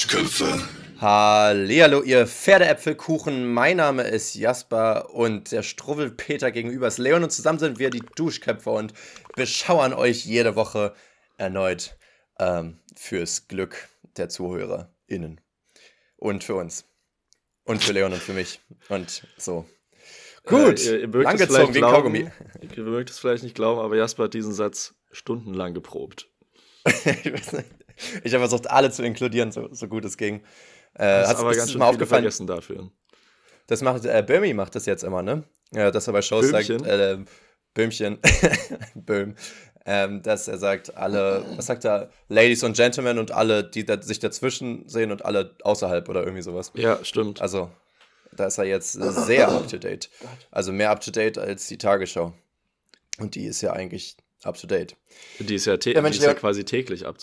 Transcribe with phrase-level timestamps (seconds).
[0.00, 0.58] Duschköpfe.
[0.98, 3.52] Hallihallo, ihr Pferdeäpfelkuchen.
[3.52, 8.02] Mein Name ist Jasper und der Struwwelpeter gegenüber ist Leon und zusammen sind wir die
[8.16, 8.94] Duschköpfe und
[9.36, 10.94] beschauern euch jede Woche
[11.36, 11.98] erneut
[12.38, 15.38] ähm, fürs Glück der ZuhörerInnen.
[16.16, 16.86] Und für uns.
[17.64, 18.58] Und für Leon und für mich.
[18.88, 19.66] Und so.
[20.46, 22.30] Gut, äh, ihr, ihr langgezogen wie ein Kaugummi.
[22.74, 26.26] Ihr mögt es vielleicht nicht glauben, aber Jasper hat diesen Satz stundenlang geprobt.
[26.86, 27.32] ich
[28.24, 30.36] habe versucht, alle zu inkludieren, so, so gut es ging.
[30.94, 32.90] Äh, das ist aber ganz schön mal aufgefallen vergessen dafür.
[33.66, 35.44] Das macht, äh, Böhmi macht das jetzt immer, ne?
[35.72, 36.80] Ja, dass er bei Shows Böhmchen.
[36.80, 37.18] sagt, äh,
[37.74, 38.18] Böhmchen,
[38.94, 39.36] Böhm,
[39.86, 44.00] ähm, dass er sagt, alle, was sagt er, Ladies und Gentlemen und alle, die da,
[44.02, 46.72] sich dazwischen sehen und alle außerhalb oder irgendwie sowas.
[46.74, 47.40] Ja, stimmt.
[47.40, 47.70] Also,
[48.32, 50.10] da ist er jetzt sehr up to date.
[50.50, 52.32] Also mehr up to date als die Tagesschau.
[53.18, 54.96] Und die ist ja eigentlich up to date.
[55.38, 57.18] Die ist ja, ja, die ist ja quasi täglich up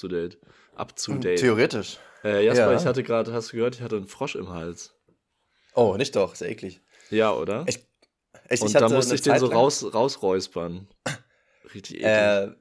[0.78, 0.90] to date.
[0.90, 1.40] Up to hm, date.
[1.40, 1.98] Theoretisch.
[2.24, 2.78] Äh, Jasper, ja.
[2.78, 4.96] ich hatte gerade, hast du gehört, ich hatte einen Frosch im Hals.
[5.74, 6.82] Oh, nicht doch, ist ja eklig.
[7.10, 7.64] Ja, oder?
[7.68, 7.80] Ich,
[8.50, 10.88] ich, Und da musste ich den so raus, rausräuspern.
[11.74, 12.06] Richtig eklig.
[12.06, 12.52] Äh,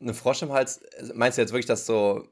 [0.00, 0.80] ein Frosch im Hals,
[1.14, 2.28] meinst du jetzt wirklich, dass so,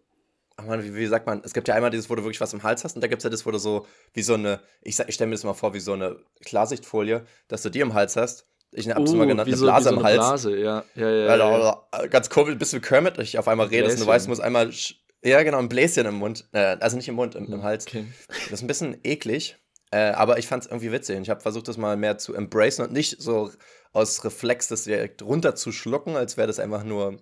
[0.56, 2.52] ach man, wie, wie, sagt man, es gibt ja einmal dieses, wo du wirklich was
[2.52, 4.60] im Hals hast und da gibt es ja das, wo du so, wie so eine,
[4.82, 7.94] ich, ich stelle mir das mal vor, wie so eine Klarsichtfolie, dass du die im
[7.94, 8.46] Hals hast.
[8.74, 10.16] Ich habe es uh, mal genannt, eine so, Blase so im Hals.
[10.16, 10.84] Blase, ja.
[10.94, 12.06] ja, ja, ja, ja.
[12.06, 14.70] Ganz komisch, bist du Kermit, ich auf einmal redest und du weißt, du musst einmal
[15.22, 16.48] ja, genau, ein Bläschen im Mund.
[16.52, 17.86] Äh, also nicht im Mund, im, im Hals.
[17.86, 18.06] Okay.
[18.28, 19.56] Das ist ein bisschen eklig,
[19.90, 21.18] äh, aber ich fand es irgendwie witzig.
[21.20, 23.50] Ich habe versucht, das mal mehr zu embracen und nicht so
[23.92, 27.18] aus Reflex das direkt runterzuschlucken, als wäre das einfach nur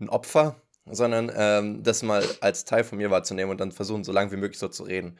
[0.00, 4.12] ein Opfer, sondern ähm, das mal als Teil von mir wahrzunehmen und dann versuchen, so
[4.12, 5.18] lange wie möglich so zu reden.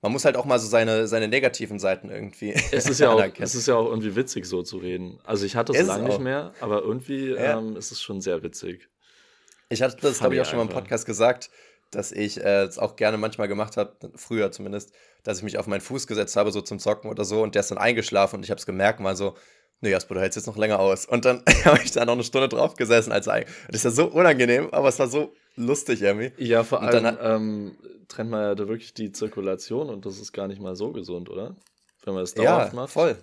[0.00, 2.52] Man muss halt auch mal so seine, seine negativen Seiten irgendwie.
[2.72, 5.18] Es ist, ja auch, es ist ja auch irgendwie witzig, so zu reden.
[5.24, 7.58] Also ich hatte es lange nicht mehr, aber irgendwie ja.
[7.58, 8.88] ähm, ist es schon sehr witzig.
[9.68, 11.50] Ich hatte das, glaube ich, auch schon mal im Podcast gesagt,
[11.90, 14.92] dass ich äh, es auch gerne manchmal gemacht habe, früher zumindest,
[15.24, 17.60] dass ich mich auf meinen Fuß gesetzt habe, so zum Zocken oder so, und der
[17.60, 19.36] ist dann eingeschlafen und ich habe es gemerkt, mal so,
[19.80, 21.06] nee, Jasper, du hältst jetzt noch länger aus.
[21.06, 23.12] Und dann habe ich da noch eine Stunde drauf gesessen.
[23.12, 26.32] Als das ist ja so unangenehm, aber es war so lustig irgendwie.
[26.42, 27.76] Ja, vor allem hat, ähm,
[28.08, 31.28] trennt man ja da wirklich die Zirkulation und das ist gar nicht mal so gesund,
[31.30, 31.56] oder?
[32.04, 32.92] Wenn man das dauerhaft ja, macht.
[32.92, 33.16] voll.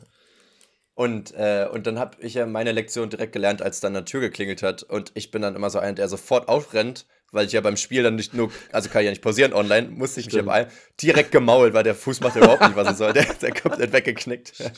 [0.96, 4.22] Und, äh, und dann habe ich ja meine Lektion direkt gelernt, als dann eine Tür
[4.22, 4.82] geklingelt hat.
[4.82, 8.02] Und ich bin dann immer so einer, der sofort aufrennt, weil ich ja beim Spiel
[8.02, 10.46] dann nicht nur, also kann ich ja nicht pausieren online, musste ich Stimmt.
[10.46, 10.68] mich aber
[11.02, 13.12] direkt gemault, weil der Fuß macht überhaupt nicht, was er soll.
[13.12, 14.54] Der, der komplett weggeknickt.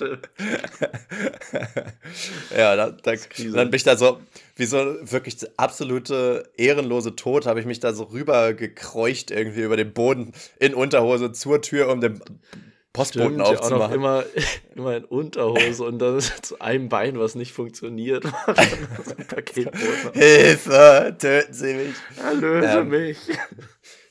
[2.57, 3.13] ja, da, da,
[3.53, 4.19] dann bin ich da so,
[4.55, 9.77] wie so wirklich absolute ehrenlose Tod, habe ich mich da so rüber gekreucht irgendwie über
[9.77, 12.23] den Boden in Unterhose zur Tür, um den
[12.93, 13.81] Postboten Stimmt, aufzumachen.
[13.81, 14.25] Auch noch immer,
[14.75, 18.23] immer in Unterhose und dann zu einem Bein, was nicht funktioniert.
[20.13, 21.95] Hilfe, töten Sie mich.
[22.17, 23.17] Erlöse ähm, mich.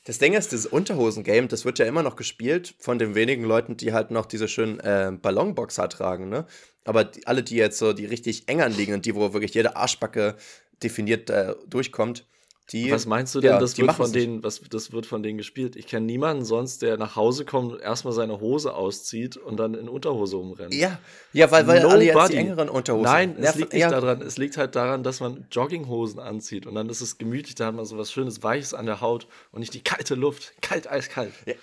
[0.05, 3.75] Das Ding ist, dieses Unterhosen-Game, das wird ja immer noch gespielt von den wenigen Leuten,
[3.75, 6.45] die halt noch diese schönen äh, Ballonboxer tragen, ne?
[6.85, 9.75] Aber die, alle, die jetzt so, die richtig eng anliegen und die, wo wirklich jede
[9.75, 10.37] Arschbacke
[10.81, 12.25] definiert äh, durchkommt,
[12.71, 15.37] die, was meinst du denn, ja, das, wird von denen, was, das wird von denen
[15.37, 15.77] gespielt?
[15.77, 19.87] Ich kenne niemanden sonst, der nach Hause kommt, erstmal seine Hose auszieht und dann in
[19.87, 20.73] Unterhose rumrennt.
[20.73, 20.99] Ja,
[21.31, 23.89] ja weil, weil alle jetzt die engeren Unterhosen Nein, es liegt nicht ja.
[23.89, 24.21] daran.
[24.21, 27.75] Es liegt halt daran, dass man Jogginghosen anzieht und dann ist es gemütlich, da hat
[27.75, 30.53] man so was Schönes, Weiches an der Haut und nicht die kalte Luft.
[30.61, 31.31] Kalt, eiskalt.
[31.45, 31.53] Ja.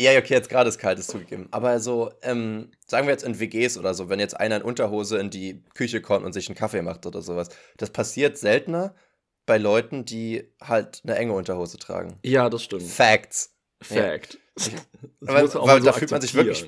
[0.00, 1.48] Ja, okay, jetzt gerade ist kalt, ist zugegeben.
[1.50, 5.18] Aber so, ähm, sagen wir jetzt in WGs oder so, wenn jetzt einer in Unterhose
[5.18, 8.94] in die Küche kommt und sich einen Kaffee macht oder sowas, das passiert seltener,
[9.46, 12.18] bei Leuten, die halt eine enge Unterhose tragen.
[12.22, 12.82] Ja, das stimmt.
[12.82, 13.54] Facts.
[13.82, 14.38] Fact.
[14.60, 14.72] Ja.
[15.20, 15.48] weil, weil
[15.80, 16.66] so da fühlt man sich wirklich.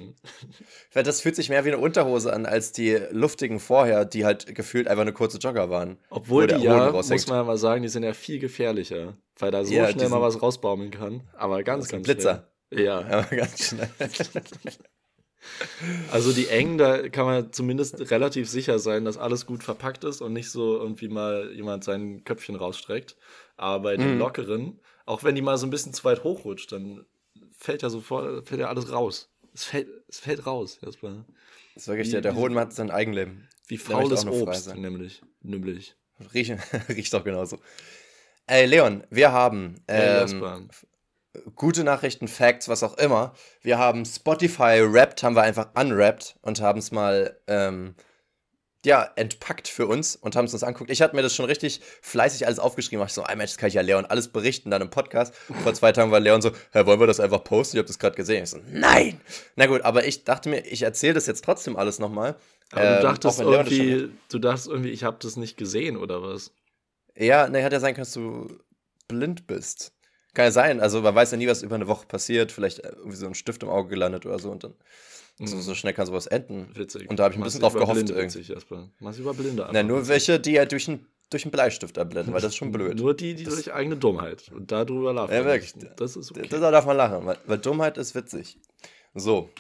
[0.95, 4.55] Weil das fühlt sich mehr wie eine Unterhose an als die luftigen vorher, die halt
[4.55, 5.99] gefühlt einfach eine kurze Jogger waren.
[6.09, 9.65] Obwohl die ja, muss man ja mal sagen, die sind ja viel gefährlicher, weil da
[9.65, 11.23] so ja, schnell mal was rausbaumeln kann.
[11.35, 12.49] Aber ganz, ganz Blitzer.
[12.73, 12.85] Schnell.
[12.87, 12.99] Ja.
[13.11, 13.91] Aber ganz schnell.
[16.11, 20.21] Also die engen, da kann man zumindest relativ sicher sein, dass alles gut verpackt ist
[20.21, 23.17] und nicht so irgendwie mal jemand sein Köpfchen rausstreckt.
[23.57, 24.19] Aber bei den mhm.
[24.19, 27.05] lockeren, auch wenn die mal so ein bisschen zu weit hochrutscht, dann
[27.57, 29.31] fällt ja sofort, fällt ja alles raus.
[29.55, 31.25] Es fällt, es fällt raus erstmal.
[31.75, 33.49] Das ist wirklich wie, der, der Hoden hat sein Eigenleben.
[33.67, 35.23] Wie faules Obst, nämlich.
[35.41, 35.95] Nämlich.
[36.35, 36.57] Riecht,
[36.89, 37.59] riecht doch genauso.
[38.47, 40.69] Ey, Leon, wir haben ähm,
[41.55, 43.35] gute Nachrichten, Facts, was auch immer.
[43.61, 47.95] Wir haben Spotify Wrapped, haben wir einfach unwrapped und haben es mal ähm,
[48.85, 50.91] ja, entpackt für uns und haben es uns anguckt.
[50.91, 53.05] Ich hatte mir das schon richtig fleißig alles aufgeschrieben.
[53.07, 55.35] Ich so, ein Mensch, das kann ich ja Leon alles berichten dann im Podcast.
[55.35, 57.77] Vor zwei Tagen war Leon so, Hä, wollen wir das einfach posten?
[57.77, 58.43] Ich habe das gerade gesehen.
[58.43, 59.21] Ich so, nein!
[59.55, 62.37] Na gut, aber ich dachte mir, ich erzähle das jetzt trotzdem alles nochmal.
[62.73, 66.53] Aber ähm, du dachtest irgendwie, du dachtest irgendwie, ich habe das nicht gesehen oder was?
[67.15, 68.59] Ja, ne, hat ja sein können, dass du
[69.07, 69.93] blind bist.
[70.35, 70.81] Kann ja sein.
[70.81, 72.53] Also man weiß ja nie, was über eine Woche passiert.
[72.53, 74.75] Vielleicht äh, irgendwie so ein Stift im Auge gelandet oder so und dann
[75.39, 75.47] mhm.
[75.47, 76.69] so, so, schnell kann sowas enden.
[76.75, 77.11] Witzig.
[77.11, 77.93] Und da habe ich ein bisschen drauf gehofft.
[77.93, 78.89] Blinde witzig erstmal.
[79.01, 82.43] Mach's über Blinde Na, nur welche, die ja durch ein durch einen Bleistift erblenden, weil
[82.43, 82.99] das ist schon blöd.
[82.99, 84.51] Nur die, die das durch eigene Dummheit.
[84.55, 85.33] Und darüber lachen.
[85.33, 85.73] Ja, wirklich.
[85.97, 86.47] Das ist okay.
[86.49, 88.59] Da darf man lachen, weil, weil Dummheit ist witzig.
[89.15, 89.51] So,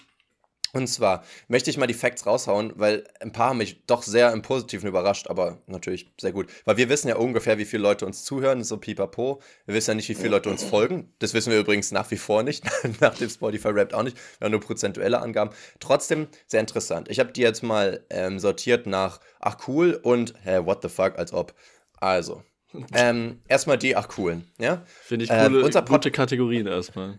[0.74, 4.32] und zwar möchte ich mal die Facts raushauen, weil ein paar haben mich doch sehr
[4.32, 6.50] im Positiven überrascht, aber natürlich sehr gut.
[6.64, 9.42] Weil wir wissen ja ungefähr, wie viele Leute uns zuhören, so pipapo.
[9.66, 11.12] Wir wissen ja nicht, wie viele Leute uns folgen.
[11.18, 12.64] Das wissen wir übrigens nach wie vor nicht,
[13.00, 14.16] nach dem Spotify Rap auch nicht.
[14.38, 15.50] Wir haben nur prozentuelle Angaben.
[15.78, 17.10] Trotzdem sehr interessant.
[17.10, 21.18] Ich habe die jetzt mal ähm, sortiert nach, ach cool und, hä, what the fuck,
[21.18, 21.54] als ob.
[21.98, 22.42] Also,
[22.94, 24.82] ähm, erstmal die, ach coolen, ja?
[25.02, 27.18] Finde ich coole, äh, unser gute Kategorien erstmal.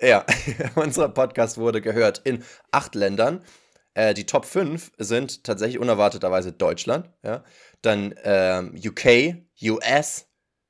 [0.00, 0.24] Ja,
[0.76, 3.42] unser Podcast wurde gehört in acht Ländern.
[3.94, 7.44] Äh, die Top 5 sind tatsächlich unerwarteterweise Deutschland, ja.
[7.82, 10.26] Dann ähm, UK, US,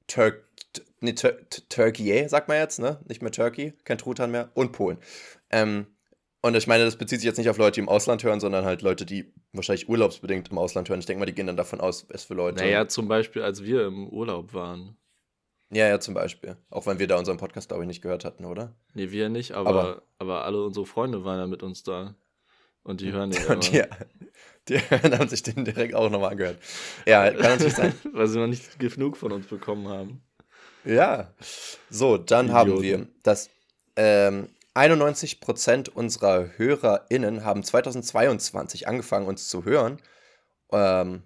[0.07, 0.33] Tur
[1.01, 1.37] nee, Tur
[1.69, 3.01] Turkey, sagt man jetzt, ne?
[3.09, 4.99] Nicht mehr Turkey, kein Truthahn mehr, und Polen.
[5.51, 5.87] Ähm,
[6.43, 8.65] und ich meine, das bezieht sich jetzt nicht auf Leute, die im Ausland hören, sondern
[8.65, 11.01] halt Leute, die wahrscheinlich urlaubsbedingt im Ausland hören.
[11.01, 12.63] Ich denke mal, die gehen dann davon aus, was für Leute.
[12.63, 14.97] Naja, zum Beispiel, als wir im Urlaub waren.
[15.73, 16.57] Ja, ja, zum Beispiel.
[16.69, 18.75] Auch wenn wir da unseren Podcast, glaube ich, nicht gehört hatten, oder?
[18.95, 22.17] Nee, wir nicht, aber, aber, aber alle unsere Freunde waren ja mit uns da.
[22.83, 23.57] Und die hören den immer.
[23.57, 23.83] Die,
[24.69, 26.59] die haben sich den direkt auch nochmal angehört.
[27.07, 27.95] Ja, kann natürlich sein.
[28.13, 30.23] Weil sie noch nicht genug von uns bekommen haben.
[30.85, 31.33] Ja.
[31.89, 32.59] So, dann Idioten.
[32.59, 33.51] haben wir das.
[33.97, 40.01] Ähm, 91% unserer HörerInnen haben 2022 angefangen, uns zu hören.
[40.71, 41.25] Ähm,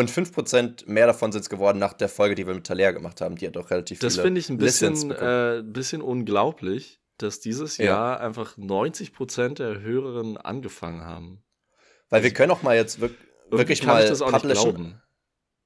[0.00, 3.20] und 5% mehr davon sind es geworden nach der Folge, die wir mit Taler gemacht
[3.20, 3.36] haben.
[3.36, 7.40] Die hat auch relativ das viele Das finde ich ein bisschen, äh, bisschen unglaublich, dass
[7.40, 7.84] dieses ja.
[7.84, 11.44] Jahr einfach 90% der Hörerinnen angefangen haben.
[12.08, 13.20] Weil wir können auch mal jetzt wirklich,
[13.50, 15.00] wirklich mal publishen.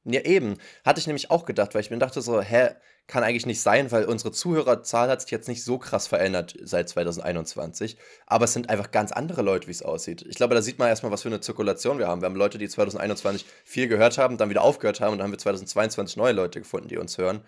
[0.04, 0.58] Ja, eben.
[0.84, 2.70] Hatte ich nämlich auch gedacht, weil ich mir dachte so, hä,
[3.06, 6.88] kann eigentlich nicht sein, weil unsere Zuhörerzahl hat sich jetzt nicht so krass verändert seit
[6.88, 7.98] 2021.
[8.26, 10.24] Aber es sind einfach ganz andere Leute, wie es aussieht.
[10.28, 12.22] Ich glaube, da sieht man erstmal, was für eine Zirkulation wir haben.
[12.22, 15.32] Wir haben Leute, die 2021 viel gehört haben, dann wieder aufgehört haben und dann haben
[15.32, 17.42] wir 2022 neue Leute gefunden, die uns hören.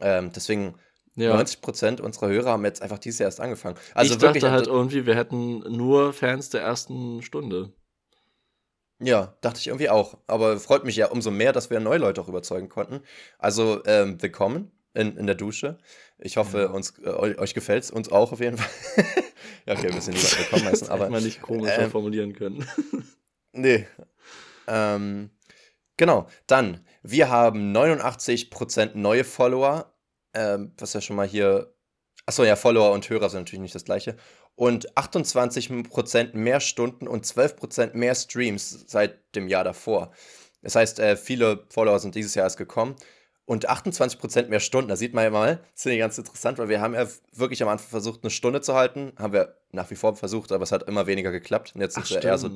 [0.00, 0.74] Ähm, deswegen
[1.16, 1.34] ja.
[1.34, 3.76] 90 Prozent unserer Hörer haben jetzt einfach dieses Jahr erst angefangen.
[3.94, 7.72] Also ich wirklich, dachte halt irgendwie, wir hätten nur Fans der ersten Stunde.
[9.02, 10.18] Ja, dachte ich irgendwie auch.
[10.26, 13.00] Aber freut mich ja umso mehr, dass wir neue Leute auch überzeugen konnten.
[13.38, 15.78] Also ähm, willkommen in, in der Dusche.
[16.18, 16.66] Ich hoffe, ja.
[16.66, 18.70] uns, äh, euch gefällt es, uns auch auf jeden Fall.
[19.66, 21.04] ja, okay, wir müssen nicht willkommen heißen, aber.
[21.04, 22.66] Hätte man nicht komischer ähm, formulieren können.
[23.52, 23.86] nee.
[24.68, 25.30] Ähm,
[25.96, 29.94] genau, dann, wir haben 89% neue Follower,
[30.34, 31.74] ähm, was ja schon mal hier.
[32.26, 34.16] Achso, ja, Follower und Hörer sind natürlich nicht das gleiche.
[34.54, 40.12] Und 28% mehr Stunden und 12% mehr Streams seit dem Jahr davor.
[40.62, 42.96] Das heißt, äh, viele Follower sind dieses Jahr erst gekommen
[43.50, 44.88] und 28% mehr Stunden.
[44.88, 47.62] Da sieht man ja mal, das finde ich ganz interessant, weil wir haben ja wirklich
[47.62, 49.12] am Anfang versucht, eine Stunde zu halten.
[49.16, 51.72] Haben wir nach wie vor versucht, aber es hat immer weniger geklappt.
[51.74, 52.48] Und jetzt Ach, sind, eher so,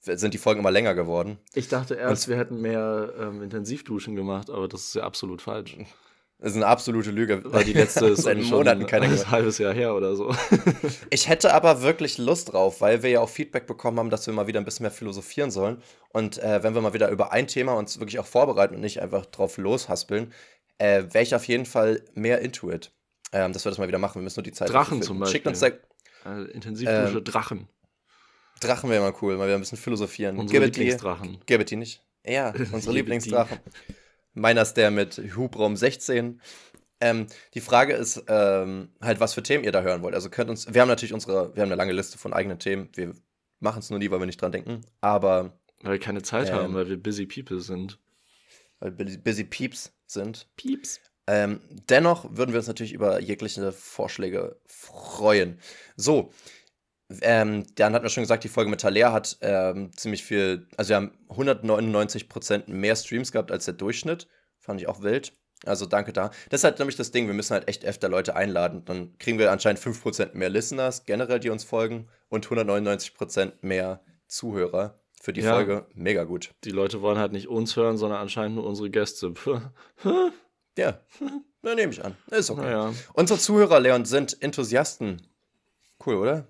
[0.00, 1.38] sind die Folgen immer länger geworden.
[1.54, 5.40] Ich dachte erst, Und, wir hätten mehr ähm, Intensivduschen gemacht, aber das ist ja absolut
[5.40, 5.78] falsch.
[6.44, 7.40] Das ist eine absolute Lüge.
[7.42, 10.36] Weil die letzte ist seit Monaten keiner ein halbes Jahr her oder so.
[11.10, 14.34] ich hätte aber wirklich Lust drauf, weil wir ja auch Feedback bekommen haben, dass wir
[14.34, 15.82] mal wieder ein bisschen mehr philosophieren sollen.
[16.10, 19.00] Und äh, wenn wir mal wieder über ein Thema uns wirklich auch vorbereiten und nicht
[19.00, 20.34] einfach drauf loshaspeln,
[20.76, 22.92] äh, wäre ich auf jeden Fall mehr into it.
[23.32, 24.16] Ähm, dass wir das mal wieder machen.
[24.16, 25.38] Wir müssen nur die Zeit Drachen zum Beispiel.
[25.38, 25.68] Schickt uns da,
[26.24, 27.68] also Intensivdusche ähm, Drachen.
[28.60, 30.36] Drachen wäre mal cool, mal wieder ein bisschen philosophieren.
[30.36, 31.38] Unsere Lieblingsdrachen.
[31.46, 32.02] Gib die nicht.
[32.22, 33.60] Ja, unsere Lieblingsdrachen.
[34.34, 36.40] Meiner ist der mit Hubraum 16.
[37.00, 40.14] Ähm, die Frage ist ähm, halt, was für Themen ihr da hören wollt.
[40.14, 42.88] Also könnt uns, wir haben natürlich unsere, wir haben eine lange Liste von eigenen Themen.
[42.94, 43.14] Wir
[43.60, 44.82] machen es nur nie, weil wir nicht dran denken.
[45.00, 45.58] Aber.
[45.82, 47.98] Weil wir keine Zeit ähm, haben, weil wir busy people sind.
[48.80, 50.46] Weil wir busy peeps sind.
[50.56, 51.00] Peeps.
[51.26, 55.58] Ähm, dennoch würden wir uns natürlich über jegliche Vorschläge freuen.
[55.96, 56.32] So,
[57.20, 60.90] ähm, dann hat man schon gesagt, die Folge mit Thaler hat ähm, ziemlich viel, also
[60.90, 64.26] wir haben 199% mehr Streams gehabt als der Durchschnitt.
[64.58, 65.32] Fand ich auch wild.
[65.66, 66.30] Also danke da.
[66.50, 68.84] Das ist halt nämlich das Ding, wir müssen halt echt öfter Leute einladen.
[68.84, 74.94] Dann kriegen wir anscheinend 5% mehr Listeners generell, die uns folgen und 199% mehr Zuhörer
[75.20, 75.54] für die ja.
[75.54, 75.86] Folge.
[75.94, 76.54] Mega gut.
[76.64, 79.32] Die Leute wollen halt nicht uns hören, sondern anscheinend nur unsere Gäste.
[80.78, 81.00] ja,
[81.62, 82.14] da nehme ich an.
[82.30, 82.70] Ist okay.
[82.70, 82.92] Ja.
[83.14, 85.22] Unsere Zuhörer, Leon, sind Enthusiasten.
[86.04, 86.46] Cool, oder?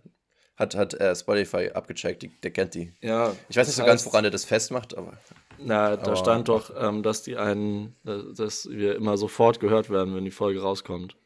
[0.56, 2.92] Hat, hat äh, Spotify abgecheckt, die, der kennt die.
[3.00, 3.34] Ja.
[3.49, 5.14] Ich weiß nicht so heißt, ganz, woran er das festmacht, aber.
[5.58, 10.14] Na, da aber, stand doch, ähm, dass die einen, dass wir immer sofort gehört werden,
[10.14, 11.16] wenn die Folge rauskommt.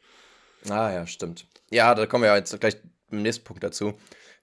[0.69, 1.47] Ah ja, stimmt.
[1.71, 2.77] Ja, da kommen wir jetzt gleich
[3.11, 3.95] im nächsten Punkt dazu.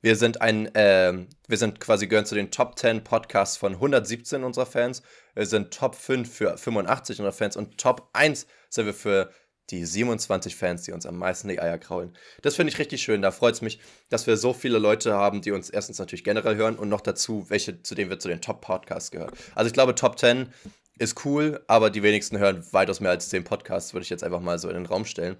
[0.01, 1.13] Wir sind ein, äh,
[1.47, 5.01] wir sind quasi gehören zu den Top 10 Podcasts von 117 unserer Fans.
[5.33, 9.31] Wir sind Top 5 für 85 unserer Fans und Top 1 sind wir für
[9.71, 12.13] die 27 Fans, die uns am meisten die Eier kraulen.
[12.41, 13.21] Das finde ich richtig schön.
[13.21, 13.79] Da freut es mich,
[14.09, 17.49] dass wir so viele Leute haben, die uns erstens natürlich generell hören und noch dazu,
[17.49, 19.31] welche, zu denen wir zu den Top-Podcasts gehören.
[19.55, 20.53] Also ich glaube, Top 10
[20.97, 24.39] ist cool, aber die wenigsten hören weitaus mehr als 10 Podcasts, würde ich jetzt einfach
[24.39, 25.37] mal so in den Raum stellen.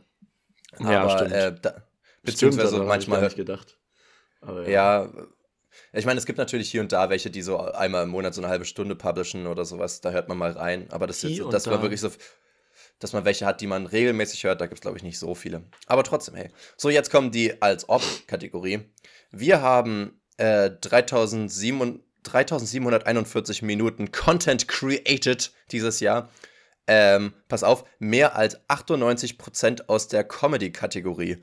[0.79, 1.32] Ja, aber, stimmt.
[1.32, 1.84] Äh, da,
[2.24, 3.36] beziehungsweise stimmt, manchmal hört.
[3.36, 3.77] gedacht.
[4.41, 5.05] Aber ja.
[5.05, 5.12] ja
[5.94, 8.41] ich meine, es gibt natürlich hier und da welche, die so einmal im Monat so
[8.41, 10.01] eine halbe Stunde publishen oder sowas.
[10.01, 10.88] Da hört man mal rein.
[10.91, 12.10] Aber das, ist, das war wirklich so,
[13.00, 14.60] dass man welche hat, die man regelmäßig hört.
[14.62, 15.64] Da gibt es, glaube ich, nicht so viele.
[15.88, 16.50] Aber trotzdem, hey.
[16.78, 18.80] So, jetzt kommen die als Ob-Kategorie.
[19.32, 26.30] Wir haben äh, 3741 Minuten Content created dieses Jahr.
[26.88, 31.38] Ähm, pass auf, mehr als 98% aus der Comedy-Kategorie.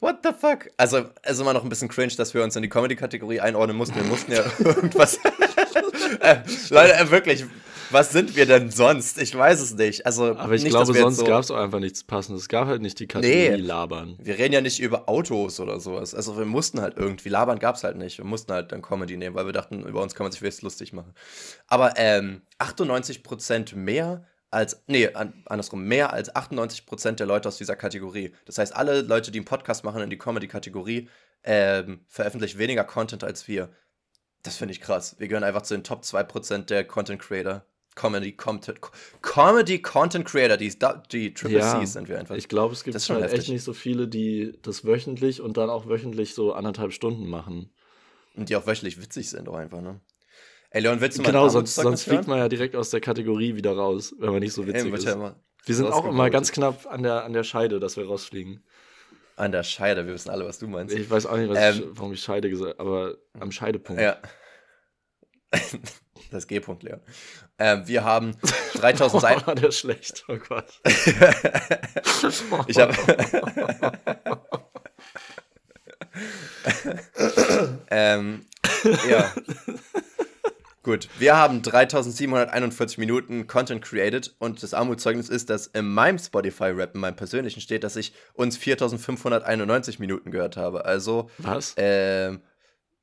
[0.00, 0.70] What the fuck?
[0.76, 3.76] Also, es ist immer noch ein bisschen cringe, dass wir uns in die Comedy-Kategorie einordnen
[3.76, 3.96] mussten.
[3.96, 5.16] Wir mussten ja irgendwas.
[6.20, 6.36] äh,
[6.70, 7.44] Leute, äh, wirklich,
[7.90, 9.20] was sind wir denn sonst?
[9.20, 10.06] Ich weiß es nicht.
[10.06, 12.42] Also, Aber ich nicht, glaube, sonst so gab es auch einfach nichts Passendes.
[12.42, 14.16] Es gab halt nicht die Kategorie nee, labern.
[14.20, 16.14] Wir reden ja nicht über Autos oder sowas.
[16.14, 17.28] Also, wir mussten halt irgendwie.
[17.28, 18.18] Labern gab es halt nicht.
[18.18, 20.62] Wir mussten halt dann Comedy nehmen, weil wir dachten, über uns kann man sich vielleicht
[20.62, 21.14] lustig machen.
[21.66, 25.08] Aber ähm, 98% mehr als, nee,
[25.46, 28.32] andersrum, mehr als 98% der Leute aus dieser Kategorie.
[28.46, 31.08] Das heißt, alle Leute, die einen Podcast machen in die Comedy-Kategorie,
[31.44, 33.70] ähm, veröffentlichen weniger Content als wir.
[34.42, 35.16] Das finde ich krass.
[35.18, 37.64] Wir gehören einfach zu den Top 2% der Content Creator.
[37.98, 38.78] Comedy Content,
[39.22, 40.72] Comedy Content Creator, die,
[41.10, 42.36] die Triple ja, Cs sind wir einfach.
[42.36, 43.40] Ich glaube, es gibt halt heftig.
[43.40, 47.70] echt nicht so viele, die das wöchentlich und dann auch wöchentlich so anderthalb Stunden machen.
[48.36, 50.00] Und die auch wöchentlich witzig sind, auch einfach, ne?
[50.70, 53.56] Ey, Leon, willst du mal Genau, sonst, sonst fliegt man ja direkt aus der Kategorie
[53.56, 55.04] wieder raus, wenn man nicht so witzig Ey, ist.
[55.04, 58.64] Ja wir sind auch immer ganz knapp an der, an der Scheide, dass wir rausfliegen.
[59.36, 60.94] An der Scheide, wir wissen alle, was du meinst.
[60.94, 64.00] Ich weiß auch nicht, ähm, ich, warum ich Scheide gesagt habe, aber am Scheidepunkt.
[64.00, 64.18] Ja.
[66.30, 67.00] Das G-Punkt, Leon.
[67.58, 68.36] Ähm, wir haben
[68.74, 69.50] 3000 Seiten.
[69.50, 70.80] Oh, der schlecht, oh Gott.
[72.66, 72.94] ich habe.
[77.90, 78.46] ähm,
[79.08, 79.32] ja.
[80.84, 86.94] Gut, wir haben 3741 Minuten Content created und das Armutszeugnis ist, dass in meinem Spotify-Rap,
[86.94, 90.84] in meinem persönlichen steht, dass ich uns 4591 Minuten gehört habe.
[90.84, 91.28] Also.
[91.38, 91.76] Was?
[91.76, 92.38] Äh,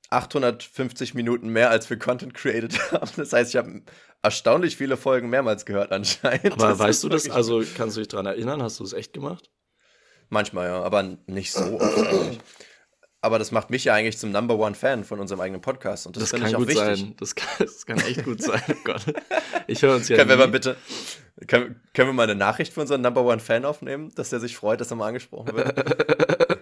[0.10, 3.12] 850 Minuten mehr, als wir Content created haben.
[3.18, 3.82] Das heißt, ich habe
[4.25, 6.53] erstaunlich viele Folgen mehrmals gehört anscheinend.
[6.53, 7.29] Aber das weißt du das?
[7.29, 8.62] Also kannst du dich daran erinnern?
[8.62, 9.50] Hast du es echt gemacht?
[10.29, 12.39] Manchmal, ja, aber nicht so oft
[13.25, 16.05] aber das macht mich ja eigentlich zum Number One Fan von unserem eigenen Podcast.
[16.05, 16.77] Und das, das finde ich auch wichtig.
[16.77, 17.15] Sein.
[17.17, 18.62] Das kann, das kann echt gut sein.
[18.70, 19.01] Oh Gott.
[19.65, 20.17] Ich höre uns ja.
[20.17, 20.34] Können nie.
[20.36, 20.77] wir mal bitte,
[21.48, 24.55] können, können wir mal eine Nachricht für unseren Number One Fan aufnehmen, dass der sich
[24.55, 26.62] freut, dass er mal angesprochen wird?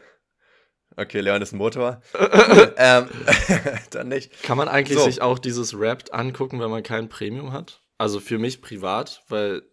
[0.96, 2.02] Okay, Leon ist ein Motor.
[2.78, 3.08] ähm,
[3.90, 4.44] dann nicht.
[4.44, 5.06] Kann man eigentlich so.
[5.06, 7.82] sich auch dieses Wrapped angucken, wenn man kein Premium hat?
[7.98, 9.64] Also für mich privat, weil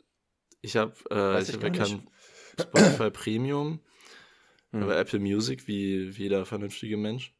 [0.62, 2.09] ich habe äh, ich hab ja kein
[2.59, 3.81] Spotify Premium.
[4.73, 4.83] Mhm.
[4.83, 7.35] Aber Apple Music, wie, wie jeder vernünftige Mensch.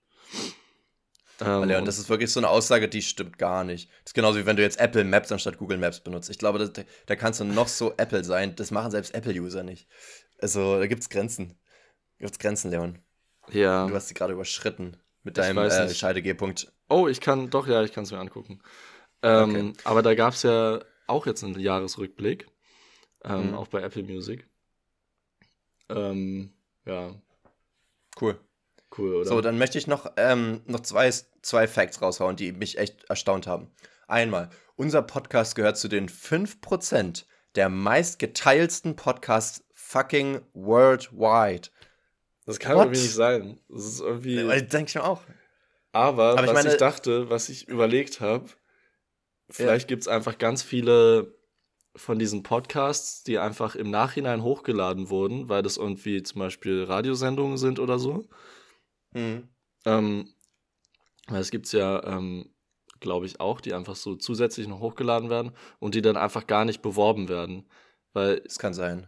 [1.41, 3.89] Ähm, ja, und das ist wirklich so eine Aussage, die stimmt gar nicht.
[3.89, 6.29] Das ist genauso wie wenn du jetzt Apple Maps anstatt Google Maps benutzt.
[6.29, 6.73] Ich glaube, das,
[7.07, 8.57] da kannst du noch so Apple sein.
[8.57, 9.89] Das machen selbst Apple-User nicht.
[10.39, 11.59] Also, da gibt es Grenzen.
[12.19, 12.99] Gibt es Grenzen, Leon.
[13.49, 13.87] Ja.
[13.87, 16.73] Du hast sie gerade überschritten mit deinem äh, Scheide-G-Punkt.
[16.89, 18.61] Oh, ich kann, doch, ja, ich kann es mir angucken.
[19.23, 19.73] Ähm, okay.
[19.85, 22.47] Aber da gab es ja auch jetzt einen Jahresrückblick.
[23.25, 23.55] Ähm, mhm.
[23.55, 24.49] Auch bei Apple Music.
[25.89, 26.53] Ähm,
[26.87, 27.15] ja.
[28.21, 28.39] Cool.
[28.97, 29.27] Cool, oder?
[29.27, 33.47] So, dann möchte ich noch, ähm, noch zwei, zwei Facts raushauen, die mich echt erstaunt
[33.47, 33.71] haben.
[34.09, 41.69] Einmal, unser Podcast gehört zu den 5% der meistgeteilsten Podcasts fucking worldwide.
[42.51, 42.87] Das kann What?
[42.87, 43.61] irgendwie nicht sein.
[43.69, 44.41] Das ist irgendwie.
[44.41, 45.23] Ja, denke ich mir auch.
[45.93, 48.47] Aber, Aber was ich, meine, ich dachte, was ich überlegt habe,
[49.49, 49.95] vielleicht ja.
[49.95, 51.33] gibt es einfach ganz viele
[51.95, 57.57] von diesen Podcasts, die einfach im Nachhinein hochgeladen wurden, weil das irgendwie zum Beispiel Radiosendungen
[57.57, 58.29] sind oder so.
[59.13, 59.49] Mhm.
[59.85, 60.35] Ähm,
[61.29, 62.53] weil es gibt ja, ähm,
[62.99, 66.65] glaube ich, auch, die einfach so zusätzlich noch hochgeladen werden und die dann einfach gar
[66.65, 67.71] nicht beworben werden.
[68.13, 69.07] Weil es kann sein.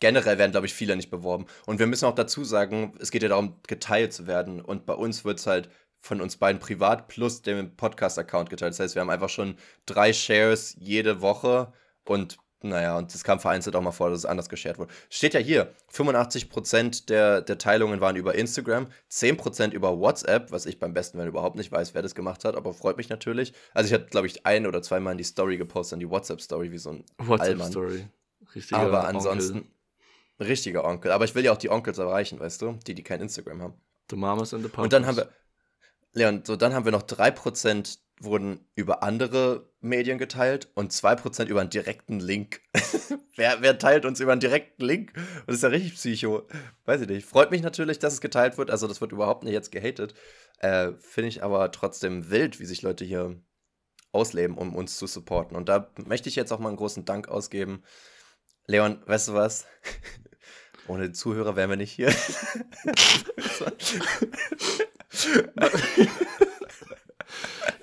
[0.00, 1.46] Generell werden, glaube ich, viele nicht beworben.
[1.66, 4.60] Und wir müssen auch dazu sagen, es geht ja darum, geteilt zu werden.
[4.60, 5.68] Und bei uns wird es halt
[6.00, 8.72] von uns beiden privat plus dem Podcast-Account geteilt.
[8.72, 11.72] Das heißt, wir haben einfach schon drei Shares jede Woche
[12.04, 14.92] und naja, und es kam vereinzelt auch mal vor, dass es anders geshared wurde.
[15.10, 20.78] Steht ja hier, 85% der, der Teilungen waren über Instagram, 10% über WhatsApp, was ich
[20.78, 23.52] beim besten Wenn überhaupt nicht weiß, wer das gemacht hat, aber freut mich natürlich.
[23.74, 26.72] Also ich hatte, glaube ich, ein oder zweimal in die Story gepostet, in die WhatsApp-Story,
[26.72, 28.06] wie so ein WhatsApp-Story.
[28.72, 29.70] Aber ansonsten, Onkel.
[30.40, 31.12] Richtiger Onkel.
[31.12, 33.74] Aber ich will ja auch die Onkels erreichen, weißt du, die, die kein Instagram haben.
[34.10, 34.84] The Mamas and the Papas.
[34.84, 35.28] Und dann haben wir,
[36.12, 41.60] Leon, so dann haben wir noch 3% wurden über andere Medien geteilt und 2% über
[41.60, 42.60] einen direkten Link.
[43.36, 45.12] wer, wer teilt uns über einen direkten Link?
[45.46, 46.46] Das ist ja richtig psycho.
[46.84, 47.26] Weiß ich nicht.
[47.26, 48.70] Freut mich natürlich, dass es geteilt wird.
[48.70, 50.14] Also, das wird überhaupt nicht jetzt gehatet.
[50.58, 53.36] Äh, Finde ich aber trotzdem wild, wie sich Leute hier
[54.12, 55.56] ausleben, um uns zu supporten.
[55.56, 57.82] Und da möchte ich jetzt auch mal einen großen Dank ausgeben.
[58.66, 59.66] Leon, weißt du was?
[60.86, 62.14] Ohne die Zuhörer wären wir nicht hier.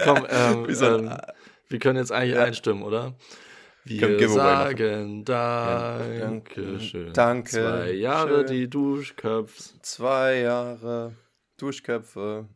[0.03, 1.17] Komm, ähm, ähm,
[1.69, 2.43] wir können jetzt eigentlich ja.
[2.43, 3.15] einstimmen, oder?
[3.83, 7.13] Wir sagen Dankeschön.
[7.13, 7.49] Danke.
[7.49, 8.47] Zwei Jahre schön.
[8.47, 9.81] die Duschköpfe.
[9.81, 11.15] Zwei Jahre
[11.57, 12.47] Duschköpfe.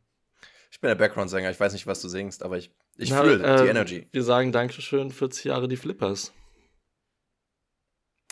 [0.71, 3.63] Ich bin der Background-Sänger, ich weiß nicht, was du singst, aber ich, ich fühle äh,
[3.63, 4.07] die Energy.
[4.11, 6.33] Wir sagen Dankeschön, 40 Jahre die Flippers.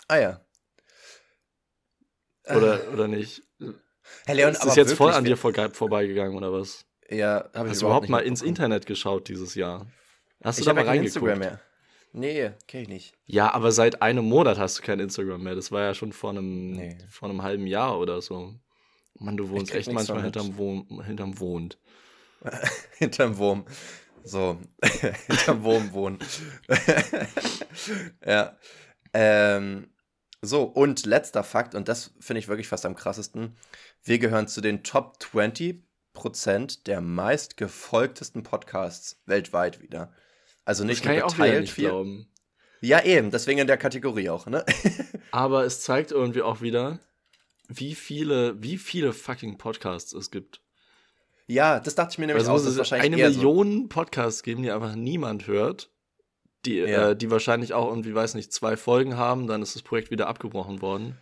[0.08, 0.43] Ah ja.
[2.48, 3.44] Oder, oder nicht?
[4.26, 6.86] Herr Leon, ist das jetzt voll an dir vor, vorbeigegangen oder was?
[7.10, 9.88] Ja, habe ich Hast du überhaupt mal ins Internet geschaut dieses Jahr?
[10.44, 11.16] Hast du ich da mal reingeguckt?
[11.16, 11.60] Instagram mehr.
[12.12, 13.14] Nee, kenne ich nicht.
[13.26, 15.56] Ja, aber seit einem Monat hast du kein Instagram mehr.
[15.56, 16.98] Das war ja schon vor einem, nee.
[17.10, 18.54] vor einem halben Jahr oder so.
[19.16, 21.74] Mann, du wohnst echt manchmal hinterm, Wohn, hinterm Wohn.
[22.98, 23.66] hinterm Wurm.
[24.24, 24.58] So,
[25.28, 26.20] hinterm Wurm wohnen.
[28.26, 28.58] ja.
[29.14, 29.90] Ähm,
[30.46, 33.56] so, und letzter Fakt, und das finde ich wirklich fast am krassesten.
[34.04, 35.82] Wir gehören zu den Top 20
[36.12, 40.12] Prozent der meistgefolgtesten Podcasts weltweit wieder.
[40.66, 41.88] Also nicht nur geteilt nicht viel.
[41.88, 42.28] Glauben.
[42.82, 44.66] Ja, eben, deswegen in der Kategorie auch, ne?
[45.32, 47.00] Aber es zeigt irgendwie auch wieder,
[47.70, 50.60] wie viele, wie viele fucking Podcasts es gibt.
[51.48, 52.70] Ja, das dachte ich mir nämlich also auch.
[52.70, 53.88] Ist wahrscheinlich eine Million so.
[53.88, 55.93] Podcasts geben, die einfach niemand hört.
[56.66, 57.10] Die, ja.
[57.10, 60.28] äh, die wahrscheinlich auch irgendwie, weiß nicht, zwei Folgen haben, dann ist das Projekt wieder
[60.28, 61.18] abgebrochen worden.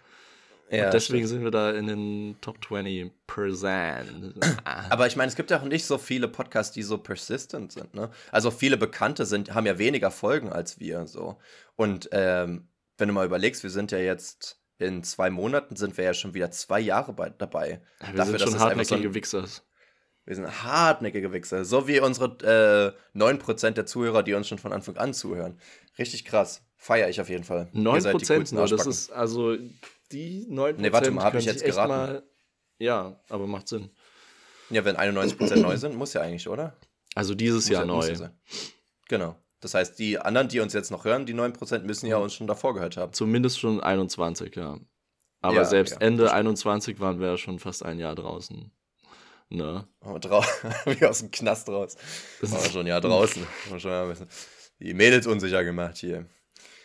[0.70, 1.30] Ja, und deswegen stimmt.
[1.30, 4.36] sind wir da in den Top 20 Percent.
[4.90, 7.94] Aber ich meine, es gibt ja auch nicht so viele Podcasts, die so persistent sind.
[7.94, 8.10] Ne?
[8.32, 11.08] Also viele Bekannte sind, haben ja weniger Folgen als wir.
[11.08, 11.38] So.
[11.76, 16.06] Und ähm, wenn du mal überlegst, wir sind ja jetzt in zwei Monaten sind wir
[16.06, 17.82] ja schon wieder zwei Jahre bei, dabei.
[18.02, 19.64] Ja, wir Dafür, sind schon hartnäckige so Wichsers.
[20.26, 21.66] Wir sind hartnäckige Wichser.
[21.66, 25.60] So wie unsere äh, 9% der Zuhörer, die uns schon von Anfang an zuhören.
[25.98, 26.64] Richtig krass.
[26.78, 27.70] Feier ich auf jeden Fall.
[27.74, 29.56] 9% nur, das ist also
[30.12, 30.74] die 9%.
[30.78, 31.90] Nee, warte mal, habe ich jetzt geraten?
[31.90, 32.24] Mal,
[32.78, 33.90] ja, aber macht Sinn.
[34.70, 36.76] Ja, wenn 91% neu sind, muss ja eigentlich, oder?
[37.14, 38.30] Also dieses muss Jahr ja, neu.
[39.10, 39.36] Genau.
[39.60, 42.48] Das heißt, die anderen, die uns jetzt noch hören, die 9%, müssen ja uns schon
[42.48, 43.14] davor gehört haben.
[43.14, 44.80] Zumindest schon 21, ja.
[45.42, 48.72] Aber ja, selbst ja, Ende 21 waren wir ja schon fast ein Jahr draußen.
[49.52, 49.86] Ne?
[50.86, 51.98] Wie aus dem Knast raus.
[52.40, 53.46] War schon ja draußen.
[53.70, 54.14] War schon ja
[54.80, 56.26] die Mädels unsicher gemacht hier.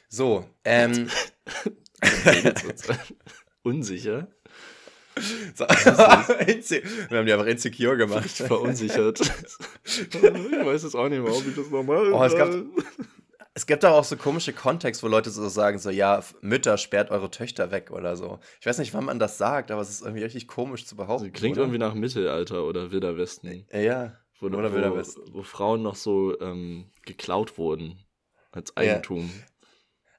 [0.09, 1.09] So, ähm.
[3.62, 4.29] unsicher?
[5.55, 8.29] So, wir haben die einfach insecure gemacht.
[8.29, 9.20] Verunsichert.
[9.85, 12.12] ich weiß es auch nicht mehr, ob ich das nochmal.
[12.12, 12.50] Oh, es gab,
[13.57, 17.31] es gibt auch so komische Kontext, wo Leute so sagen, so, ja, Mütter sperrt eure
[17.31, 18.38] Töchter weg oder so.
[18.61, 21.25] Ich weiß nicht, wann man das sagt, aber es ist irgendwie richtig komisch zu behaupten.
[21.25, 21.62] Also klingt oder?
[21.62, 23.66] irgendwie nach Mittelalter oder Wilder Westen.
[23.73, 25.23] Ja, wo, oder Wilder Westen.
[25.33, 27.99] Wo Frauen noch so ähm, geklaut wurden
[28.53, 29.23] als Eigentum.
[29.23, 29.47] Ja.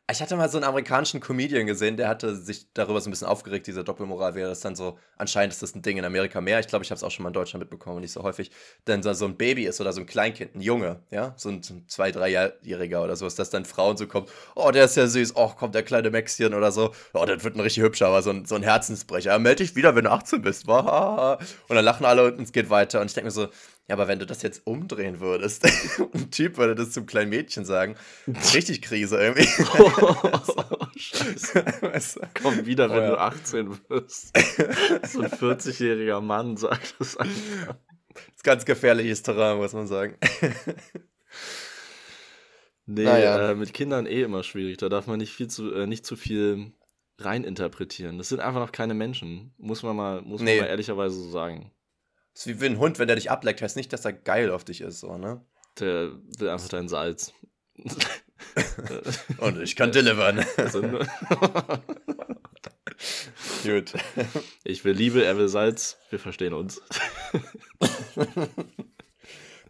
[0.10, 3.28] Ich hatte mal so einen amerikanischen Comedian gesehen, der hatte sich darüber so ein bisschen
[3.28, 6.62] aufgeregt, diese Doppelmoral wäre das dann so, anscheinend ist das ein Ding in Amerika mehr.
[6.62, 8.50] Ich glaube, ich habe es auch schon mal in Deutschland mitbekommen, nicht so häufig.
[8.88, 12.14] Denn so ein Baby ist oder so ein Kleinkind, ein Junge, ja, so ein, zwei,
[12.14, 15.50] dreijähriger oder so, ist dass dann Frauen so kommt, oh, der ist ja süß, oh,
[15.50, 18.46] kommt der kleine Maxchen oder so, oh, das wird ein richtig hübscher, aber so ein,
[18.46, 19.32] so ein Herzensbrecher.
[19.32, 22.70] Ja, meld dich wieder, wenn du 18 bist, und dann lachen alle und es geht
[22.70, 23.02] weiter.
[23.02, 23.50] Und ich denke mir so,
[23.88, 25.66] ja, aber wenn du das jetzt umdrehen würdest,
[26.14, 27.96] ein Typ würde das zum kleinen Mädchen sagen,
[28.54, 29.48] richtig Krise irgendwie.
[29.80, 31.64] Oh, Scheiße.
[31.82, 32.22] Weißt du?
[32.42, 33.10] Komm wieder, wenn oh, ja.
[33.10, 34.38] du 18 wirst.
[35.08, 37.76] So ein 40-jähriger Mann sagt das einfach.
[38.14, 40.18] Das ist ganz gefährliches Terrain, muss man sagen.
[42.88, 43.52] Nee, naja.
[43.52, 44.78] äh, mit Kindern eh immer schwierig.
[44.78, 46.72] Da darf man nicht viel zu, äh, nicht zu viel
[47.20, 48.18] reininterpretieren.
[48.18, 49.54] Das sind einfach noch keine Menschen.
[49.58, 50.56] Muss man mal, muss nee.
[50.56, 51.72] man mal ehrlicherweise so sagen.
[52.38, 54.64] Das ist wie ein Hund, wenn der dich ableckt, heißt nicht, dass er geil auf
[54.64, 55.44] dich ist, so, ne?
[55.80, 57.34] Der will einfach dein Salz.
[59.40, 60.46] Und ich kann delivern.
[60.56, 60.82] Also
[63.64, 63.92] Gut.
[64.64, 65.98] Ich will Liebe, er will Salz.
[66.12, 66.80] Wir verstehen uns.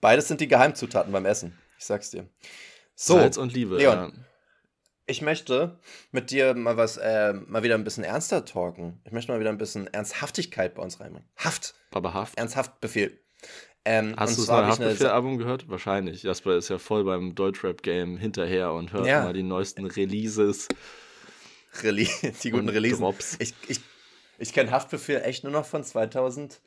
[0.02, 1.58] Beides sind die Geheimzutaten beim Essen.
[1.80, 2.28] Ich sag's dir.
[2.96, 3.78] So, Salz und Liebe.
[3.78, 4.26] Leon, ja.
[5.08, 5.80] Ich möchte
[6.12, 9.02] mit dir mal was, äh, mal wieder ein bisschen ernster talken.
[9.06, 11.28] Ich möchte mal wieder ein bisschen Ernsthaftigkeit bei uns reinbringen.
[11.38, 11.74] Haft.
[11.92, 12.38] Aber Haft.
[12.38, 13.18] Ernsthaft Befehl.
[13.86, 15.70] Ähm, Hast du das neue Haftbefehl-Album gehört?
[15.70, 16.24] Wahrscheinlich.
[16.24, 19.24] Jasper ist ja voll beim Deutschrap-Game hinterher und hört ja.
[19.24, 20.68] mal die neuesten Releases.
[21.84, 22.06] Rele
[22.44, 23.38] die guten Releases.
[23.40, 23.80] Ich, ich,
[24.40, 26.60] ich kenne Haftbefehl echt nur noch von 2009,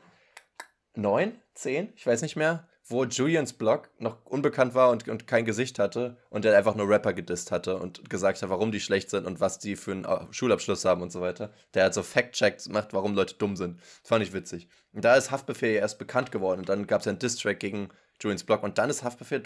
[1.54, 5.78] 10, ich weiß nicht mehr, wo Julians Blog noch unbekannt war und, und kein Gesicht
[5.78, 9.26] hatte und der einfach nur Rapper gedisst hatte und gesagt hat, warum die schlecht sind
[9.26, 11.52] und was die für einen äh, Schulabschluss haben und so weiter.
[11.74, 13.80] Der hat so Fact-Checks gemacht, warum Leute dumm sind.
[13.80, 14.68] Das fand ich witzig.
[14.92, 17.60] Und da ist Haftbefehl ja erst bekannt geworden und dann gab es ja einen Diss-Track
[17.60, 17.88] gegen
[18.20, 19.40] Julians Blog und dann ist Haftbefehl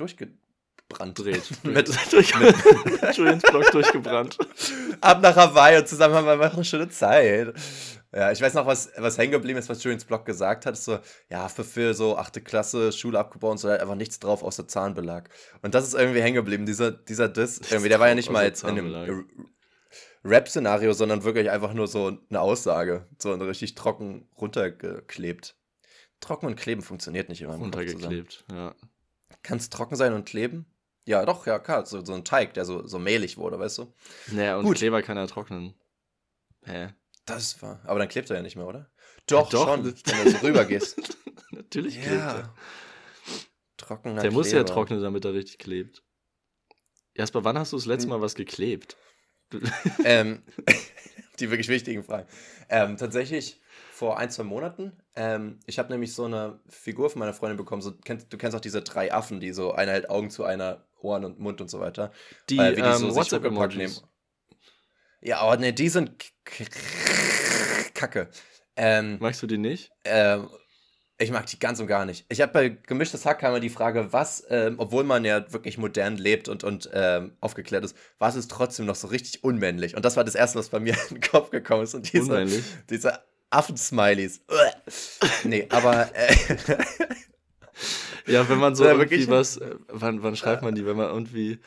[0.89, 1.19] durchgebrannt.
[1.19, 1.65] Dreht.
[1.65, 4.39] mit, durch, mit Julians Blog durchgebrannt.
[5.01, 7.55] Ab nach Hawaii und zusammen haben wir einfach eine schöne Zeit.
[8.13, 10.75] Ja, ich weiß noch, was, was hängen geblieben ist, was Julians Blog gesagt hat.
[10.75, 13.97] Ist so, ja, für, für so achte Klasse, Schule abgebaut und so, da hat einfach
[13.97, 15.31] nichts drauf außer Zahnbelag.
[15.63, 17.61] Und das ist irgendwie hängen geblieben, dieser, dieser Diss.
[17.71, 19.27] Irgendwie, der war ja nicht mal jetzt in einem
[20.25, 23.09] Rap-Szenario, sondern wirklich einfach nur so eine Aussage.
[23.19, 25.57] So richtig trocken runtergeklebt.
[26.21, 27.57] Trocken und kleben funktioniert nicht immer.
[27.57, 28.75] Runtergeklebt, ja.
[29.43, 30.65] Kann es trocken sein und kleben?
[31.07, 31.85] Ja, doch, ja, klar.
[31.87, 33.93] So, so ein Teig, der so, so mehlig wurde, weißt du?
[34.33, 34.79] Naja, und Gut.
[34.79, 35.75] Kleber kann er trocknen.
[36.65, 36.95] Hä?
[37.27, 37.81] Das war.
[37.85, 38.91] Aber dann klebt er ja nicht mehr, oder?
[39.27, 39.69] Doch, ja, doch.
[39.69, 40.99] schon, wenn du so rüber gehst.
[41.51, 42.39] Natürlich klebt ja.
[42.39, 42.55] er.
[43.77, 46.03] Trockener Der muss ja trocknen, damit er richtig klebt.
[47.15, 48.11] Jasper, wann hast du das letzte hm.
[48.11, 48.97] Mal was geklebt?
[50.05, 50.43] ähm,
[51.41, 52.29] die wirklich wichtigen Fragen.
[52.69, 53.61] Ähm, tatsächlich
[53.93, 54.93] vor ein, zwei Monaten.
[55.15, 57.83] Ähm, ich habe nämlich so eine Figur von meiner Freundin bekommen.
[57.83, 60.87] So, kennst, du kennst auch diese drei Affen, die so einer hält Augen zu einer,
[61.05, 62.11] Ohren und Mund und so weiter.
[62.51, 64.03] Die, äh, wie die so ähm, WhatsApp-Emojis.
[65.21, 66.33] Ja, aber ne, die sind
[67.95, 68.29] kacke.
[68.77, 69.91] Ähm, Magst du die nicht?
[70.05, 70.49] Ähm,
[71.17, 72.27] ich mag die ganz und gar nicht.
[72.29, 76.17] Ich habe bei gemischtes Hack immer die Frage, was, ähm, obwohl man ja wirklich modern
[76.17, 79.97] lebt und, und ähm, aufgeklärt ist, was ist trotzdem noch so richtig unmännlich?
[79.97, 81.95] Und das war das Erste, was bei mir in den Kopf gekommen ist.
[81.95, 82.65] Und diese, unmännlich?
[82.91, 84.41] diese Affen-Smileys.
[85.45, 86.11] nee, aber.
[86.15, 86.35] Äh,
[88.27, 89.57] ja, wenn man so irgendwie was.
[89.59, 90.87] Äh, wann, wann schreibt man die?
[90.87, 91.59] Wenn man irgendwie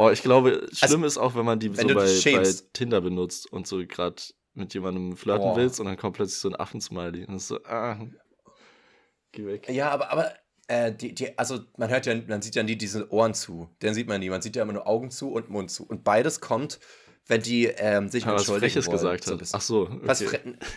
[0.00, 3.52] Oh, ich glaube, schlimm also, ist auch, wenn man die so bei, bei, Tinder benutzt
[3.52, 4.16] und so gerade
[4.54, 5.56] mit jemandem flirten oh.
[5.56, 7.26] willst und dann kommt plötzlich so ein Affensmiley.
[7.26, 7.98] Und ist so, ah,
[9.32, 9.68] geh weg.
[9.68, 10.32] Ja, aber, aber
[10.68, 13.68] äh, die, die, also man hört ja, man sieht ja nie diese Ohren zu.
[13.82, 14.30] Den sieht man nie.
[14.30, 15.84] Man sieht ja immer nur Augen zu und Mund zu.
[15.86, 16.80] Und beides kommt
[17.26, 19.46] wenn die ähm, sich Aber entschuldigen was Freches gesagt hat.
[19.46, 19.82] So Ach so.
[19.82, 20.00] Okay.
[20.02, 20.24] Was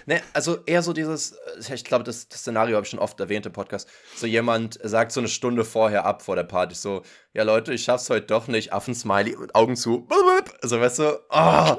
[0.06, 1.36] ne, also eher so dieses,
[1.73, 3.89] ich glaube, das, das, Szenario habe ich schon oft erwähnt im Podcast.
[4.15, 7.01] So jemand sagt so eine Stunde vorher ab vor der Party so,
[7.34, 10.08] ja Leute, ich schaff's heute doch nicht, Affensmiley und Augen zu.
[10.62, 11.75] Also weißt du, oh,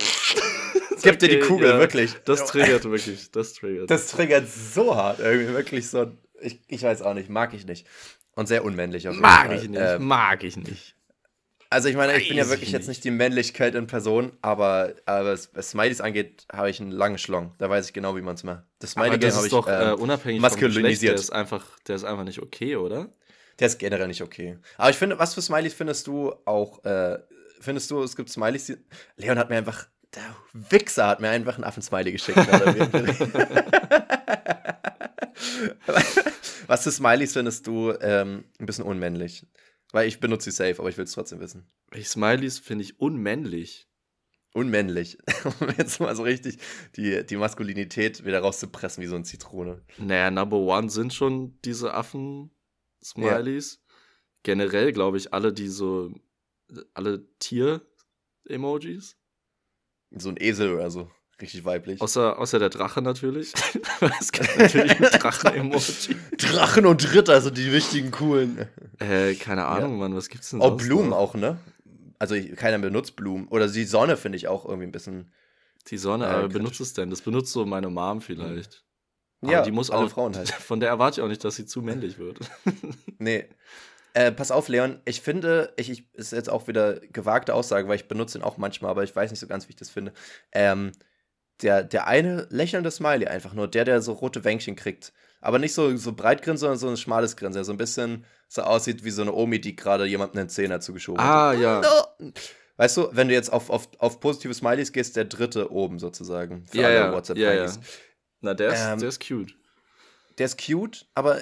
[1.02, 2.14] gib dir die Kugel, ja, wirklich.
[2.24, 3.90] Das triggert wirklich, das triggert.
[3.90, 7.86] Das triggert so hart, irgendwie wirklich so, ich, ich weiß auch nicht, mag ich nicht.
[8.34, 9.56] Und sehr unmännlich auf jeden Mag Fall.
[9.56, 10.93] ich nicht, ähm, mag ich nicht.
[11.70, 15.32] Also ich meine, ich bin ja wirklich jetzt nicht die Männlichkeit in Person, aber, aber
[15.32, 17.52] was, was Smileys angeht, habe ich einen langen Schlong.
[17.58, 18.62] Da weiß ich genau, wie man es macht.
[18.78, 21.12] Das Smiley-Game habe ich doch, äh, äh unabhängig maskulinisiert.
[21.12, 23.08] Vom der ist einfach, der ist einfach nicht okay, oder?
[23.58, 24.58] Der ist generell nicht okay.
[24.76, 27.18] Aber ich finde, was für Smileys findest du auch, äh,
[27.60, 28.76] findest du, es gibt Smileys, die,
[29.16, 30.22] Leon hat mir einfach, der
[30.52, 32.38] Wichser hat mir einfach einen Affen-Smiley geschickt.
[36.66, 39.46] was für Smileys findest du ähm, ein bisschen unmännlich?
[39.94, 41.70] Weil ich benutze sie safe, aber ich will es trotzdem wissen.
[41.92, 43.86] Ich Smileys finde ich unmännlich.
[44.52, 45.18] Unmännlich.
[45.60, 46.58] um jetzt mal so richtig
[46.96, 49.84] die, die Maskulinität wieder rauszupressen wie so eine Zitrone.
[49.98, 53.74] Naja, Number One sind schon diese Affen-Smileys.
[53.74, 53.94] Ja.
[54.42, 56.12] Generell glaube ich alle, die so,
[56.92, 59.16] alle Tier-Emojis.
[60.10, 61.08] So ein Esel oder so.
[61.40, 62.00] Richtig weiblich.
[62.00, 63.52] Außer, außer der Drache natürlich.
[64.20, 66.16] es gibt natürlich ein Drachen-Emoji.
[66.38, 68.66] Drachen und Ritter, also die wichtigen, coolen.
[69.00, 69.98] Äh, keine Ahnung, ja.
[69.98, 71.16] Mann, was gibt's denn Oh, Blumen noch?
[71.16, 71.58] auch, ne?
[72.18, 73.48] Also keiner benutzt Blumen.
[73.48, 75.32] Oder die Sonne finde ich auch irgendwie ein bisschen.
[75.88, 77.10] Die Sonne, äh, aber benutzt es denn?
[77.10, 78.84] Das benutzt so meine Mom vielleicht.
[79.42, 80.50] Aber ja, die muss alle auch, Frauen halt.
[80.52, 82.38] Von der erwarte ich auch nicht, dass sie zu männlich wird.
[83.18, 83.44] nee.
[84.14, 87.96] Äh, pass auf, Leon, ich finde, ich, ich ist jetzt auch wieder gewagte Aussage, weil
[87.96, 90.12] ich benutze ihn auch manchmal, aber ich weiß nicht so ganz, wie ich das finde.
[90.52, 90.92] Ähm,
[91.62, 95.12] der, der eine lächelnde Smiley einfach nur, der, der so rote Wänkchen kriegt.
[95.40, 98.24] Aber nicht so, so breit grinst, sondern so ein schmales Grinsen, der so ein bisschen
[98.48, 101.30] so aussieht wie so eine Omi, die gerade jemandem einen Zehner zugeschoben hat.
[101.30, 101.82] Ah, ja.
[102.76, 106.64] Weißt du, wenn du jetzt auf, auf, auf positive Smileys gehst, der dritte oben sozusagen.
[106.66, 107.12] Für ja, alle ja.
[107.12, 107.74] WhatsApp-Smileys.
[107.74, 107.88] Ja, ja.
[108.40, 109.54] Na, der ist, ähm, der ist cute.
[110.38, 111.40] Der ist cute, aber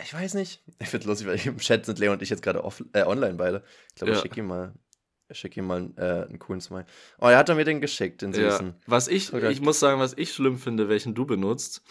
[0.00, 0.62] ich weiß nicht.
[0.78, 3.64] Ich finde lustig, weil im Chat sind Leo und ich jetzt gerade äh, online beide.
[3.88, 4.72] Ich glaube, ich schicke ihm mal
[5.30, 6.86] ich schicke ihm mal äh, einen coolen Smile.
[7.20, 8.66] Oh, er hat mir den geschickt, den süßen.
[8.66, 8.74] Ja.
[8.86, 11.82] Was ich, ich muss sagen, was ich schlimm finde, welchen du benutzt,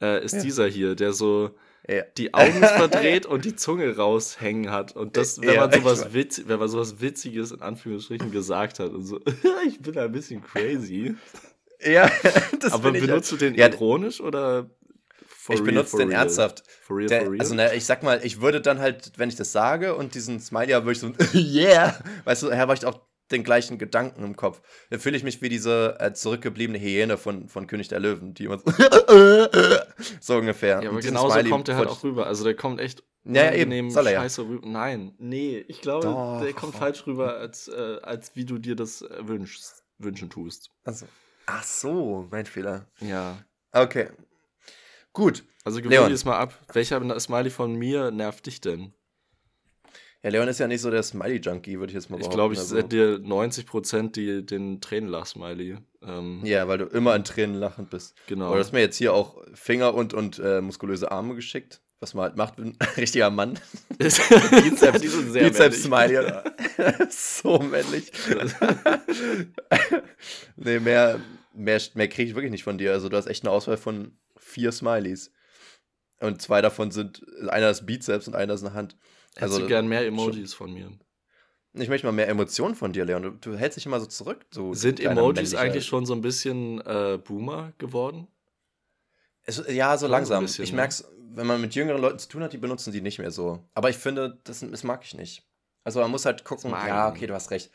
[0.00, 0.42] äh, ist ja.
[0.42, 1.50] dieser hier, der so
[1.88, 2.02] ja.
[2.16, 4.96] die Augen verdreht und die Zunge raushängen hat.
[4.96, 9.04] Und das, wenn man sowas witz, wenn man sowas Witziges in Anführungsstrichen gesagt hat und
[9.04, 9.20] so,
[9.66, 11.16] ich bin ein bisschen crazy.
[11.84, 12.10] Ja,
[12.60, 14.70] das Aber benutzt du den ironisch oder
[15.44, 16.22] For ich real, benutze den real.
[16.22, 16.62] ernsthaft.
[16.80, 17.40] For real, Der, for real?
[17.40, 20.40] Also, ne, ich sag mal, ich würde dann halt, wenn ich das sage und diesen
[20.40, 22.98] Smiley habe, würde ich so, yeah, weißt du, habe ich auch
[23.30, 24.62] den gleichen Gedanken im Kopf.
[24.88, 28.44] Dann fühle ich mich wie diese äh, zurückgebliebene Hyäne von, von König der Löwen, die
[28.44, 28.72] immer so,
[30.20, 30.82] so ungefähr.
[30.82, 32.26] Ja, aber genauso kommt er halt auch rüber.
[32.26, 33.90] Also der kommt echt ja, eben.
[33.90, 34.20] Soll er ja.
[34.22, 34.66] scheiße rüber.
[34.66, 36.40] Nein, nee, ich glaube, Doch.
[36.42, 40.70] der kommt falsch rüber, als, äh, als wie du dir das äh, wünschst, wünschen tust.
[40.84, 41.06] Also,
[41.44, 42.86] ach so, mein Fehler.
[43.00, 43.44] Ja.
[43.72, 44.08] Okay.
[45.14, 45.44] Gut.
[45.64, 46.60] Also gewöhne jetzt mal ab.
[46.72, 48.92] Welcher Smiley von mir nervt dich denn?
[50.22, 52.32] Ja, Leon ist ja nicht so der Smiley-Junkie, würde ich jetzt mal behaupten.
[52.32, 52.82] Ich glaube, ich also.
[52.82, 55.76] dir 90% die, den Tränenlach-Smiley.
[56.02, 58.14] Ähm, ja, weil du immer in Tränen lachend bist.
[58.26, 58.46] Genau.
[58.46, 61.82] Aber du hast mir jetzt hier auch Finger und, und äh, muskulöse Arme geschickt.
[62.00, 63.58] Was man halt macht, ein richtiger Mann.
[63.98, 65.00] Bizeps,
[65.32, 66.32] Bizeps Smiley.
[67.10, 68.10] so männlich.
[70.56, 71.20] nee, mehr,
[71.54, 72.92] mehr, mehr kriege ich wirklich nicht von dir.
[72.92, 74.16] Also du hast echt eine Auswahl von
[74.54, 75.30] vier Smileys.
[76.20, 78.96] Und zwei davon sind, einer ist Bizeps und einer ist eine Hand.
[79.36, 80.68] Also, Hättest du gern mehr Emojis schon.
[80.68, 80.90] von mir?
[81.74, 83.22] Ich möchte mal mehr Emotionen von dir, Leon.
[83.22, 84.46] Du, du hältst dich immer so zurück.
[84.52, 88.28] So Sind Emojis eigentlich schon so ein bisschen äh, Boomer geworden?
[89.42, 90.44] Es, ja, so langsam.
[90.44, 90.76] Bisschen, ich ne?
[90.76, 93.32] merke es, wenn man mit jüngeren Leuten zu tun hat, die benutzen die nicht mehr
[93.32, 93.68] so.
[93.74, 95.42] Aber ich finde, das, das mag ich nicht.
[95.82, 97.70] Also man muss halt gucken, ja, okay, du hast recht.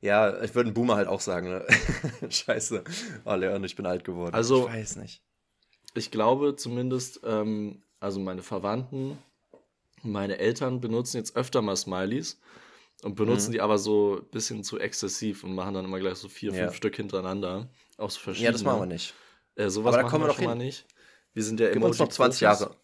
[0.00, 1.66] Ja, ich würde einen Boomer halt auch sagen, ne?
[2.28, 2.82] Scheiße.
[3.24, 4.34] Oh, Leon, ich bin alt geworden.
[4.34, 5.22] Also, ich weiß nicht.
[5.94, 9.18] Ich glaube zumindest, ähm, also meine Verwandten
[10.02, 12.40] meine Eltern benutzen jetzt öfter mal Smileys
[13.02, 13.52] und benutzen mhm.
[13.52, 16.64] die aber so ein bisschen zu exzessiv und machen dann immer gleich so vier, ja.
[16.64, 17.68] fünf Stück hintereinander.
[17.98, 18.46] Auch so verschiedene.
[18.46, 19.14] Ja, das machen wir nicht.
[19.54, 20.46] Äh, sowas aber da kommen wir doch hin.
[20.46, 20.86] mal nicht.
[21.34, 22.76] Wir sind ja uns noch 20 Jahre.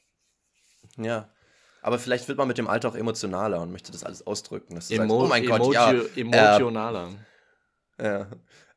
[0.97, 1.31] Ja.
[1.83, 4.75] Aber vielleicht wird man mit dem Alter auch emotionaler und möchte das alles ausdrücken.
[4.75, 5.93] Dass Emo sagst, oh mein Gott, ja.
[6.17, 7.11] Emotionaler.
[7.99, 8.31] Äh, ja.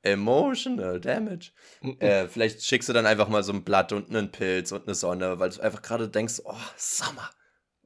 [0.03, 1.51] Emotional Damage.
[1.99, 4.95] äh, vielleicht schickst du dann einfach mal so ein Blatt und einen Pilz und eine
[4.95, 7.29] Sonne, weil du einfach gerade denkst, oh, Sommer.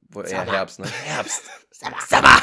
[0.10, 0.88] Wo, ja, Herbst, ne?
[0.88, 1.44] Herbst.
[1.72, 1.98] Sommer.
[2.08, 2.42] Sommer.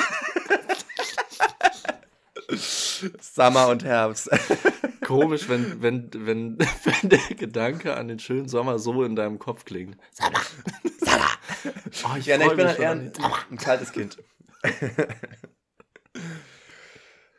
[3.21, 4.31] Sommer und Herbst.
[5.05, 9.65] Komisch, wenn, wenn, wenn, wenn der Gedanke an den schönen Sommer so in deinem Kopf
[9.65, 9.97] klingt.
[10.13, 10.41] Sommer.
[11.01, 11.31] Sommer.
[12.05, 13.13] Oh, ich, ja, ne, ich bin halt eher ein,
[13.51, 14.19] ein, kaltes Kind.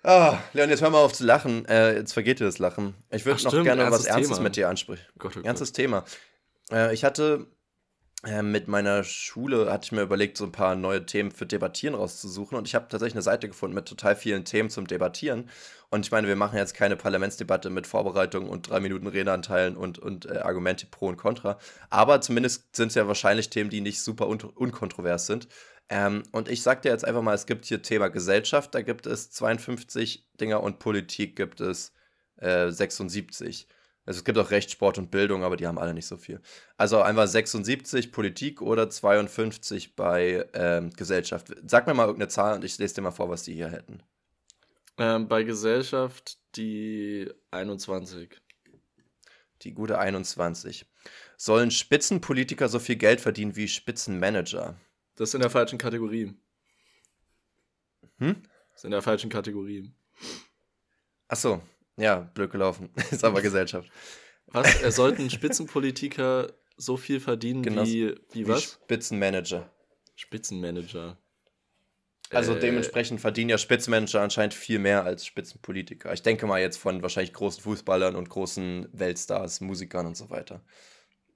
[0.03, 1.65] Oh, Leon, jetzt hör mal auf zu lachen.
[1.65, 2.95] Äh, jetzt vergeht dir das Lachen.
[3.09, 4.43] Ich würde noch stimmt, gerne was Ernstes Thema.
[4.43, 5.05] mit dir ansprechen.
[5.17, 5.75] Gott, oh Ernstes Gott.
[5.75, 6.05] Thema.
[6.71, 7.47] Äh, ich hatte
[8.41, 12.57] mit meiner Schule hatte ich mir überlegt, so ein paar neue Themen für Debattieren rauszusuchen.
[12.57, 15.49] Und ich habe tatsächlich eine Seite gefunden mit total vielen Themen zum Debattieren.
[15.89, 19.99] Und ich meine, wir machen jetzt keine Parlamentsdebatte mit Vorbereitung und drei Minuten Redeanteilen und,
[19.99, 21.59] und äh, Argumente pro und contra.
[21.89, 25.49] Aber zumindest sind es ja wahrscheinlich Themen, die nicht super un unkontrovers sind.
[25.89, 29.05] Ähm, und ich sag dir jetzt einfach mal, es gibt hier Thema Gesellschaft, da gibt
[29.05, 31.93] es 52 Dinger und Politik gibt es
[32.37, 33.67] äh, 76.
[34.05, 36.41] Also es gibt auch Recht, Sport und Bildung, aber die haben alle nicht so viel.
[36.75, 41.53] Also einfach 76 Politik oder 52 bei ähm, Gesellschaft.
[41.65, 44.03] Sag mir mal irgendeine Zahl und ich lese dir mal vor, was die hier hätten.
[44.97, 48.29] Ähm, bei Gesellschaft die 21.
[49.61, 50.85] Die gute 21.
[51.37, 54.75] Sollen Spitzenpolitiker so viel Geld verdienen wie Spitzenmanager?
[55.15, 56.33] Das ist in der falschen Kategorie.
[58.17, 58.43] Hm?
[58.71, 59.91] Das ist in der falschen Kategorie.
[61.29, 61.61] Ach so,
[61.97, 62.89] ja, blöd gelaufen.
[63.11, 63.89] ist aber Gesellschaft.
[64.47, 64.81] Was?
[64.81, 68.63] Er sollten Spitzenpolitiker so viel verdienen genau, wie, wie, wie was?
[68.83, 69.69] Spitzenmanager.
[70.15, 71.17] Spitzenmanager.
[72.29, 76.13] Also äh, dementsprechend verdienen ja Spitzenmanager anscheinend viel mehr als Spitzenpolitiker.
[76.13, 80.63] Ich denke mal jetzt von wahrscheinlich großen Fußballern und großen Weltstars, Musikern und so weiter.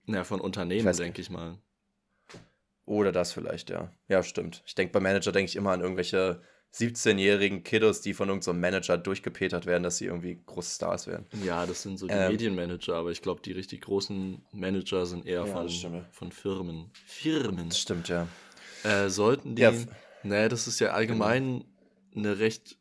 [0.06, 1.60] Ja, von Unternehmen, denke ich mal.
[2.86, 3.92] Oder das vielleicht, ja.
[4.08, 4.64] Ja, stimmt.
[4.66, 6.42] Ich denke, bei Manager denke ich immer an irgendwelche
[6.78, 11.26] 17-jährigen Kiddos, die von irgendeinem so Manager durchgepetert werden, dass sie irgendwie große Stars werden.
[11.44, 15.26] Ja, das sind so die ähm, Medienmanager, aber ich glaube, die richtig großen Manager sind
[15.26, 16.92] eher ja, von, von Firmen.
[17.06, 17.70] Firmen.
[17.70, 18.28] Das stimmt, ja.
[18.84, 19.64] Äh, sollten die.
[19.64, 19.74] Ja.
[20.24, 21.64] Naja, das ist ja allgemein
[22.14, 22.30] genau.
[22.30, 22.78] eine recht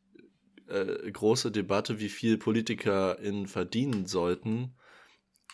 [0.69, 4.75] äh, große Debatte, wie viel PolitikerInnen verdienen sollten.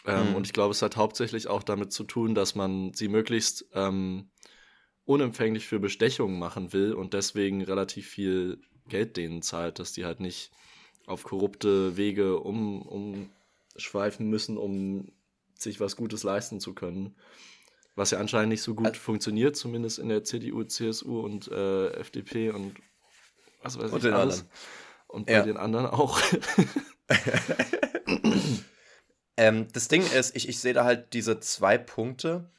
[0.05, 0.35] Ähm, mhm.
[0.37, 4.31] Und ich glaube, es hat hauptsächlich auch damit zu tun, dass man sie möglichst ähm,
[5.05, 10.21] unempfänglich für Bestechungen machen will und deswegen relativ viel Geld denen zahlt, dass die halt
[10.21, 10.51] nicht
[11.07, 13.29] auf korrupte Wege um,
[13.75, 15.13] umschweifen müssen, um
[15.59, 17.17] sich was Gutes leisten zu können.
[17.95, 21.91] Was ja anscheinend nicht so gut also, funktioniert, zumindest in der CDU, CSU und äh,
[21.93, 22.75] FDP und
[23.63, 24.41] was weiß und ich den alles.
[24.41, 24.59] Anderen.
[25.09, 25.43] Und bei ja.
[25.43, 26.19] den anderen auch.
[29.37, 32.51] ähm, das Ding ist, ich, ich sehe da halt diese zwei Punkte.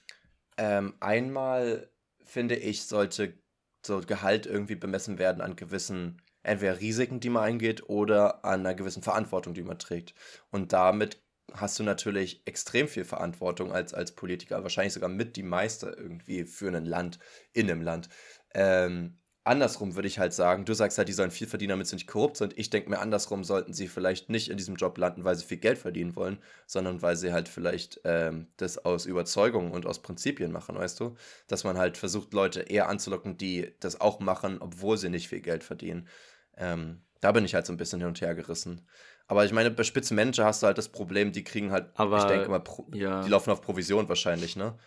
[0.55, 1.89] Ähm, einmal
[2.33, 3.37] finde ich, sollte
[3.85, 8.75] so Gehalt irgendwie bemessen werden an gewissen, entweder Risiken, die man eingeht, oder an einer
[8.75, 10.15] gewissen Verantwortung, die man trägt.
[10.49, 11.21] Und damit
[11.53, 16.45] hast du natürlich extrem viel Verantwortung als, als Politiker, wahrscheinlich sogar mit die meiste irgendwie
[16.45, 17.19] für ein Land,
[17.53, 18.09] in einem Land.
[18.53, 21.95] Ähm, andersrum würde ich halt sagen, du sagst halt, die sollen viel verdienen, damit sie
[21.95, 22.57] nicht korrupt sind.
[22.57, 25.57] Ich denke mir, andersrum sollten sie vielleicht nicht in diesem Job landen, weil sie viel
[25.57, 30.51] Geld verdienen wollen, sondern weil sie halt vielleicht ähm, das aus Überzeugung und aus Prinzipien
[30.51, 31.15] machen, weißt du?
[31.47, 35.41] Dass man halt versucht, Leute eher anzulocken, die das auch machen, obwohl sie nicht viel
[35.41, 36.07] Geld verdienen.
[36.55, 38.87] Ähm, da bin ich halt so ein bisschen hin und her gerissen.
[39.27, 42.25] Aber ich meine, bei Spitzenmanager hast du halt das Problem, die kriegen halt, Aber, ich
[42.25, 42.61] denke mal,
[42.93, 43.23] ja.
[43.23, 44.77] die laufen auf Provision wahrscheinlich, ne?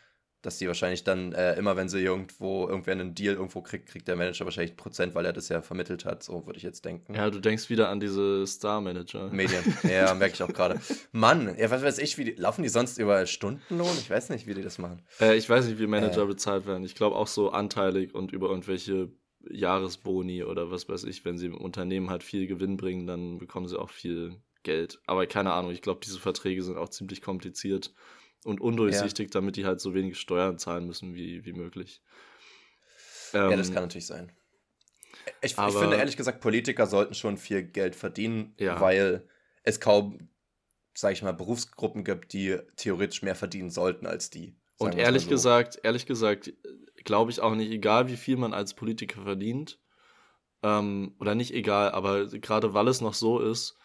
[0.43, 4.07] Dass die wahrscheinlich dann äh, immer, wenn sie irgendwo irgendwer einen Deal irgendwo kriegt, kriegt
[4.07, 6.23] der Manager wahrscheinlich ein Prozent, weil er das ja vermittelt hat.
[6.23, 7.15] So würde ich jetzt denken.
[7.15, 9.31] Ja, du denkst wieder an diese Star-Manager.
[9.31, 9.63] Medien.
[9.83, 10.81] Ja, merke ich auch gerade.
[11.13, 13.97] Mann, ja, was weiß ich, wie die, laufen die sonst über Stundenlohn?
[13.99, 15.03] Ich weiß nicht, wie die das machen.
[15.21, 16.27] Äh, ich weiß nicht, wie Manager äh.
[16.27, 16.85] bezahlt werden.
[16.85, 19.11] Ich glaube auch so anteilig und über irgendwelche
[19.51, 21.25] Jahresboni oder was weiß ich.
[21.25, 25.01] Wenn sie im Unternehmen halt viel Gewinn bringen, dann bekommen sie auch viel Geld.
[25.07, 27.93] Aber keine Ahnung, ich glaube, diese Verträge sind auch ziemlich kompliziert
[28.45, 29.33] und undurchsichtig, ja.
[29.33, 32.03] damit die halt so wenig Steuern zahlen müssen wie, wie möglich.
[33.33, 34.33] Ähm, ja, das ähm, kann natürlich sein.
[35.43, 38.81] Ich, aber, ich, finde ehrlich gesagt, Politiker sollten schon viel Geld verdienen, ja.
[38.81, 39.29] weil
[39.65, 40.29] es kaum,
[40.95, 44.57] sage ich mal, Berufsgruppen gibt, die theoretisch mehr verdienen sollten als die.
[44.79, 45.31] Und ehrlich so.
[45.31, 46.53] gesagt, ehrlich gesagt,
[47.05, 49.81] glaube ich auch nicht, egal wie viel man als Politiker verdient,
[50.63, 53.77] ähm, oder nicht egal, aber gerade weil es noch so ist,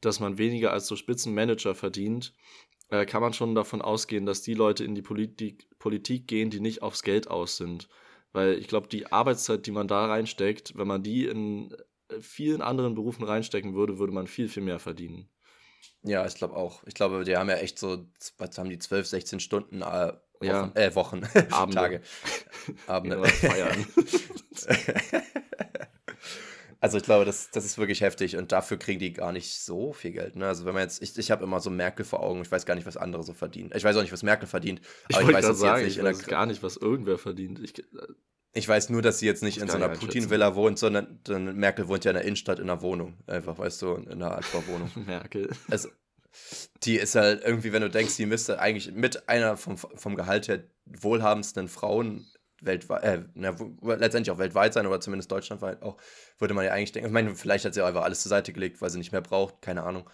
[0.00, 2.32] dass man weniger als so Spitzenmanager verdient,
[2.90, 6.60] äh, kann man schon davon ausgehen, dass die Leute in die Politik, Politik gehen, die
[6.60, 7.88] nicht aufs Geld aus sind.
[8.32, 11.72] Weil ich glaube, die Arbeitszeit, die man da reinsteckt, wenn man die in
[12.08, 15.28] äh, vielen anderen Berufen reinstecken würde, würde man viel, viel mehr verdienen.
[16.02, 16.82] Ja, ich glaube auch.
[16.86, 18.06] Ich glaube, die haben ja echt so,
[18.38, 20.72] was haben die, 12, 16 Stunden äh, Wochen, ja.
[20.74, 21.74] äh, Wochen, Abende.
[21.74, 22.02] Tage.
[22.86, 23.24] Abende.
[23.24, 23.86] feiern.
[26.80, 29.92] Also ich glaube, das, das ist wirklich heftig und dafür kriegen die gar nicht so
[29.92, 30.36] viel Geld.
[30.36, 30.46] Ne?
[30.46, 32.74] Also wenn man jetzt, ich, ich habe immer so Merkel vor Augen, ich weiß gar
[32.74, 33.70] nicht, was andere so verdienen.
[33.74, 34.80] Ich weiß auch nicht, was Merkel verdient.
[35.08, 37.60] Ich aber ich weiß jetzt sagen, nicht ich weiß gar nicht, was irgendwer verdient.
[37.62, 37.82] Ich, äh,
[38.52, 41.86] ich weiß nur, dass sie jetzt nicht in so einer Putin-Villa wohnt, sondern, sondern, Merkel
[41.86, 43.16] wohnt ja in der Innenstadt in einer Wohnung.
[43.26, 44.90] Einfach, weißt du, in einer Altbauwohnung.
[45.06, 45.50] Merkel.
[45.68, 45.90] Also,
[46.82, 50.48] die ist halt irgendwie, wenn du denkst, die müsste eigentlich mit einer vom, vom Gehalt
[50.48, 52.26] her wohlhabendsten Frauen
[52.64, 55.96] weltweit, äh, na, letztendlich auch weltweit sein, oder zumindest deutschlandweit auch,
[56.38, 57.08] würde man ja eigentlich denken.
[57.08, 59.62] Ich meine, vielleicht hat sie einfach alles zur Seite gelegt, weil sie nicht mehr braucht,
[59.62, 60.08] keine Ahnung.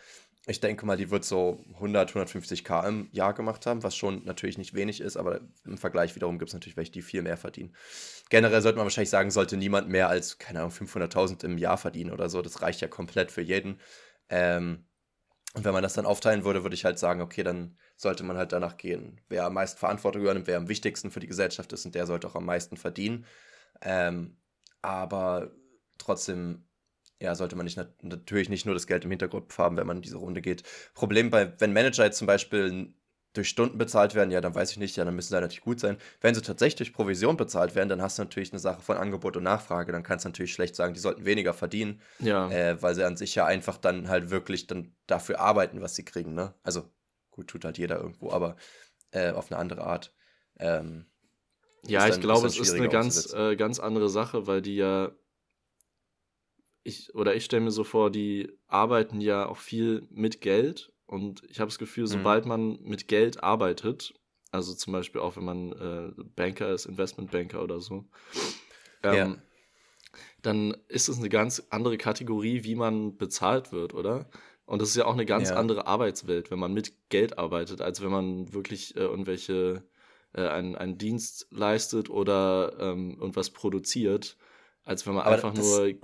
[0.49, 4.25] Ich denke mal, die wird so 100, 150 K im Jahr gemacht haben, was schon
[4.25, 7.37] natürlich nicht wenig ist, aber im Vergleich wiederum gibt es natürlich welche, die viel mehr
[7.37, 7.75] verdienen.
[8.31, 12.13] Generell sollte man wahrscheinlich sagen, sollte niemand mehr als, keine Ahnung, 500.000 im Jahr verdienen
[12.13, 12.43] oder so.
[12.43, 13.81] Das reicht ja komplett für jeden.
[14.29, 14.87] Ähm,
[15.55, 18.37] und wenn man das dann aufteilen würde, würde ich halt sagen, okay, dann sollte man
[18.37, 19.21] halt danach gehen.
[19.29, 22.27] Wer am meisten Verantwortung übernimmt, wer am wichtigsten für die Gesellschaft ist und der sollte
[22.29, 23.25] auch am meisten verdienen.
[23.81, 24.37] Ähm,
[24.83, 25.51] aber
[25.99, 26.67] trotzdem,
[27.21, 30.03] ja, sollte man nicht, natürlich nicht nur das Geld im Hintergrund haben, wenn man in
[30.03, 30.63] diese Runde geht.
[30.95, 32.95] Problem bei, wenn Manager jetzt zum Beispiel
[33.33, 35.81] durch Stunden bezahlt werden, ja, dann weiß ich nicht, ja, dann müssen sie natürlich gut
[35.81, 35.99] sein.
[36.21, 39.37] Wenn sie tatsächlich durch Provision bezahlt werden, dann hast du natürlich eine Sache von Angebot
[39.37, 39.93] und Nachfrage.
[39.93, 42.51] Dann kannst du natürlich schlecht sagen, die sollten weniger verdienen, ja.
[42.51, 46.05] äh, weil sie an sich ja einfach dann halt wirklich dann dafür arbeiten, was sie
[46.05, 46.55] kriegen, ne?
[46.63, 46.91] Also
[47.37, 48.57] Gut, tut halt jeder irgendwo, aber
[49.11, 50.15] äh, auf eine andere Art.
[50.59, 51.07] Ähm,
[51.87, 55.13] ja, ich glaube, es ist eine ganz, äh, ganz andere Sache, weil die ja,
[56.83, 61.43] ich, oder ich stelle mir so vor, die arbeiten ja auch viel mit Geld und
[61.49, 62.09] ich habe das Gefühl, mhm.
[62.09, 62.49] sobald mhm.
[62.49, 64.15] man mit Geld arbeitet,
[64.51, 68.09] also zum Beispiel auch wenn man äh, Banker ist, Investmentbanker oder so,
[69.03, 69.37] ähm, ja.
[70.41, 74.31] dann ist es eine ganz andere Kategorie, wie man bezahlt wird, oder?
[74.67, 75.57] Und das ist ja auch eine ganz ja.
[75.57, 79.85] andere Arbeitswelt, wenn man mit Geld arbeitet, als wenn man wirklich äh, irgendwelche
[80.35, 84.37] äh, einen, einen Dienst leistet oder ähm, irgendwas produziert,
[84.85, 85.95] als wenn man aber einfach nur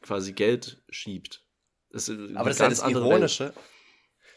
[0.00, 1.44] quasi Geld schiebt.
[1.90, 3.44] Das aber das ist ja das Ironische.
[3.46, 3.54] Welt.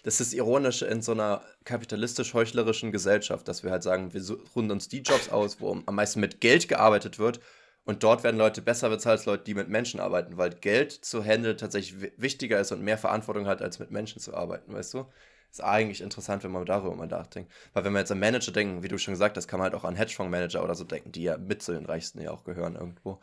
[0.03, 4.21] Das ist das Ironische in so einer kapitalistisch-heuchlerischen Gesellschaft, dass wir halt sagen, wir
[4.55, 7.41] runden uns die Jobs aus, wo am meisten mit Geld gearbeitet wird
[7.87, 11.23] und dort werden Leute besser bezahlt als Leute, die mit Menschen arbeiten, weil Geld zu
[11.23, 15.05] handeln tatsächlich wichtiger ist und mehr Verantwortung hat, als mit Menschen zu arbeiten, weißt du?
[15.49, 17.49] Ist eigentlich interessant, wenn man darüber mal nachdenkt.
[17.71, 19.73] Weil wenn wir jetzt an Manager denken, wie du schon gesagt hast, kann man halt
[19.73, 22.75] auch an Hedgefondsmanager oder so denken, die ja mit zu den Reichsten ja auch gehören
[22.75, 23.21] irgendwo.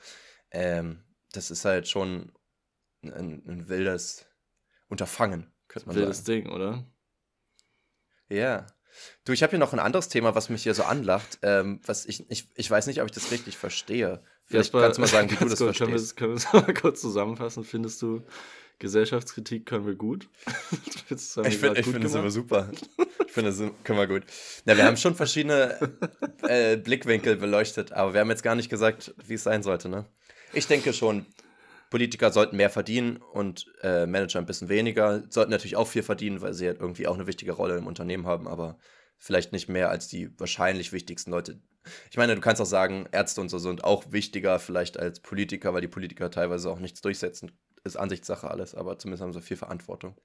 [0.50, 2.32] Ähm, das ist halt schon
[3.02, 4.24] ein, ein wildes
[4.88, 6.28] Unterfangen, könnte man wildes sagen.
[6.28, 6.86] Wildes Ding, oder?
[8.30, 8.66] Ja.
[9.24, 11.38] Du, ich habe hier noch ein anderes Thema, was mich hier so anlacht.
[11.42, 14.22] Ähm, was ich, ich, ich weiß nicht, ob ich das richtig verstehe.
[14.46, 16.16] Vielleicht Jasper, kannst du mal sagen, wie du das kurz, verstehst.
[16.16, 17.64] Können wir, können wir das mal kurz zusammenfassen?
[17.64, 18.22] Findest du,
[18.78, 20.28] Gesellschaftskritik können wir gut?
[21.10, 22.70] ich finde find es immer super.
[23.26, 24.24] Ich finde, das können wir gut.
[24.64, 25.78] Na, wir haben schon verschiedene
[26.42, 29.88] äh, Blickwinkel beleuchtet, aber wir haben jetzt gar nicht gesagt, wie es sein sollte.
[29.88, 30.06] Ne?
[30.52, 31.26] Ich denke schon,
[31.90, 35.22] Politiker sollten mehr verdienen und äh, Manager ein bisschen weniger.
[35.30, 38.26] Sollten natürlich auch viel verdienen, weil sie halt irgendwie auch eine wichtige Rolle im Unternehmen
[38.26, 38.78] haben, aber
[39.16, 41.60] vielleicht nicht mehr als die wahrscheinlich wichtigsten Leute
[42.10, 45.74] Ich meine, du kannst auch sagen, Ärzte und so sind auch wichtiger vielleicht als Politiker,
[45.74, 47.52] weil die Politiker teilweise auch nichts durchsetzen.
[47.84, 50.16] Ist Ansichtssache alles, aber zumindest haben sie viel Verantwortung.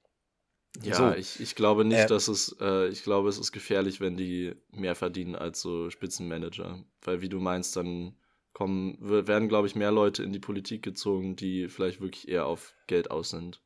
[0.81, 1.11] Ja, so.
[1.13, 4.55] ich, ich glaube nicht, äh, dass es, äh, ich glaube, es ist gefährlich, wenn die
[4.71, 6.83] mehr verdienen als so Spitzenmanager.
[7.01, 8.15] Weil, wie du meinst, dann
[8.53, 12.73] kommen, werden, glaube ich, mehr Leute in die Politik gezogen, die vielleicht wirklich eher auf
[12.87, 13.61] Geld aus sind.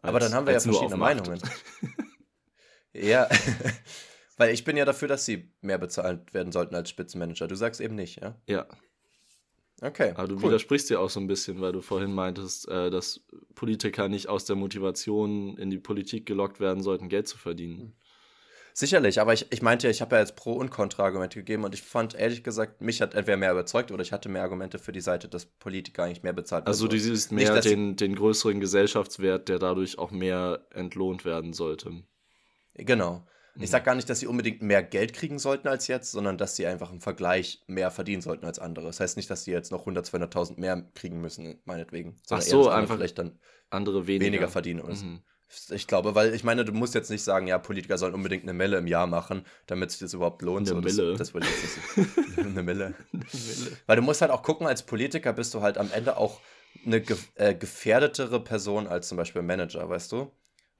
[0.00, 1.40] Als, aber dann haben wir ja verschiedene Meinungen.
[2.92, 3.28] ja,
[4.36, 7.48] weil ich bin ja dafür, dass sie mehr bezahlt werden sollten als Spitzenmanager.
[7.48, 8.36] Du sagst eben nicht, ja?
[8.46, 8.66] Ja.
[9.80, 10.12] Okay.
[10.14, 10.44] Aber du cool.
[10.44, 13.20] widersprichst dir auch so ein bisschen, weil du vorhin meintest, äh, dass
[13.54, 17.78] Politiker nicht aus der Motivation in die Politik gelockt werden sollten, Geld zu verdienen.
[17.80, 17.92] Hm.
[18.74, 21.82] Sicherlich, aber ich, ich meinte, ich habe ja jetzt Pro- und Kontra-Argumente gegeben und ich
[21.82, 25.02] fand ehrlich gesagt, mich hat entweder mehr überzeugt oder ich hatte mehr Argumente für die
[25.02, 26.68] Seite, dass Politiker eigentlich mehr bezahlt werden.
[26.68, 31.52] Also du siehst mehr Nicht, den, den größeren Gesellschaftswert, der dadurch auch mehr entlohnt werden
[31.52, 32.02] sollte.
[32.74, 33.26] Genau.
[33.60, 36.56] Ich sage gar nicht, dass sie unbedingt mehr Geld kriegen sollten als jetzt, sondern dass
[36.56, 38.86] sie einfach im Vergleich mehr verdienen sollten als andere.
[38.86, 42.16] Das heißt nicht, dass sie jetzt noch 100, 200.000 mehr kriegen müssen, meinetwegen.
[42.30, 43.38] Ach so, eher, einfach vielleicht dann
[43.68, 44.80] andere weniger, weniger verdienen.
[44.80, 45.22] Oder mhm.
[45.70, 48.54] Ich glaube, weil ich meine, du musst jetzt nicht sagen, ja, Politiker sollen unbedingt eine
[48.54, 50.70] Mille im Jahr machen, damit sich das überhaupt lohnt.
[50.70, 51.10] Eine so, Mille?
[51.10, 52.38] Das, das will ich jetzt nicht.
[52.38, 52.86] eine Mille.
[52.86, 53.76] eine Mille.
[53.86, 56.40] Weil du musst halt auch gucken, als Politiker bist du halt am Ende auch
[56.86, 60.32] eine ge äh, gefährdetere Person als zum Beispiel Manager, weißt du?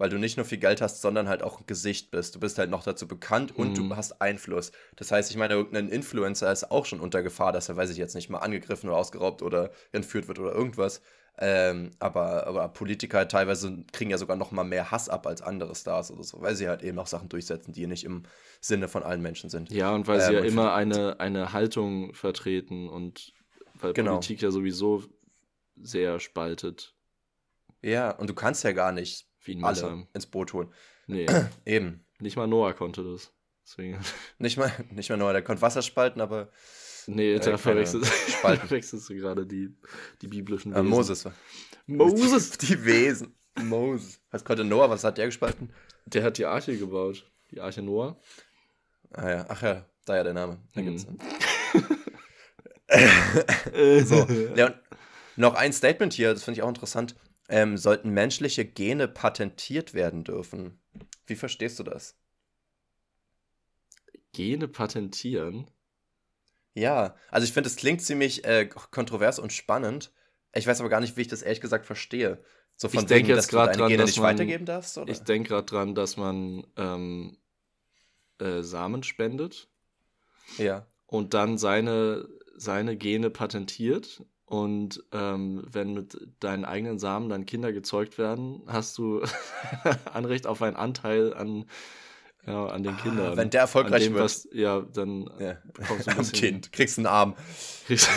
[0.02, 2.34] Weil du nicht nur viel Geld hast, sondern halt auch ein Gesicht bist.
[2.34, 3.90] Du bist halt noch dazu bekannt und mhm.
[3.90, 4.72] du hast Einfluss.
[4.96, 7.98] Das heißt, ich meine, irgendein Influencer ist auch schon unter Gefahr, dass er, weiß ich
[7.98, 11.02] jetzt nicht, mal angegriffen oder ausgeraubt oder entführt wird oder irgendwas.
[11.38, 15.76] Ähm, aber, aber Politiker teilweise kriegen ja sogar noch mal mehr Hass ab als andere
[15.76, 18.24] Stars oder so, weil sie halt eben auch Sachen durchsetzen, die nicht im
[18.60, 19.70] Sinne von allen Menschen sind.
[19.70, 23.34] Ja, und weil ähm, sie ja immer eine, eine Haltung vertreten und
[23.74, 24.14] weil genau.
[24.14, 25.04] Politik ja sowieso
[25.80, 26.92] sehr spaltet.
[27.82, 30.72] Ja, und du kannst ja gar nicht wie ein alle ins Boot holen.
[31.06, 31.26] Nee.
[31.64, 32.04] Eben.
[32.20, 33.32] Nicht mal Noah konnte das.
[33.64, 33.98] Deswegen.
[34.38, 36.50] Nicht mal, nicht mal Noah, der konnte Wasser spalten, aber.
[37.06, 39.74] Nee, da verwechselst, verwechselst du gerade die,
[40.20, 40.86] die biblischen äh, Wesen.
[40.86, 41.28] Äh, Moses.
[41.86, 42.50] Moses!
[42.58, 43.34] Die Wesen.
[43.60, 44.20] Moses.
[44.30, 44.88] Was konnte Noah?
[44.88, 45.72] Was hat der gespalten?
[46.06, 47.28] Der hat die Arche gebaut.
[47.50, 48.20] Die Arche Noah.
[49.10, 50.58] Ah ja, ach ja, da ja der Name.
[50.74, 50.86] Da hm.
[50.86, 51.06] gibt's.
[54.08, 54.74] so, ja,
[55.34, 57.16] noch ein Statement hier, das finde ich auch interessant
[57.52, 60.80] ähm, sollten menschliche Gene patentiert werden dürfen.
[61.26, 62.16] Wie verstehst du das?
[64.32, 65.70] Gene patentieren?
[66.72, 70.12] Ja, also ich finde, es klingt ziemlich äh, kontrovers und spannend.
[70.54, 72.42] Ich weiß aber gar nicht, wie ich das ehrlich gesagt verstehe.
[72.76, 75.12] So von ich denke jetzt gerade dran, Gene dass man, weitergeben darfst, oder?
[75.12, 77.36] Ich denke gerade dran, dass man ähm,
[78.38, 79.68] äh, Samen spendet.
[80.56, 80.86] Ja.
[81.04, 82.26] Und dann seine,
[82.56, 88.98] seine Gene patentiert und ähm, wenn mit deinen eigenen Samen dann Kinder gezeugt werden, hast
[88.98, 89.22] du
[90.12, 91.64] Anrecht auf einen Anteil an,
[92.46, 93.36] ja, an den ah, Kindern.
[93.38, 94.24] Wenn der erfolgreich dem, wird.
[94.24, 95.56] Was, ja, dann ja.
[95.72, 96.38] bekommst du ein bisschen...
[96.38, 97.34] Kind, kriegst einen Arm.
[97.86, 98.10] Kriegst,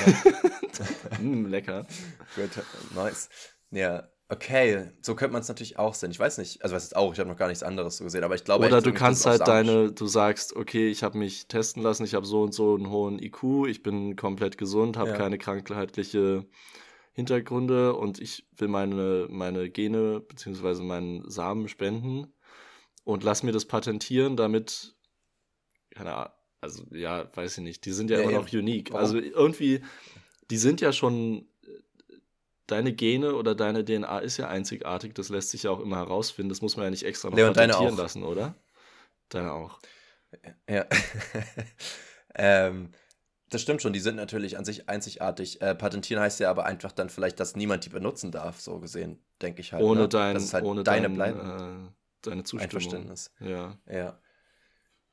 [1.21, 1.87] mm, lecker.
[2.35, 2.49] Gut,
[2.93, 3.29] nice.
[3.71, 6.09] Ja, Okay, so könnte man es natürlich auch sehen.
[6.09, 8.23] Ich weiß nicht, also was ist auch, ich habe noch gar nichts anderes so gesehen,
[8.23, 8.65] aber ich glaube.
[8.65, 12.25] Oder du kannst halt deine, du sagst, okay, ich habe mich testen lassen, ich habe
[12.25, 15.15] so und so einen hohen IQ, ich bin komplett gesund, habe ja.
[15.15, 16.45] keine krankheitliche
[17.13, 20.81] Hintergründe und ich will meine, meine Gene bzw.
[20.81, 22.33] meinen Samen spenden
[23.03, 24.95] und lass mir das patentieren, damit,
[25.91, 28.91] keine Ahnung, also ja, weiß ich nicht, die sind ja, ja immer noch unique.
[28.91, 29.05] Warum?
[29.05, 29.81] Also irgendwie,
[30.49, 31.47] die sind ja schon
[32.67, 36.49] deine Gene oder deine DNA ist ja einzigartig, das lässt sich ja auch immer herausfinden.
[36.49, 38.55] Das muss man ja nicht extra noch patentieren lassen, oder?
[39.29, 39.79] Deine auch.
[40.69, 40.85] Ja.
[42.35, 42.91] ähm,
[43.49, 45.61] das stimmt schon, die sind natürlich an sich einzigartig.
[45.61, 49.23] Äh, patentieren heißt ja aber einfach dann vielleicht, dass niemand die benutzen darf, so gesehen,
[49.41, 49.83] denke ich halt.
[49.83, 50.09] Ohne, ne?
[50.09, 51.89] dein, halt ohne deine dein, äh,
[52.21, 52.63] deine Zustimmung.
[52.63, 53.31] Einverständnis.
[53.39, 53.77] Ja.
[53.89, 54.19] Ja.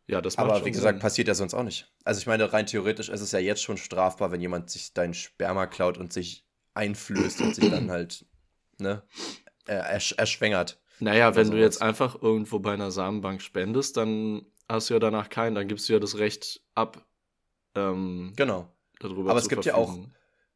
[0.08, 1.00] Ja, das Aber wie gesagt, Sinn.
[1.00, 1.90] passiert ja sonst auch nicht.
[2.04, 5.14] Also ich meine, rein theoretisch ist es ja jetzt schon strafbar, wenn jemand sich deinen
[5.14, 6.44] Sperma klaut und sich
[6.74, 8.26] einflößt und sich dann halt
[8.78, 9.02] ne,
[9.66, 10.80] ersch erschwängert.
[11.00, 15.28] Naja, wenn du jetzt einfach irgendwo bei einer Samenbank spendest, dann hast du ja danach
[15.30, 17.04] keinen, dann gibst du ja das Recht ab.
[17.74, 18.72] Ähm, genau.
[19.00, 19.98] Aber es gibt ja auch,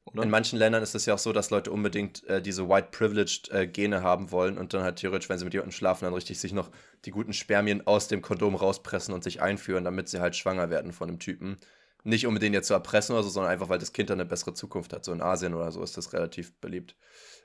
[0.05, 0.23] oder?
[0.23, 3.51] in manchen Ländern ist es ja auch so, dass Leute unbedingt äh, diese White Privileged
[3.51, 6.39] äh, Gene haben wollen und dann halt theoretisch, wenn sie mit jemandem schlafen, dann richtig
[6.39, 6.71] sich noch
[7.05, 10.93] die guten Spermien aus dem Kondom rauspressen und sich einführen, damit sie halt schwanger werden
[10.93, 11.59] von dem Typen.
[12.07, 14.29] Nicht um den jetzt zu erpressen oder so, sondern einfach, weil das Kind dann eine
[14.29, 15.05] bessere Zukunft hat.
[15.05, 16.97] So in Asien oder so ist das relativ beliebt.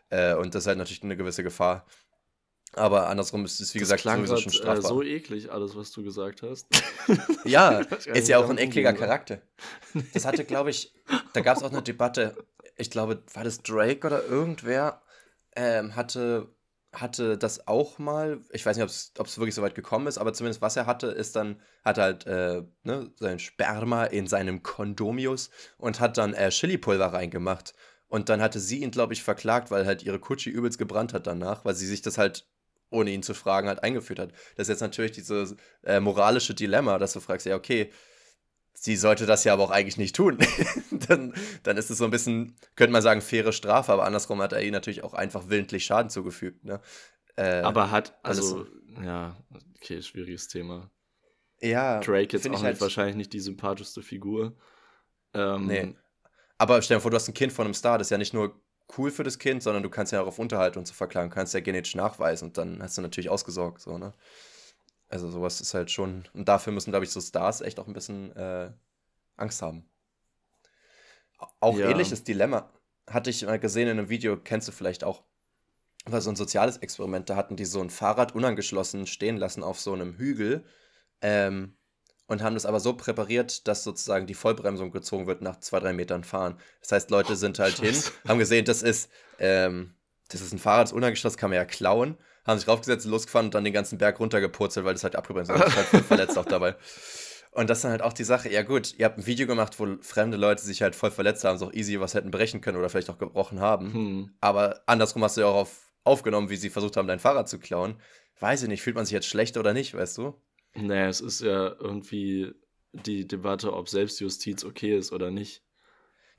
[0.09, 1.85] Äh, und das ist halt natürlich eine gewisse Gefahr.
[2.73, 4.85] Aber andersrum ist es, wie das gesagt, klang sowieso grad, schon strafbar.
[4.85, 6.67] Äh, so eklig, alles, was du gesagt hast.
[7.43, 7.79] ja,
[8.13, 9.41] ist ja auch ein ekliger Charakter.
[10.13, 10.93] Das hatte, glaube ich,
[11.33, 12.35] da gab es auch eine Debatte.
[12.77, 15.01] Ich glaube, war das Drake oder irgendwer,
[15.55, 16.53] ähm, hatte
[16.93, 20.33] hatte das auch mal, ich weiß nicht, ob es wirklich so weit gekommen ist, aber
[20.33, 25.49] zumindest was er hatte, ist dann, hat halt äh, ne, sein Sperma in seinem Kondomius
[25.77, 27.73] und hat dann äh, Chili-Pulver reingemacht.
[28.07, 31.27] Und dann hatte sie ihn, glaube ich, verklagt, weil halt ihre Kutschi übelst gebrannt hat
[31.27, 32.45] danach, weil sie sich das halt,
[32.89, 34.31] ohne ihn zu fragen, halt eingeführt hat.
[34.57, 37.89] Das ist jetzt natürlich dieses äh, moralische Dilemma, dass du fragst, ja, okay,
[38.81, 40.39] sie sollte das ja aber auch eigentlich nicht tun.
[41.07, 44.53] dann, dann ist es so ein bisschen, könnte man sagen, faire Strafe, aber andersrum hat
[44.53, 46.65] er ihr natürlich auch einfach willentlich Schaden zugefügt.
[46.65, 46.81] Ne?
[47.35, 48.65] Äh, aber hat, also,
[49.03, 49.37] ja,
[49.75, 50.89] okay, schwieriges Thema.
[51.61, 51.99] Ja.
[51.99, 54.57] Drake jetzt auch nicht, halt wahrscheinlich nicht die sympathischste Figur.
[55.35, 55.95] Ähm, nee.
[56.57, 58.33] Aber stell dir vor, du hast ein Kind von einem Star, das ist ja nicht
[58.33, 58.59] nur
[58.97, 61.53] cool für das Kind, sondern du kannst ja auch auf Unterhalt und so verklagen, kannst
[61.53, 64.13] ja genetisch nachweisen und dann hast du natürlich ausgesorgt, so, ne?
[65.11, 67.93] Also sowas ist halt schon, und dafür müssen, glaube ich, so Stars echt auch ein
[67.93, 68.71] bisschen äh,
[69.35, 69.85] Angst haben.
[71.59, 71.89] Auch ja.
[71.89, 72.71] ähnliches Dilemma
[73.07, 75.23] hatte ich mal gesehen in einem Video, kennst du vielleicht auch,
[76.05, 79.81] war so ein soziales Experiment, da hatten die so ein Fahrrad unangeschlossen stehen lassen auf
[79.81, 80.63] so einem Hügel
[81.21, 81.75] ähm,
[82.27, 85.91] und haben das aber so präpariert, dass sozusagen die Vollbremsung gezogen wird nach zwei, drei
[85.91, 86.57] Metern fahren.
[86.79, 89.93] Das heißt, Leute sind halt oh, hin, haben gesehen, das ist, ähm,
[90.29, 93.55] das ist ein Fahrrad, das unangeschlossen, kann man ja klauen haben sich raufgesetzt, losgefahren und
[93.55, 95.75] dann den ganzen Berg runtergepurzelt, weil das halt abgebremst ist.
[95.75, 96.75] halt verletzt auch dabei.
[97.51, 99.77] Und das ist dann halt auch die Sache, ja gut, ihr habt ein Video gemacht,
[99.79, 102.77] wo fremde Leute sich halt voll verletzt haben, so auch easy was hätten brechen können
[102.77, 103.93] oder vielleicht auch gebrochen haben.
[103.93, 104.33] Hm.
[104.39, 107.59] Aber andersrum hast du ja auch auf, aufgenommen, wie sie versucht haben, dein Fahrrad zu
[107.59, 107.99] klauen.
[108.39, 110.41] Weiß ich nicht, fühlt man sich jetzt schlecht oder nicht, weißt du?
[110.75, 112.53] Naja, es ist ja irgendwie
[112.93, 115.61] die Debatte, ob Selbstjustiz okay ist oder nicht.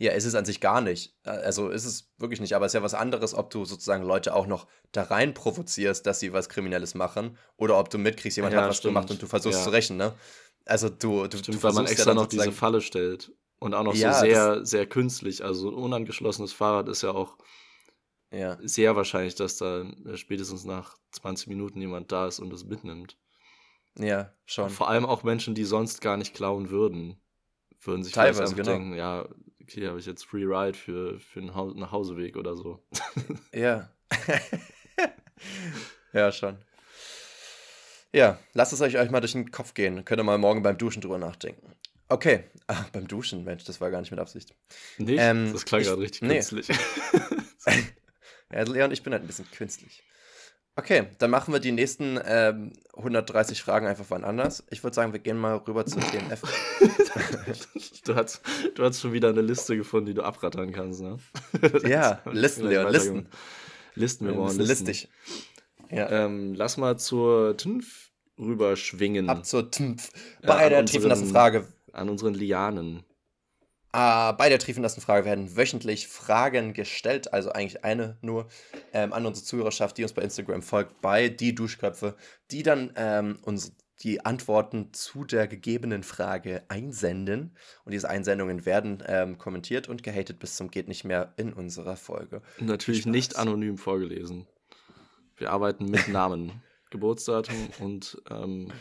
[0.03, 1.15] Ja, ist es an sich gar nicht.
[1.23, 2.57] Äh, also ist es wirklich nicht.
[2.57, 6.05] Aber es ist ja was anderes, ob du sozusagen Leute auch noch da rein provozierst,
[6.07, 8.95] dass sie was Kriminelles machen, oder ob du mitkriegst, jemand ja, hat was stimmt.
[8.95, 9.65] gemacht und du versuchst ja.
[9.65, 10.13] zu rächen, ne?
[10.65, 13.33] Also du, du, stimmt, du weil man extra ja noch diese Falle stellt.
[13.61, 15.45] Und auch noch ja, so sehr, sehr künstlich.
[15.45, 17.39] Also ein unangeschlossenes Fahrrad ist ja auch
[18.33, 18.59] ja.
[18.61, 23.17] sehr wahrscheinlich, dass da äh, spätestens nach 20 Minuten jemand da ist und es mitnimmt.
[23.97, 24.69] Ja, schon.
[24.69, 27.23] vor allem auch Menschen, die sonst gar nicht klauen würden,
[27.79, 28.79] würden sich Teilweise, vielleicht genau.
[28.79, 29.29] denken, ja,
[29.73, 32.83] okay, habe ich jetzt Free Ride für, für einen ha Nachhauseweg oder so.
[33.53, 33.91] ja.
[36.13, 36.59] ja, schon.
[38.13, 40.05] Ja, lasst es euch, euch mal durch den Kopf gehen.
[40.05, 41.73] Könnt ihr mal morgen beim Duschen drüber nachdenken.
[42.09, 42.45] Okay.
[42.67, 44.55] Ah, beim Duschen, Mensch, das war gar nicht mit Absicht.
[44.99, 45.19] Nicht?
[45.19, 46.35] Ähm, das klang gerade richtig nee.
[46.35, 46.69] künstlich.
[48.53, 50.03] ja, Leon, ich bin halt ein bisschen künstlich.
[50.75, 54.65] Okay, dann machen wir die nächsten ähm, 130 Fragen einfach wann anders.
[54.71, 56.43] Ich würde sagen, wir gehen mal rüber zu DNF.
[58.07, 58.41] du, hast,
[58.75, 61.19] du hast schon wieder eine Liste gefunden, die du abrattern kannst, ne?
[61.87, 63.29] ja, Listen, Leon, Listen.
[63.95, 64.87] Listen, wir brauchen Listen.
[64.87, 65.11] Listig.
[65.91, 66.09] Ja.
[66.11, 69.29] Ähm, lass mal zur TNF rüberschwingen.
[69.29, 70.09] Ab zur TNF.
[70.43, 71.69] Bei ja, der triefnassen Frage.
[71.93, 73.05] An unseren Lianen.
[73.95, 78.49] Äh, bei der triefenlassen Frage werden wöchentlich Fragen gestellt, also eigentlich eine nur,
[78.93, 82.17] ähm, an unsere Zuhörerschaft, die uns bei Instagram folgt, bei die Duschköpfe,
[82.51, 87.57] die dann ähm, uns die Antworten zu der gegebenen Frage einsenden.
[87.85, 91.97] Und diese Einsendungen werden ähm, kommentiert und gehatet bis zum geht nicht mehr in unserer
[91.97, 92.43] Folge.
[92.59, 93.13] Natürlich Spaß.
[93.13, 94.49] nicht anonym vorgelesen.
[95.37, 98.73] Wir arbeiten mit Namen, Geburtsdatum und ähm,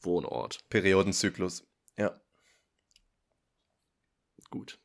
[0.00, 0.60] Wohnort.
[0.70, 1.66] Periodenzyklus,
[1.98, 2.18] ja.
[4.50, 4.78] Gut.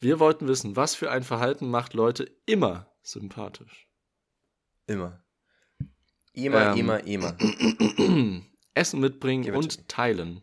[0.00, 3.86] Wir wollten wissen, was für ein Verhalten macht Leute immer sympathisch?
[4.86, 5.22] Immer.
[6.32, 7.36] Immer, ähm, immer, immer.
[8.74, 10.42] Essen mitbringen und teilen.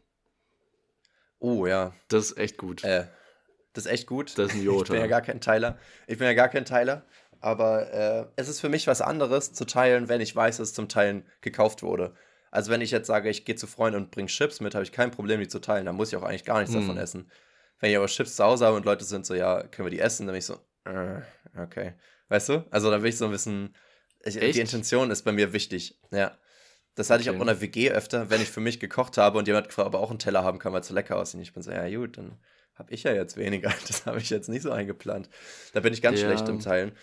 [1.39, 1.93] Oh ja.
[2.07, 2.83] Das ist echt gut.
[2.83, 3.07] Äh,
[3.73, 4.37] das ist echt gut.
[4.37, 4.83] Das ist ein Jota.
[4.83, 5.79] Ich bin ja gar kein Teiler.
[6.07, 7.05] Ich bin ja gar kein Teiler.
[7.39, 10.73] Aber äh, es ist für mich was anderes zu teilen, wenn ich weiß, dass es
[10.73, 12.15] zum Teilen gekauft wurde.
[12.51, 14.91] Also wenn ich jetzt sage, ich gehe zu Freunden und bringe Chips mit, habe ich
[14.91, 15.85] kein Problem, die zu teilen.
[15.85, 16.81] Dann muss ich auch eigentlich gar nichts hm.
[16.81, 17.31] davon essen.
[17.79, 19.99] Wenn ich aber Chips zu Hause habe und Leute sind so, ja, können wir die
[19.99, 20.25] essen?
[20.25, 21.21] Dann bin ich so, äh,
[21.61, 21.93] okay.
[22.29, 22.65] Weißt du?
[22.71, 23.75] Also da bin ich so ein bisschen.
[24.23, 25.99] Ich, die Intention ist bei mir wichtig.
[26.11, 26.37] Ja.
[26.95, 27.29] Das hatte okay.
[27.29, 29.85] ich auch in der WG öfter, wenn ich für mich gekocht habe und jemand gefragt,
[29.85, 31.41] aber auch einen Teller haben kann, weil es so lecker aussieht.
[31.41, 32.39] Ich bin so, ja gut, dann
[32.73, 33.71] habe ich ja jetzt weniger.
[33.87, 35.29] Das habe ich jetzt nicht so eingeplant.
[35.73, 36.27] Da bin ich ganz ja.
[36.27, 36.93] schlecht im Teilen.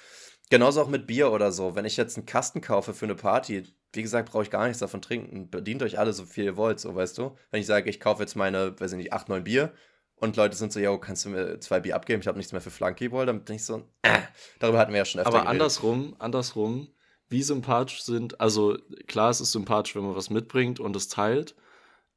[0.50, 1.74] Genauso auch mit Bier oder so.
[1.74, 4.80] Wenn ich jetzt einen Kasten kaufe für eine Party, wie gesagt, brauche ich gar nichts
[4.80, 5.48] davon trinken.
[5.48, 7.36] Bedient euch alle so viel ihr wollt, so weißt du.
[7.50, 9.72] Wenn ich sage, ich kaufe jetzt meine, weiß ich nicht, 8, 9 Bier
[10.16, 12.20] und Leute sind so, ja, kannst du mir zwei Bier abgeben?
[12.20, 13.26] Ich habe nichts mehr für Flankeball.
[13.26, 14.18] Dann bin ich so, äh,
[14.58, 15.50] darüber hatten wir ja schon öfter Aber geredet.
[15.50, 16.88] andersrum, andersrum,
[17.28, 21.54] wie sympathisch sind, also klar, es ist sympathisch, wenn man was mitbringt und es teilt,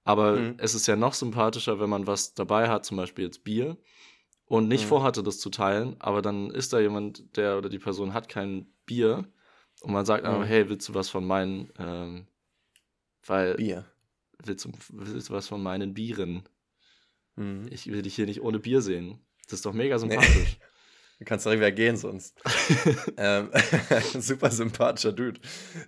[0.04, 0.56] aber mhm.
[0.58, 3.78] es ist ja noch sympathischer, wenn man was dabei hat, zum Beispiel jetzt Bier,
[4.46, 4.90] und nicht mhm.
[4.90, 8.68] vorhatte, das zu teilen, aber dann ist da jemand, der oder die Person hat kein
[8.86, 9.26] Bier
[9.82, 10.44] und man sagt mhm.
[10.44, 12.28] hey, willst du was von meinen, ähm,
[13.26, 13.86] weil, Bier.
[14.44, 16.44] Willst du, willst du was von meinen Bieren?
[17.38, 17.68] Mhm.
[17.72, 19.20] Ich will dich hier nicht ohne Bier sehen.
[19.46, 20.58] Das ist doch mega sympathisch.
[21.20, 22.38] Du kannst direkt wieder gehen sonst.
[23.18, 23.50] ähm,
[24.20, 25.40] super sympathischer Dude.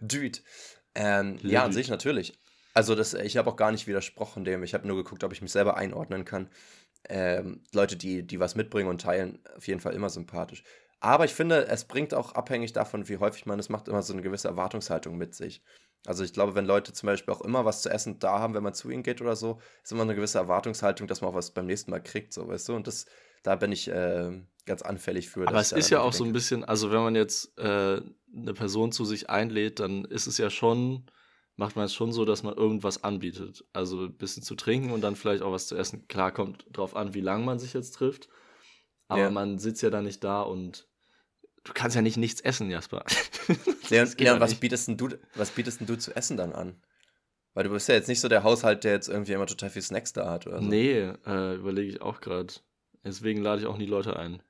[0.01, 0.39] Dude.
[0.95, 2.39] Ähm, ja, an sich natürlich.
[2.73, 4.63] Also das, ich habe auch gar nicht widersprochen dem.
[4.63, 6.49] Ich habe nur geguckt, ob ich mich selber einordnen kann.
[7.07, 10.63] Ähm, Leute, die, die was mitbringen und teilen, auf jeden Fall immer sympathisch.
[10.99, 14.13] Aber ich finde, es bringt auch abhängig davon, wie häufig man es macht, immer so
[14.13, 15.61] eine gewisse Erwartungshaltung mit sich.
[16.05, 18.63] Also ich glaube, wenn Leute zum Beispiel auch immer was zu essen da haben, wenn
[18.63, 21.51] man zu ihnen geht oder so, ist immer eine gewisse Erwartungshaltung, dass man auch was
[21.51, 22.75] beim nächsten Mal kriegt, so weißt du.
[22.75, 23.05] Und das,
[23.43, 25.47] da bin ich äh, ganz anfällig für.
[25.47, 26.17] Aber es ist ja auch denke.
[26.17, 28.01] so ein bisschen, also wenn man jetzt äh,
[28.33, 31.05] eine Person zu sich einlädt, dann ist es ja schon,
[31.55, 33.65] macht man es schon so, dass man irgendwas anbietet.
[33.73, 36.07] Also ein bisschen zu trinken und dann vielleicht auch was zu essen.
[36.07, 38.29] Klar kommt drauf an, wie lange man sich jetzt trifft.
[39.09, 39.29] Aber ja.
[39.31, 40.88] man sitzt ja dann nicht da und
[41.63, 43.03] du kannst ja nicht nichts essen, Jasper.
[43.89, 46.81] Leon, Leon was, bietest denn du, was bietest denn du zu essen dann an?
[47.53, 49.81] Weil du bist ja jetzt nicht so der Haushalt, der jetzt irgendwie immer total viel
[49.81, 50.67] Snacks da hat oder so.
[50.67, 52.53] Nee, äh, überlege ich auch gerade.
[53.03, 54.41] Deswegen lade ich auch nie Leute ein.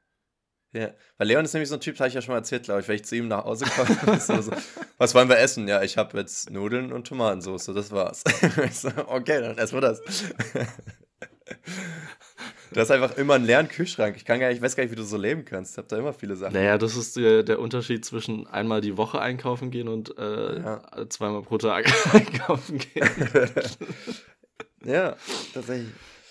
[0.71, 2.81] Ja, weil Leon ist nämlich so ein Typ, habe ich ja schon mal erzählt, glaube
[2.81, 4.19] ich, wenn ich zu ihm nach Hause komme.
[4.19, 4.51] so,
[4.97, 5.67] was wollen wir essen?
[5.67, 8.23] Ja, ich habe jetzt Nudeln und Tomatensauce, das war's.
[8.73, 10.01] so, okay, dann essen wir das.
[12.71, 14.15] Du hast einfach immer einen leeren Kühlschrank.
[14.15, 15.73] Ich kann gar nicht, ich weiß gar nicht, wie du so leben kannst.
[15.73, 16.53] Ich habe da immer viele Sachen.
[16.53, 21.09] Naja, das ist der, der Unterschied zwischen einmal die Woche einkaufen gehen und äh, ja.
[21.09, 23.09] zweimal pro Tag einkaufen gehen.
[24.85, 25.15] ja,
[25.53, 25.89] tatsächlich.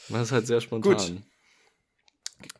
[0.08, 0.96] Man ist halt sehr spontan.
[0.96, 1.22] Gut.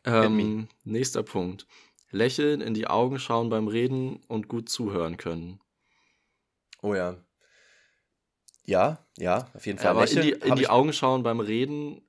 [0.03, 1.65] Ähm, nächster Punkt.
[2.11, 5.61] Lächeln, in die Augen schauen beim Reden und gut zuhören können.
[6.81, 7.17] Oh ja.
[8.65, 9.85] Ja, ja, auf jeden Fall.
[9.85, 12.01] Ja, aber Lächeln, in die, in die Augen schauen beim Reden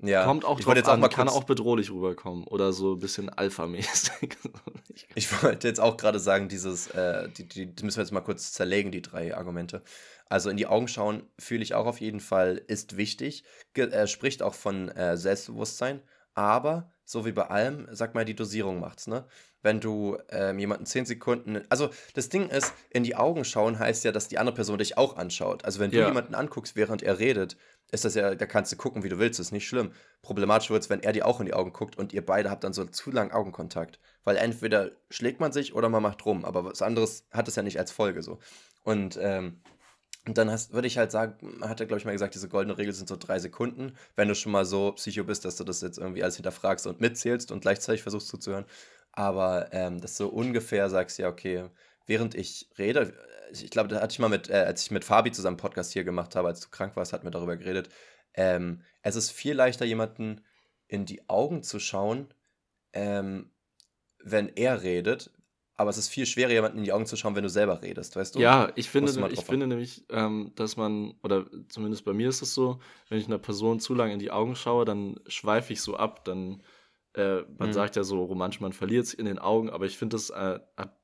[0.00, 3.30] ja, Kommt auch drauf jetzt an, auch kann auch bedrohlich rüberkommen oder so ein bisschen
[3.30, 4.36] alpha-mäßig.
[5.16, 8.20] ich wollte jetzt auch gerade sagen, dieses, äh, die, die, die, müssen wir jetzt mal
[8.20, 9.82] kurz zerlegen, die drei Argumente.
[10.28, 13.42] Also in die Augen schauen fühle ich auch auf jeden Fall, ist wichtig.
[13.74, 16.00] Ge äh, spricht auch von äh, Selbstbewusstsein,
[16.34, 19.26] aber so wie bei allem, sag mal, die Dosierung macht's, ne?
[19.62, 21.62] Wenn du ähm, jemanden zehn Sekunden.
[21.68, 24.96] Also das Ding ist, in die Augen schauen heißt ja, dass die andere Person dich
[24.96, 25.64] auch anschaut.
[25.64, 26.06] Also wenn du ja.
[26.06, 27.56] jemanden anguckst, während er redet,
[27.90, 29.92] ist das ja, da kannst du gucken, wie du willst, ist nicht schlimm.
[30.22, 32.64] Problematisch wird es, wenn er dir auch in die Augen guckt und ihr beide habt
[32.64, 33.98] dann so zu langen Augenkontakt.
[34.24, 37.62] Weil entweder schlägt man sich oder man macht rum, aber was anderes hat es ja
[37.62, 38.38] nicht als Folge so.
[38.82, 39.60] Und, ähm,
[40.26, 42.92] und dann würde ich halt sagen, hat er, glaube ich, mal gesagt, diese goldene Regel
[42.92, 43.96] sind so drei Sekunden.
[44.14, 47.00] Wenn du schon mal so psycho bist, dass du das jetzt irgendwie alles hinterfragst und
[47.00, 48.66] mitzählst und gleichzeitig versuchst zuzuhören.
[49.12, 51.68] Aber ähm, dass du ungefähr sagst, ja, okay,
[52.06, 53.14] während ich rede,
[53.52, 56.04] ich glaube, da hatte ich mal mit, äh, als ich mit Fabi zusammen Podcast hier
[56.04, 57.88] gemacht habe, als du krank warst, hatten wir darüber geredet.
[58.34, 60.42] Ähm, es ist viel leichter, jemanden
[60.86, 62.28] in die Augen zu schauen,
[62.92, 63.50] ähm,
[64.22, 65.30] wenn er redet,
[65.76, 68.16] aber es ist viel schwerer, jemanden in die Augen zu schauen, wenn du selber redest,
[68.16, 68.40] weißt du?
[68.40, 72.52] Ja, ich finde, ich finde nämlich, ähm, dass man, oder zumindest bei mir ist es
[72.52, 75.96] so, wenn ich einer Person zu lange in die Augen schaue, dann schweife ich so
[75.96, 76.62] ab, dann,
[77.14, 77.72] äh, man mhm.
[77.72, 80.60] sagt ja so romantisch, man verliert es in den Augen, aber ich finde, das äh,
[80.76, 80.96] hat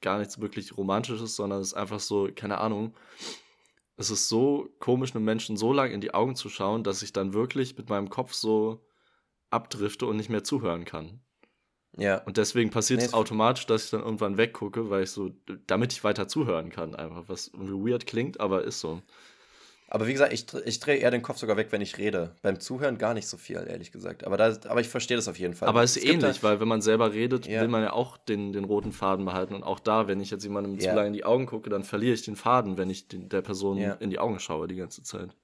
[0.00, 2.94] gar nichts wirklich Romantisches, sondern es ist einfach so, keine Ahnung.
[3.96, 7.12] Es ist so komisch, einem Menschen so lange in die Augen zu schauen, dass ich
[7.12, 8.84] dann wirklich mit meinem Kopf so
[9.50, 11.20] abdrifte und nicht mehr zuhören kann.
[11.96, 12.22] Ja.
[12.24, 15.30] Und deswegen passiert nee, es automatisch, dass ich dann irgendwann weggucke, weil ich so,
[15.66, 19.02] damit ich weiter zuhören kann, einfach, was irgendwie weird klingt, aber ist so.
[19.94, 22.34] Aber wie gesagt, ich, ich drehe eher den Kopf sogar weg, wenn ich rede.
[22.40, 24.24] Beim Zuhören gar nicht so viel, ehrlich gesagt.
[24.24, 25.68] Aber, da, aber ich verstehe das auf jeden Fall.
[25.68, 27.60] Aber es ist ähnlich, da, weil wenn man selber redet, ja.
[27.60, 29.54] will man ja auch den, den roten Faden behalten.
[29.54, 30.88] Und auch da, wenn ich jetzt jemandem ja.
[30.88, 33.42] zu lange in die Augen gucke, dann verliere ich den Faden, wenn ich den, der
[33.42, 33.92] Person ja.
[33.92, 35.36] in die Augen schaue die ganze Zeit.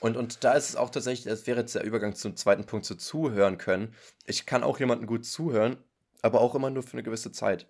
[0.00, 2.86] Und, und da ist es auch tatsächlich, das wäre jetzt der Übergang zum zweiten Punkt
[2.86, 3.94] zu zuhören können.
[4.24, 5.76] Ich kann auch jemanden gut zuhören,
[6.22, 7.66] aber auch immer nur für eine gewisse Zeit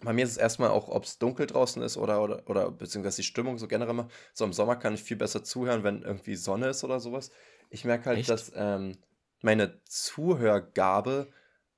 [0.00, 3.16] bei mir ist es erstmal auch, ob es dunkel draußen ist oder, oder, oder beziehungsweise
[3.16, 4.08] die Stimmung so generell mal.
[4.32, 7.30] So im Sommer kann ich viel besser zuhören, wenn irgendwie Sonne ist oder sowas.
[7.70, 8.30] Ich merke halt, echt?
[8.30, 8.98] dass ähm,
[9.42, 11.28] meine Zuhörgabe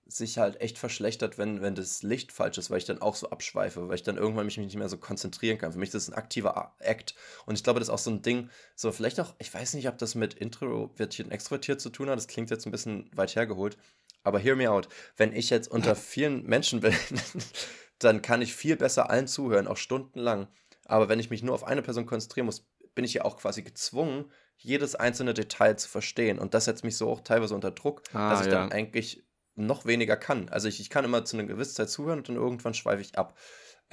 [0.06, 3.30] sich halt echt verschlechtert, wenn, wenn das Licht falsch ist, weil ich dann auch so
[3.30, 5.72] abschweife, weil ich dann irgendwann mich nicht mehr so konzentrieren kann.
[5.72, 7.14] Für mich ist das ein aktiver Act.
[7.46, 9.88] Und ich glaube, das ist auch so ein Ding, so vielleicht auch, ich weiß nicht,
[9.88, 13.34] ob das mit introvertiert und extrovertiert zu tun hat, das klingt jetzt ein bisschen weit
[13.36, 13.78] hergeholt,
[14.22, 14.88] aber hear me out.
[15.16, 16.94] Wenn ich jetzt unter vielen Menschen bin,
[18.04, 20.48] dann kann ich viel besser allen zuhören, auch stundenlang.
[20.84, 23.62] Aber wenn ich mich nur auf eine Person konzentrieren muss, bin ich ja auch quasi
[23.62, 26.38] gezwungen, jedes einzelne Detail zu verstehen.
[26.38, 28.52] Und das setzt mich so auch teilweise unter Druck, ah, dass ich ja.
[28.52, 29.24] dann eigentlich
[29.54, 30.48] noch weniger kann.
[30.48, 33.18] Also ich, ich kann immer zu einer gewissen Zeit zuhören und dann irgendwann schweife ich
[33.18, 33.36] ab.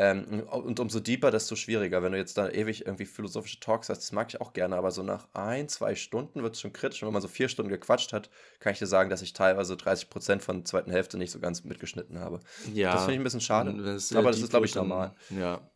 [0.02, 2.02] Ähm, und umso deeper, desto schwieriger.
[2.02, 4.92] Wenn du jetzt da ewig irgendwie philosophische Talks hast, das mag ich auch gerne, aber
[4.92, 7.04] so nach ein, zwei Stunden wird es schon kritisch.
[7.04, 8.30] Und wenn man so vier Stunden gequatscht hat,
[8.62, 11.42] kann ich dir sagen, dass ich teilweise 30 Prozent von der zweiten Hälfte nicht so
[11.42, 12.40] ganz mitgeschnitten habe.
[12.74, 12.94] Ja.
[12.94, 13.74] Das finde ich ein bisschen schade.
[13.74, 15.14] Das aber das ist, glaube ich, normal.
[15.32, 15.70] Ja.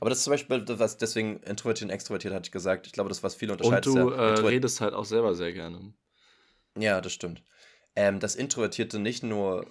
[0.00, 2.88] Aber das ist zum Beispiel, was deswegen introvertiert und extrovertiert, hatte ich gesagt.
[2.88, 3.86] Ich glaube, das, was viele unterscheidet.
[3.86, 5.94] Und du äh, redest halt auch selber sehr gerne.
[6.76, 7.44] Ja, das stimmt.
[7.94, 9.66] Ähm, das Introvertierte nicht nur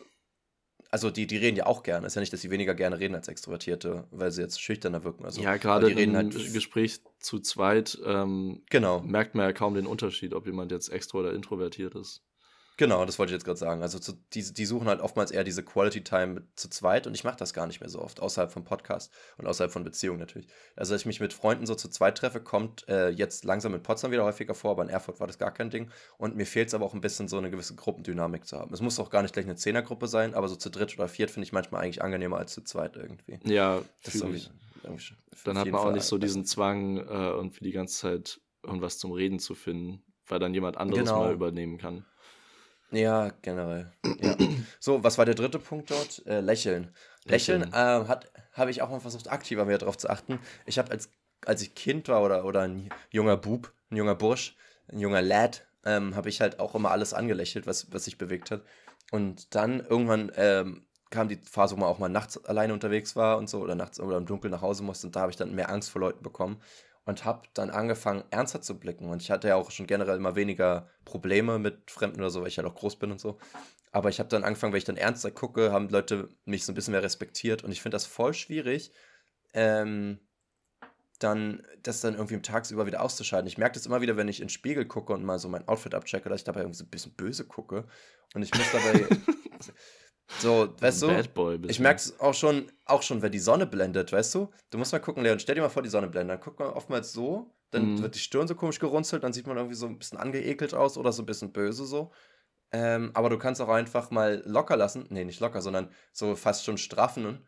[0.90, 2.08] also die, die reden ja auch gerne.
[2.08, 5.24] Ist ja nicht, dass sie weniger gerne reden als Extrovertierte, weil sie jetzt schüchterner wirken.
[5.24, 9.02] Also, ja, gerade im halt Gespräch zu zweit ähm, genau.
[9.02, 12.24] merkt man ja kaum den Unterschied, ob jemand jetzt extro oder introvertiert ist.
[12.80, 13.82] Genau, das wollte ich jetzt gerade sagen.
[13.82, 17.26] Also zu, die, die suchen halt oftmals eher diese Quality Time zu zweit und ich
[17.26, 20.48] mache das gar nicht mehr so oft, außerhalb vom Podcast und außerhalb von Beziehungen natürlich.
[20.78, 23.84] Also, dass ich mich mit Freunden so zu zweit treffe, kommt äh, jetzt langsam in
[23.84, 25.92] Potsdam wieder häufiger vor, aber in Erfurt war das gar kein Ding.
[26.18, 28.74] Und mir fehlt es aber auch ein bisschen so eine gewisse Gruppendynamik zu haben.
[28.74, 31.32] Es muss auch gar nicht gleich eine Zehnergruppe sein, aber so zu dritt oder viert
[31.32, 33.42] finde ich manchmal eigentlich angenehmer als zu zweit irgendwie.
[33.44, 34.48] Ja, das ist irgendwie,
[34.84, 38.40] irgendwie Dann hat man auch Fall nicht so diesen Zwang, äh, irgendwie die ganze Zeit
[38.64, 41.24] irgendwas zum Reden zu finden, weil dann jemand anderes genau.
[41.24, 42.06] mal übernehmen kann.
[42.92, 43.92] Ja, generell.
[44.20, 44.36] Ja.
[44.80, 46.26] So, was war der dritte Punkt dort?
[46.26, 46.94] Äh, lächeln.
[47.26, 48.16] Lächeln, lächeln äh,
[48.54, 50.40] habe ich auch mal versucht, aktiver mehr darauf zu achten.
[50.66, 51.10] Ich habe als,
[51.46, 54.56] als ich Kind war oder, oder ein junger Bub, ein junger Bursch,
[54.88, 58.52] ein junger Lad, ähm, habe ich halt auch immer alles angelächelt, was, was sich bewegt
[58.52, 58.64] hat.
[59.12, 63.38] Und dann irgendwann ähm, kam die Phase, wo man auch mal nachts alleine unterwegs war
[63.38, 65.56] und so oder nachts oder im Dunkeln nach Hause musste und da habe ich dann
[65.56, 66.62] mehr Angst vor Leuten bekommen
[67.10, 69.10] und habe dann angefangen, ernster zu blicken.
[69.10, 72.50] Und ich hatte ja auch schon generell immer weniger Probleme mit Fremden oder so, weil
[72.50, 73.40] ich halt auch groß bin und so.
[73.92, 76.76] Aber ich habe dann angefangen, wenn ich dann ernster gucke, haben Leute mich so ein
[76.76, 77.64] bisschen mehr respektiert.
[77.64, 78.92] Und ich finde das voll schwierig,
[79.54, 80.20] ähm,
[81.18, 83.48] dann das dann irgendwie tagsüber wieder auszuschalten.
[83.48, 85.68] Ich merke das immer wieder, wenn ich in den Spiegel gucke und mal so mein
[85.68, 87.88] Outfit abchecke, dass ich dabei irgendwie so ein bisschen böse gucke.
[88.36, 89.08] Und ich muss dabei.
[90.38, 91.10] So, weißt du,
[91.68, 94.50] ich merke es auch schon, auch schon, wenn die Sonne blendet, weißt du?
[94.70, 96.38] Du musst mal gucken, Leon, stell dir mal vor, die Sonne blendet.
[96.38, 98.02] Dann guckt man oftmals so, dann mhm.
[98.04, 100.98] wird die Stirn so komisch gerunzelt, dann sieht man irgendwie so ein bisschen angeekelt aus
[100.98, 102.12] oder so ein bisschen böse so.
[102.72, 105.08] Ähm, aber du kannst auch einfach mal locker lassen.
[105.10, 107.48] Nee, nicht locker, sondern so fast schon straffen.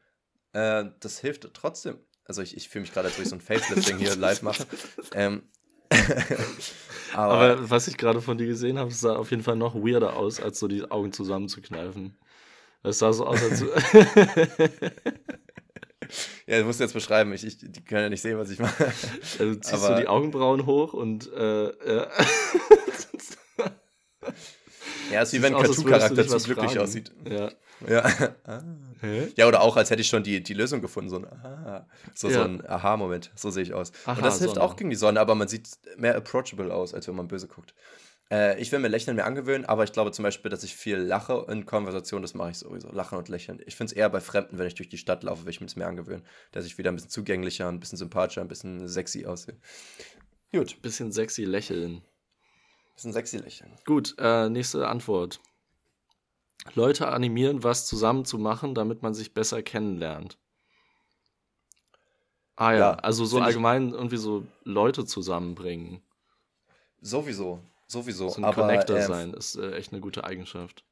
[0.53, 1.99] Äh, das hilft trotzdem.
[2.25, 4.65] Also ich, ich fühle mich gerade, als würde ich so ein Facelifting hier live mache.
[5.13, 5.43] Ähm,
[7.13, 10.15] aber, aber, was ich gerade von dir gesehen habe, sah auf jeden Fall noch weirder
[10.15, 12.17] aus, als so die Augen zusammenzukneifen.
[12.83, 13.61] Es sah so aus, als.
[16.47, 17.31] ja, du musst jetzt beschreiben.
[17.33, 18.85] Ich, ich, die können ja nicht sehen, was ich mache.
[19.39, 19.95] Also, du ziehst Aber...
[19.95, 21.31] so die Augenbrauen hoch und.
[21.31, 22.07] Äh, ja.
[25.11, 26.83] ja, ist wie wenn ein Cartoon-Charakter zu glücklich fragen.
[26.83, 27.11] aussieht.
[27.29, 27.51] Ja.
[27.87, 28.03] Ja.
[28.43, 28.61] Ah.
[29.35, 31.09] ja, oder auch, als hätte ich schon die, die Lösung gefunden.
[31.09, 31.25] So ein.
[32.13, 32.33] So, ja.
[32.35, 33.31] so ein Aha-Moment.
[33.35, 33.91] So sehe ich aus.
[34.05, 34.65] Aha, und das hilft Sonne.
[34.65, 37.73] auch gegen die Sonne, aber man sieht mehr approachable aus, als wenn man böse guckt.
[38.31, 40.97] Äh, ich will mir Lächeln mehr angewöhnen, aber ich glaube zum Beispiel, dass ich viel
[40.97, 42.89] lache in Konversationen, das mache ich sowieso.
[42.91, 43.61] Lachen und lächeln.
[43.65, 45.67] Ich finde es eher bei Fremden, wenn ich durch die Stadt laufe, will ich mir
[45.67, 46.25] das mehr angewöhnen.
[46.53, 49.57] Dass ich wieder ein bisschen zugänglicher, ein bisschen sympathischer, ein bisschen sexy aussehe.
[50.53, 50.81] Gut.
[50.81, 52.01] Bisschen sexy lächeln.
[52.95, 53.71] Bisschen sexy lächeln.
[53.85, 55.41] Gut, äh, nächste Antwort.
[56.73, 60.37] Leute animieren, was zusammen zu machen, damit man sich besser kennenlernt.
[62.55, 66.01] Ah ja, ja also so allgemein irgendwie so Leute zusammenbringen.
[67.01, 67.59] Sowieso.
[67.91, 68.29] Sowieso.
[68.29, 70.85] So ein aber, Connector äh, sein ist äh, echt eine gute Eigenschaft.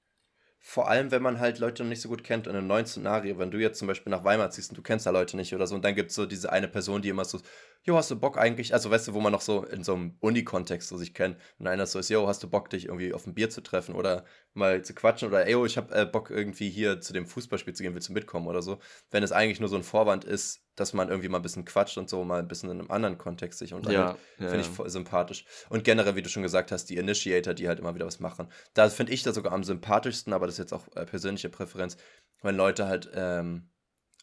[0.61, 3.39] Vor allem, wenn man halt Leute noch nicht so gut kennt in einem neuen Szenario.
[3.39, 5.65] Wenn du jetzt zum Beispiel nach Weimar ziehst und du kennst da Leute nicht oder
[5.65, 7.39] so, und dann gibt es so diese eine Person, die immer so,
[7.83, 10.17] jo, hast du Bock eigentlich, also weißt du, wo man noch so in so einem
[10.19, 13.25] Uni-Kontext so sich kennt, und einer so ist, jo, hast du Bock, dich irgendwie auf
[13.25, 16.69] ein Bier zu treffen oder mal zu quatschen oder, ey, ich hab äh, Bock irgendwie
[16.69, 18.79] hier zu dem Fußballspiel zu gehen, willst du mitkommen oder so.
[19.11, 21.97] Wenn es eigentlich nur so ein Vorwand ist, dass man irgendwie mal ein bisschen quatscht
[21.97, 24.67] und so mal ein bisschen in einem anderen Kontext sich unterhält, ja, ja, finde ich
[24.67, 25.45] voll sympathisch.
[25.69, 28.47] Und generell, wie du schon gesagt hast, die Initiator, die halt immer wieder was machen.
[28.73, 31.97] Da finde ich das sogar am sympathischsten, aber das ist jetzt auch äh, persönliche Präferenz,
[32.41, 33.69] wenn Leute halt ähm,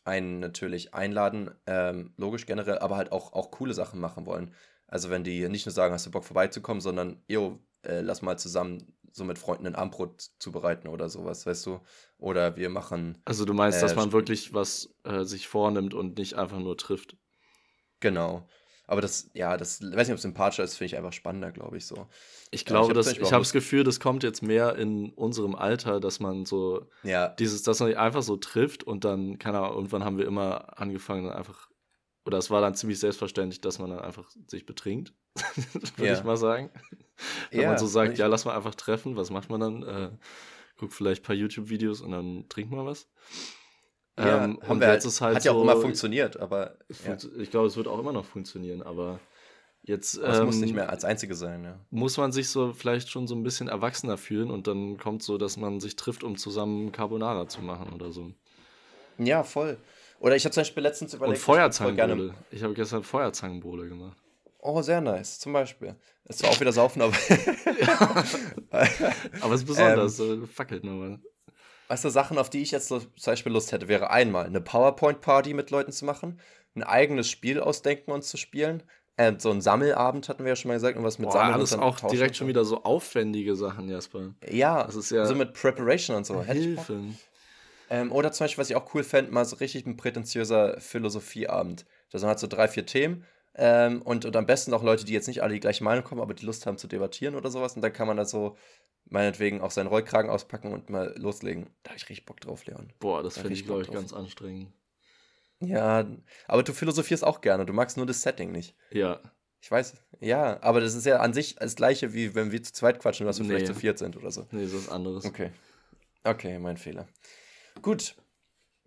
[0.04, 4.54] einen natürlich einladen, ähm, logisch generell, aber halt auch, auch coole Sachen machen wollen.
[4.86, 8.38] Also wenn die nicht nur sagen, hast du Bock vorbeizukommen, sondern, jo, äh, lass mal
[8.38, 11.80] zusammen so mit Freunden ein Armbrot zubereiten oder sowas, weißt du?
[12.18, 13.18] Oder wir machen.
[13.24, 16.76] Also du meinst, äh, dass man wirklich was äh, sich vornimmt und nicht einfach nur
[16.76, 17.16] trifft.
[18.00, 18.46] Genau.
[18.86, 21.76] Aber das, ja, das, weiß nicht, ob es sympathischer ist, finde ich einfach spannender, glaube
[21.76, 22.06] ich so.
[22.52, 26.20] Ich glaube, ja, ich, habe das Gefühl, das kommt jetzt mehr in unserem Alter, dass
[26.20, 27.28] man so ja.
[27.28, 31.24] dieses, dass man einfach so trifft und dann, keine Ahnung, irgendwann haben wir immer angefangen,
[31.24, 31.68] dann einfach,
[32.24, 35.14] oder es war dann ziemlich selbstverständlich, dass man dann einfach sich betrinkt,
[35.96, 36.18] würde ja.
[36.18, 36.70] ich mal sagen.
[37.50, 39.82] Wenn ja, man so sagt, ja, lass mal einfach treffen, was macht man dann?
[39.82, 40.10] Äh,
[40.78, 43.08] guckt vielleicht ein paar YouTube-Videos und dann trinkt man was.
[44.18, 47.16] Ja, ähm, und jetzt halt, ist halt hat ja auch immer funktioniert, aber ja.
[47.38, 49.20] ich glaube, es wird auch immer noch funktionieren, aber
[49.82, 51.78] jetzt aber es ähm, muss nicht mehr als einzige sein, ja.
[51.90, 55.36] Muss man sich so vielleicht schon so ein bisschen erwachsener fühlen und dann kommt so,
[55.36, 58.32] dass man sich trifft, um zusammen Carbonara zu machen oder so.
[59.18, 59.78] Ja, voll.
[60.18, 61.38] Oder ich habe zum Beispiel letztens überlegt.
[61.38, 62.34] Und Feuerzangenbowle.
[62.50, 64.16] Ich, ich habe gestern Feuerzangenbowle gemacht.
[64.58, 65.94] Oh, sehr nice, zum Beispiel.
[66.24, 67.14] Ist zwar auch wieder saufen, aber.
[69.40, 71.20] aber es ist besonders, ähm, so fackelt nochmal.
[71.88, 75.54] Weißt du, Sachen, auf die ich jetzt zum Beispiel Lust hätte, wäre einmal eine PowerPoint-Party
[75.54, 76.40] mit Leuten zu machen,
[76.74, 78.82] ein eigenes Spiel ausdenken und zu spielen.
[79.16, 81.54] Äh, so ein Sammelabend hatten wir ja schon mal gesagt, und was mit Boah, Sammeln.
[81.54, 84.34] alles auch direkt schon wieder so aufwendige Sachen, Jasper.
[84.50, 86.42] Ja, das ist ja so mit Preparation und so.
[86.42, 87.14] Hilfe.
[87.88, 91.86] Ähm, oder zum Beispiel, was ich auch cool fände, mal so richtig ein prätentiöser Philosophieabend.
[92.10, 93.24] Da sind halt so drei, vier Themen
[93.58, 96.20] ähm, und, und am besten auch Leute, die jetzt nicht alle die gleiche Meinung kommen,
[96.20, 97.74] aber die Lust haben zu debattieren oder sowas.
[97.74, 98.56] Und dann kann man da so
[99.06, 101.70] meinetwegen auch seinen Rollkragen auspacken und mal loslegen.
[101.82, 102.92] Da habe ich richtig Bock drauf, Leon.
[102.98, 104.72] Boah, das finde ich, glaube ich, ganz anstrengend.
[105.60, 106.06] Ja,
[106.46, 107.64] aber du philosophierst auch gerne.
[107.64, 108.76] Du magst nur das Setting nicht.
[108.90, 109.20] Ja.
[109.62, 112.72] Ich weiß, ja, aber das ist ja an sich das gleiche, wie wenn wir zu
[112.72, 113.54] zweit quatschen, was wir nee.
[113.54, 114.46] vielleicht zu viert sind oder so.
[114.50, 115.24] Nee, so ist anderes.
[115.24, 115.50] Okay.
[116.24, 117.08] Okay, mein Fehler.
[117.80, 118.16] Gut.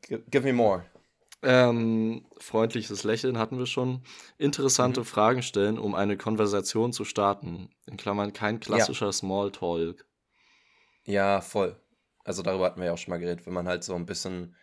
[0.07, 0.85] Give me more.
[1.41, 4.03] Ähm, freundliches Lächeln hatten wir schon.
[4.37, 5.05] Interessante mhm.
[5.05, 7.69] Fragen stellen, um eine Konversation zu starten.
[7.85, 9.11] In Klammern kein klassischer ja.
[9.13, 10.05] Smalltalk.
[11.05, 11.79] Ja, voll.
[12.23, 14.55] Also darüber hatten wir ja auch schon mal geredet, wenn man halt so ein bisschen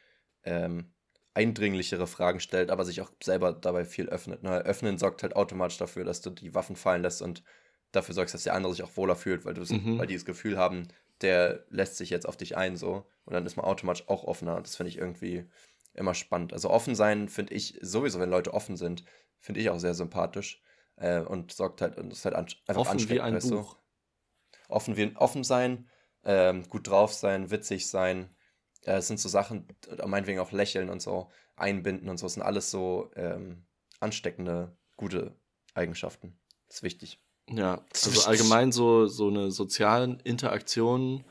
[0.44, 0.92] ähm,
[1.34, 4.42] eindringlichere Fragen stellt, aber sich auch selber dabei viel öffnet.
[4.42, 4.58] Ne?
[4.64, 7.42] Öffnen sorgt halt automatisch dafür, dass du die Waffen fallen lässt und
[7.92, 9.98] dafür sorgst, dass der andere sich auch wohler fühlt, weil, mhm.
[9.98, 10.88] weil die das Gefühl haben,
[11.22, 14.60] der lässt sich jetzt auf dich ein so und dann ist man automatisch auch offener.
[14.60, 15.46] Das finde ich irgendwie
[15.96, 16.52] immer spannend.
[16.52, 19.04] Also offen sein finde ich sowieso, wenn Leute offen sind,
[19.38, 20.62] finde ich auch sehr sympathisch
[20.96, 23.16] äh, und sorgt halt und ist halt an, einfach offen ansteckend.
[23.16, 23.74] Wie ein weißt Buch.
[23.74, 23.80] Du?
[24.68, 25.88] Offen wie offen sein,
[26.24, 28.34] ähm, gut drauf sein, witzig sein.
[28.82, 29.68] Äh, es sind so Sachen,
[30.04, 32.26] meinetwegen auch lächeln und so, einbinden und so.
[32.26, 33.64] Das sind alles so ähm,
[34.00, 35.36] ansteckende, gute
[35.74, 36.38] Eigenschaften.
[36.66, 37.20] Das ist wichtig.
[37.48, 41.24] Ja, also allgemein so, so eine sozialen Interaktion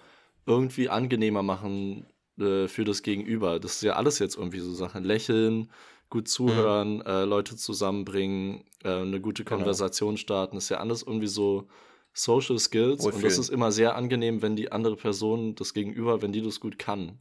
[0.46, 2.08] irgendwie angenehmer machen
[2.40, 3.60] äh, für das Gegenüber.
[3.60, 5.04] Das ist ja alles jetzt irgendwie so Sachen.
[5.04, 5.72] Lächeln,
[6.10, 7.06] gut zuhören, mhm.
[7.06, 9.58] äh, Leute zusammenbringen, äh, eine gute genau.
[9.58, 10.22] Konversation genau.
[10.22, 10.56] starten.
[10.56, 11.68] Das ist ja alles irgendwie so
[12.14, 13.04] Social Skills.
[13.04, 13.16] Wohlfühlen.
[13.16, 16.60] Und das ist immer sehr angenehm, wenn die andere Person, das Gegenüber, wenn die das
[16.60, 17.20] gut kann.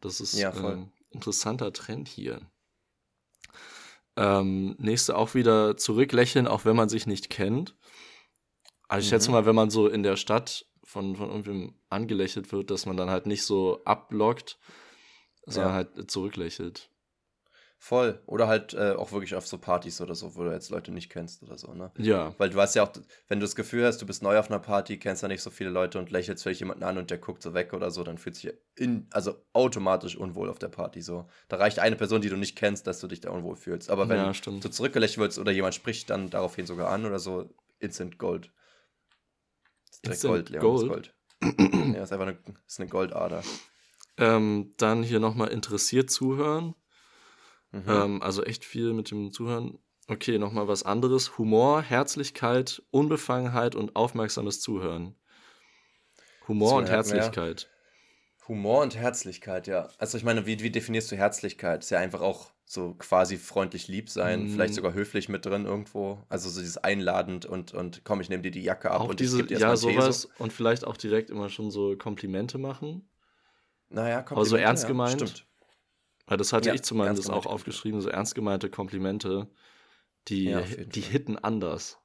[0.00, 2.40] Das ist ja, ein äh, interessanter Trend hier.
[4.16, 7.76] Ähm, nächste auch wieder zurücklächeln, auch wenn man sich nicht kennt.
[8.88, 9.34] Also ich schätze mhm.
[9.34, 13.10] mal, wenn man so in der Stadt von, von irgendwem angelächelt wird, dass man dann
[13.10, 14.58] halt nicht so ablockt,
[15.46, 15.76] sondern ja.
[15.76, 16.90] halt zurücklächelt.
[17.78, 18.20] Voll.
[18.26, 21.10] Oder halt äh, auch wirklich auf so Partys oder so, wo du jetzt Leute nicht
[21.10, 21.90] kennst oder so, ne?
[21.98, 22.32] Ja.
[22.38, 22.92] Weil du weißt ja auch,
[23.26, 25.50] wenn du das Gefühl hast, du bist neu auf einer Party, kennst da nicht so
[25.50, 28.18] viele Leute und lächelst vielleicht jemanden an und der guckt so weg oder so, dann
[28.18, 31.26] fühlt sich in, also automatisch unwohl auf der Party so.
[31.48, 33.90] Da reicht eine Person, die du nicht kennst, dass du dich da unwohl fühlst.
[33.90, 37.50] Aber wenn ja, du zurückgelächelt wirst oder jemand spricht dann daraufhin sogar an oder so,
[37.80, 38.52] Instant Gold.
[40.02, 40.88] Ist Gold, Leon, Gold.
[40.88, 41.14] Gold.
[41.94, 43.42] ja, ist einfach eine, ist eine Goldader.
[44.16, 46.74] Ähm, dann hier nochmal interessiert zuhören.
[47.72, 47.84] Mhm.
[47.88, 49.78] Ähm, also echt viel mit dem Zuhören.
[50.08, 51.38] Okay, nochmal was anderes.
[51.38, 55.16] Humor, Herzlichkeit, Unbefangenheit und aufmerksames Zuhören.
[56.48, 57.70] Humor und Herzlichkeit.
[58.48, 59.88] Humor und Herzlichkeit, ja.
[59.98, 61.84] Also ich meine, wie, wie definierst du Herzlichkeit?
[61.84, 64.48] Ist ja einfach auch so quasi freundlich lieb sein, mm.
[64.50, 66.22] vielleicht sogar höflich mit drin irgendwo.
[66.28, 69.20] Also so dieses einladend und, und komm, ich nehme dir die Jacke ab auch und
[69.20, 73.08] diese, ich dir Ja, sowas und vielleicht auch direkt immer schon so Komplimente machen.
[73.88, 74.32] Naja, Komplimente.
[74.32, 75.20] Aber so ernst gemeint.
[75.20, 75.46] Ja, stimmt.
[76.26, 79.50] Weil das hatte ja, ich zumindest auch aufgeschrieben, so ernst gemeinte Komplimente,
[80.28, 81.98] die, ja, die hitten anders.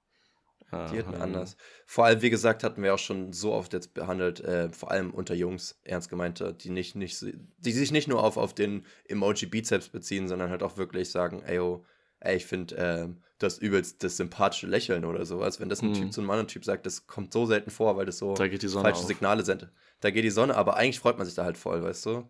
[0.72, 1.56] Die hitten anders.
[1.86, 5.12] Vor allem, wie gesagt, hatten wir auch schon so oft jetzt behandelt, äh, vor allem
[5.12, 7.26] unter Jungs, ernst gemeinte, die nicht, nicht,
[7.58, 11.60] die sich nicht nur auf, auf den Emoji-Bizeps beziehen, sondern halt auch wirklich sagen, ey,
[11.60, 11.86] oh,
[12.20, 13.08] ey ich finde äh,
[13.38, 15.62] das übelst das sympathische Lächeln oder sowas.
[15.62, 15.94] Wenn das ein mhm.
[15.94, 18.46] Typ zu einem anderen Typ sagt, das kommt so selten vor, weil das so da
[18.46, 19.06] falsche auf.
[19.06, 19.70] Signale sind.
[20.02, 22.30] Da geht die Sonne, aber eigentlich freut man sich da halt voll, weißt du?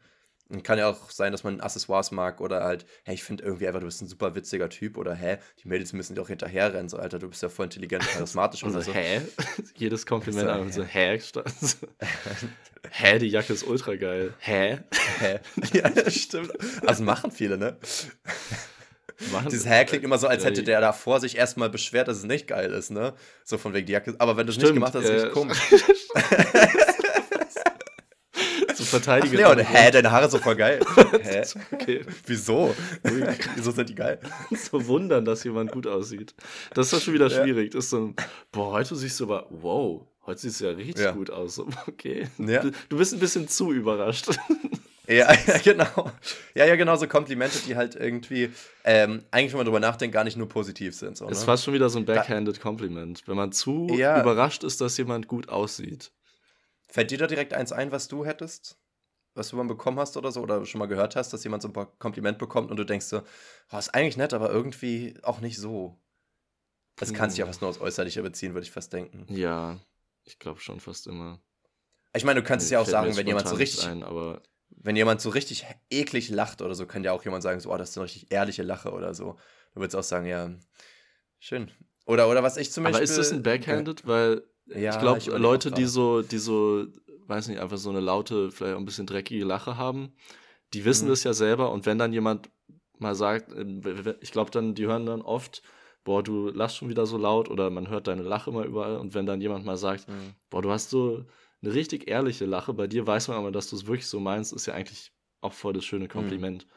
[0.50, 3.68] Und kann ja auch sein, dass man Accessoires mag oder halt, hey, ich finde irgendwie
[3.68, 6.88] einfach, du bist ein super witziger Typ oder hä, die Mädels müssen dir auch hinterherrennen,
[6.88, 8.94] so Alter, du bist ja voll intelligent und charismatisch also, so.
[8.94, 9.22] Hä?
[9.76, 11.20] Jedes Kompliment einfach so, hä?
[12.92, 14.34] hä, die Jacke ist ultra geil.
[14.40, 14.80] Hä?
[15.20, 15.40] Hä?
[15.74, 16.52] ja, stimmt.
[16.88, 17.78] Also machen viele, ne?
[19.32, 22.18] Machen Dieses Hä klingt immer so, als hätte der da vor sich erstmal beschwert, dass
[22.18, 23.14] es nicht geil ist, ne?
[23.44, 24.16] So von wegen die Jacke.
[24.20, 25.60] Aber wenn du es nicht gemacht hast, ist es äh, komisch.
[28.88, 29.36] Verteidigen.
[29.36, 30.80] Ach, Leon, hä, deine Haare sind voll geil.
[31.22, 31.44] hä?
[31.72, 32.06] Okay.
[32.26, 32.76] Wieso?
[33.56, 34.20] Wieso sind die geil?
[34.52, 36.34] so wundern, dass jemand gut aussieht.
[36.74, 37.72] Das ist doch schon wieder schwierig.
[37.72, 38.14] Das ist so,
[38.52, 41.12] boah, heute siehst du aber, wow, heute siehst du ja richtig ja.
[41.12, 41.62] gut aus.
[41.88, 42.28] Okay.
[42.38, 42.62] Ja.
[42.62, 44.28] Du, du bist ein bisschen zu überrascht.
[45.08, 46.12] Ja, ja, genau.
[46.54, 48.50] Ja, ja, genau, so Komplimente, die halt irgendwie,
[48.84, 51.18] ähm, eigentlich, wenn man drüber nachdenkt, gar nicht nur positiv sind.
[51.18, 51.48] So, Es ne?
[51.48, 54.20] war schon wieder so ein backhanded Kompliment, wenn man zu ja.
[54.22, 56.12] überrascht ist, dass jemand gut aussieht.
[56.88, 58.78] Fällt dir da direkt eins ein, was du hättest?
[59.34, 60.42] Was du mal bekommen hast oder so?
[60.42, 63.22] Oder schon mal gehört hast, dass jemand so ein Kompliment bekommt und du denkst so,
[63.72, 66.00] oh, ist eigentlich nett, aber irgendwie auch nicht so.
[66.96, 69.28] Das kann sich ja fast nur aus äußerlicher beziehen, würde ich fast denken.
[69.30, 69.80] Ja,
[70.24, 71.40] ich glaube schon fast immer.
[72.14, 73.86] Ich meine, du kannst es ja auch sagen, wenn jemand so richtig.
[73.86, 74.04] Ein,
[74.70, 77.78] wenn jemand so richtig eklig lacht oder so, kann ja auch jemand sagen, so, oh,
[77.78, 79.38] das ist eine richtig ehrliche Lache oder so.
[79.74, 80.50] Du würdest auch sagen, ja,
[81.40, 81.72] schön.
[82.06, 82.98] Oder, oder was ich zum Beispiel.
[82.98, 84.08] Aber ist das ein Backhanded?
[84.08, 86.86] Weil ja, ich glaube, Leute, die so, die so,
[87.28, 90.14] weiß nicht, einfach so eine laute, vielleicht auch ein bisschen dreckige Lache haben,
[90.74, 91.10] Die wissen mhm.
[91.12, 92.50] das ja selber und wenn dann jemand
[93.00, 95.62] mal sagt, äh, ich glaube dann, die hören dann oft,
[96.04, 99.14] boah, du lachst schon wieder so laut oder man hört deine Lache immer überall und
[99.14, 100.36] wenn dann jemand mal sagt, mhm.
[100.50, 101.26] boah, du hast so
[101.62, 104.54] eine richtig ehrliche Lache, bei dir weiß man aber, dass du es wirklich so meinst,
[104.54, 105.12] ist ja eigentlich
[105.42, 106.10] auch voll das schöne mhm.
[106.10, 106.66] Kompliment.
[106.66, 106.72] Mhm.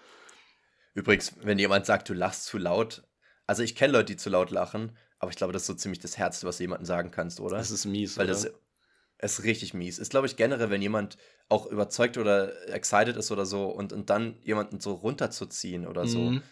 [0.94, 3.04] Übrigens, wenn jemand sagt, du lachst zu laut,
[3.46, 6.00] also ich kenne Leute, die zu laut lachen, aber ich glaube, das ist so ziemlich
[6.00, 7.58] das Herzste, was du jemandem sagen kannst, oder?
[7.58, 8.32] Das ist mies, Weil oder?
[8.32, 8.50] das
[9.18, 9.98] ist richtig mies.
[9.98, 11.18] Ist, glaube ich, generell, wenn jemand
[11.50, 16.18] auch überzeugt oder excited ist oder so und, und dann jemanden so runterzuziehen oder so.
[16.18, 16.42] Mhm.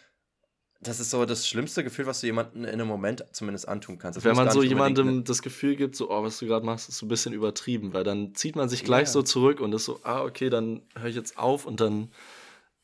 [0.81, 4.17] Das ist so das schlimmste Gefühl, was du jemandem in einem Moment zumindest antun kannst.
[4.17, 6.99] Das wenn man so jemandem das Gefühl gibt, so, oh, was du gerade machst, ist
[6.99, 9.13] so ein bisschen übertrieben, weil dann zieht man sich gleich ja.
[9.13, 12.11] so zurück und ist so, ah, okay, dann höre ich jetzt auf und dann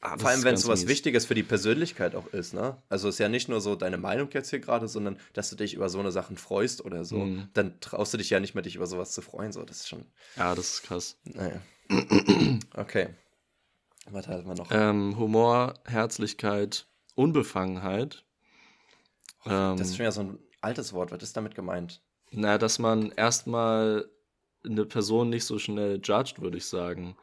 [0.06, 2.78] Ah, Vor allem, wenn es so was Wichtiges für die Persönlichkeit auch ist, ne?
[2.90, 5.56] Also es ist ja nicht nur so deine Meinung jetzt hier gerade, sondern dass du
[5.56, 7.18] dich über so eine Sachen freust oder so.
[7.18, 7.50] Mhm.
[7.54, 9.52] Dann traust du dich ja nicht mehr, dich über sowas zu freuen.
[9.52, 10.06] So, das ist schon.
[10.36, 11.18] Ja, das ist krass.
[11.24, 11.62] Naja.
[12.76, 13.10] okay.
[14.12, 14.70] Was hat man noch?
[14.72, 16.86] Ähm, Humor, Herzlichkeit,
[17.16, 18.24] Unbefangenheit.
[19.46, 21.12] Ähm, das ist schon ja so ein altes Wort.
[21.12, 22.02] Was ist damit gemeint?
[22.32, 24.10] Na, dass man erstmal
[24.64, 27.16] eine Person nicht so schnell judgt, würde ich sagen.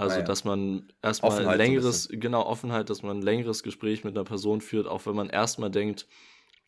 [0.00, 0.24] Also, ah, ja.
[0.24, 4.24] dass man erstmal ein längeres, so genau, Offenheit, dass man ein längeres Gespräch mit einer
[4.24, 6.06] Person führt, auch wenn man erstmal denkt,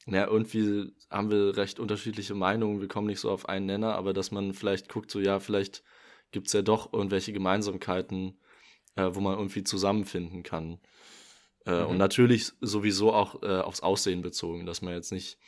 [0.05, 4.12] naja, irgendwie haben wir recht unterschiedliche Meinungen, wir kommen nicht so auf einen Nenner, aber
[4.12, 5.83] dass man vielleicht guckt, so ja, vielleicht
[6.30, 8.39] gibt es ja doch irgendwelche Gemeinsamkeiten,
[8.97, 10.78] äh, wo man irgendwie zusammenfinden kann.
[11.64, 11.87] Äh, mhm.
[11.87, 15.39] Und natürlich sowieso auch äh, aufs Aussehen bezogen, dass man jetzt nicht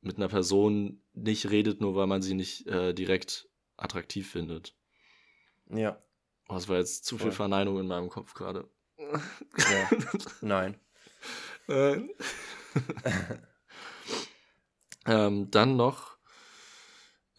[0.00, 4.74] mit einer Person nicht redet, nur weil man sie nicht äh, direkt attraktiv findet.
[5.70, 6.02] Ja.
[6.52, 7.28] Oh, das war jetzt zu Voll.
[7.28, 8.68] viel Verneinung in meinem Kopf gerade.
[8.98, 9.90] Ja.
[10.42, 10.78] Nein.
[11.66, 12.10] Nein.
[15.06, 16.18] ähm, dann noch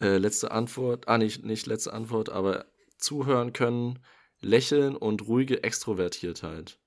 [0.00, 1.06] äh, letzte Antwort.
[1.06, 2.66] Ah, nicht, nicht letzte Antwort, aber
[2.98, 4.00] zuhören können,
[4.40, 6.80] lächeln und ruhige Extrovertiertheit.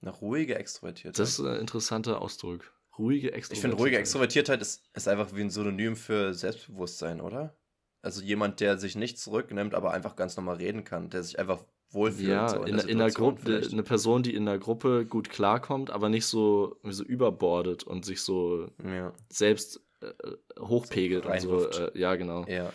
[0.00, 1.18] Eine ruhige Extrovertiertheit.
[1.20, 2.72] Das ist ein interessanter Ausdruck.
[2.98, 3.52] Ruhige Extrovertiertheit.
[3.52, 7.56] Ich finde, ruhige Extrovertiertheit ist, ist einfach wie ein Synonym für Selbstbewusstsein, oder?
[8.02, 11.64] Also jemand, der sich nicht zurücknimmt, aber einfach ganz normal reden kann, der sich einfach
[11.90, 12.28] wohlfühlt.
[12.28, 15.90] Ja, so in, in, in der Gruppe, eine Person, die in der Gruppe gut klarkommt,
[15.90, 19.12] aber nicht so, so überbordet und sich so ja.
[19.30, 20.12] selbst äh,
[20.60, 21.68] hochpegelt so und so.
[21.68, 22.44] Äh, ja, genau.
[22.46, 22.72] Ja.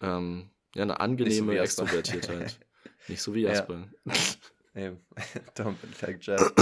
[0.00, 2.60] Ähm, ja, eine angenehme so Extrovertiertheit.
[3.08, 3.88] nicht so wie Jasper.
[4.04, 4.88] Ja.
[4.88, 5.00] Eben.
[5.56, 6.52] Don't be like Jazz.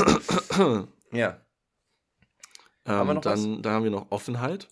[1.13, 1.41] ja.
[2.87, 4.69] Ähm, dann, dann haben wir noch Offenheit.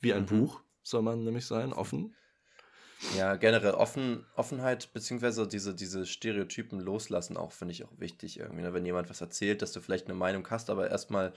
[0.00, 0.26] Wie ein mhm.
[0.26, 2.14] Buch soll man nämlich sein, offen.
[3.16, 8.62] Ja, generell offen, Offenheit, beziehungsweise diese, diese Stereotypen loslassen auch, finde ich auch wichtig irgendwie.
[8.62, 8.74] Ne?
[8.74, 11.32] Wenn jemand was erzählt, dass du vielleicht eine Meinung hast, aber erstmal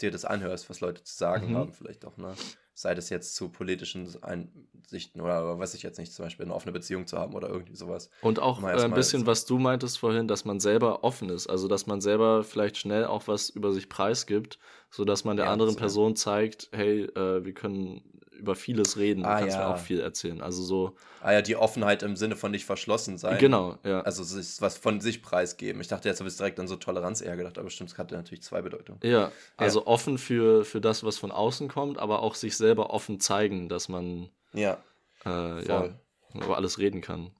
[0.00, 1.56] dir das anhörst, was Leute zu sagen mhm.
[1.56, 2.34] haben, vielleicht auch, ne?
[2.74, 6.72] Sei das jetzt zu politischen Einsichten oder weiß ich jetzt nicht, zum Beispiel eine offene
[6.72, 8.08] Beziehung zu haben oder irgendwie sowas.
[8.22, 11.68] Und auch äh, ein bisschen, was du meintest vorhin, dass man selber offen ist, also
[11.68, 14.58] dass man selber vielleicht schnell auch was über sich preisgibt,
[14.90, 18.02] sodass man der ja, anderen Person zeigt, hey, äh, wir können
[18.42, 19.68] über vieles reden, ah, du kannst ja.
[19.68, 20.42] mir auch viel erzählen.
[20.42, 20.96] Also so.
[21.20, 23.38] Ah ja, die Offenheit im Sinne von nicht verschlossen sein.
[23.38, 24.00] Genau, ja.
[24.02, 25.80] Also sich was von sich preisgeben.
[25.80, 28.16] Ich dachte, jetzt habe ich direkt an so Toleranz eher gedacht, aber stimmt, es hatte
[28.16, 29.00] natürlich zwei Bedeutungen.
[29.04, 29.86] Ja, also ja.
[29.86, 33.88] offen für, für das, was von außen kommt, aber auch sich selber offen zeigen, dass
[33.88, 34.78] man ja,
[35.24, 35.88] äh, ja
[36.34, 37.30] über alles reden kann.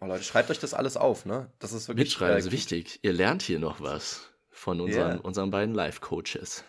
[0.00, 1.50] Oh Leute, schreibt euch das alles auf, ne?
[1.58, 3.00] Das ist wirklich Mitschreiben ist wichtig.
[3.02, 5.20] Ihr lernt hier noch was von unseren, yeah.
[5.20, 6.62] unseren beiden Live-Coaches.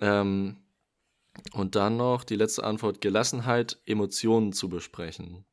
[0.00, 0.63] Ähm,
[1.52, 5.44] und dann noch die letzte Antwort: Gelassenheit, Emotionen zu besprechen.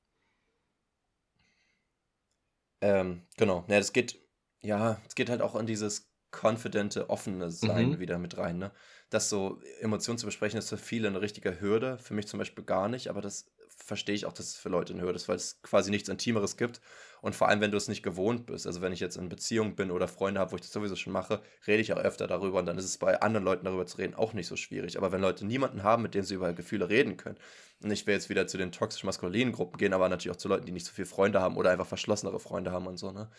[2.82, 3.63] Ähm, genau.
[3.67, 4.19] Ja, das geht,
[4.61, 7.99] ja, es geht halt auch in dieses confidente, offene Sein mhm.
[7.99, 8.71] wieder mit rein, ne?
[9.09, 12.63] Dass so Emotionen zu besprechen ist für viele eine richtige Hürde, für mich zum Beispiel
[12.63, 15.36] gar nicht, aber das verstehe ich auch, dass es für Leute eine Hürde ist, weil
[15.36, 16.82] es quasi nichts Intimeres gibt
[17.22, 19.76] und vor allem, wenn du es nicht gewohnt bist, also wenn ich jetzt in Beziehung
[19.76, 22.59] bin oder Freunde habe, wo ich das sowieso schon mache, rede ich auch öfter darüber
[22.59, 24.97] und dann ist es bei anderen Leuten darüber zu reden auch nicht so schwierig.
[24.97, 27.38] Aber wenn Leute niemanden haben, mit dem sie über Gefühle reden können,
[27.84, 30.65] und ich will jetzt wieder zu den toxisch-maskulinen Gruppen gehen, aber natürlich auch zu Leuten,
[30.65, 33.30] die nicht so viele Freunde haben oder einfach verschlossenere Freunde haben und so, ne?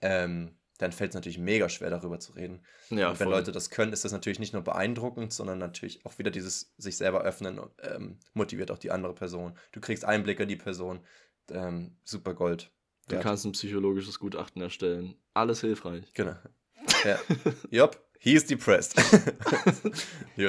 [0.00, 2.64] Ähm, dann fällt es natürlich mega schwer, darüber zu reden.
[2.90, 3.34] Ja, und wenn voll.
[3.34, 6.96] Leute das können, ist das natürlich nicht nur beeindruckend, sondern natürlich auch wieder dieses sich
[6.96, 9.58] selber öffnen ähm, motiviert auch die andere Person.
[9.72, 11.00] Du kriegst Einblicke in die Person.
[11.50, 12.70] Ähm, super Gold.
[13.08, 13.22] Du ja.
[13.22, 15.14] kannst ein psychologisches Gutachten erstellen.
[15.34, 16.04] Alles hilfreich.
[16.14, 16.36] Genau.
[17.04, 17.18] Ja.
[17.70, 18.98] Jupp, he is depressed.
[20.36, 20.48] he,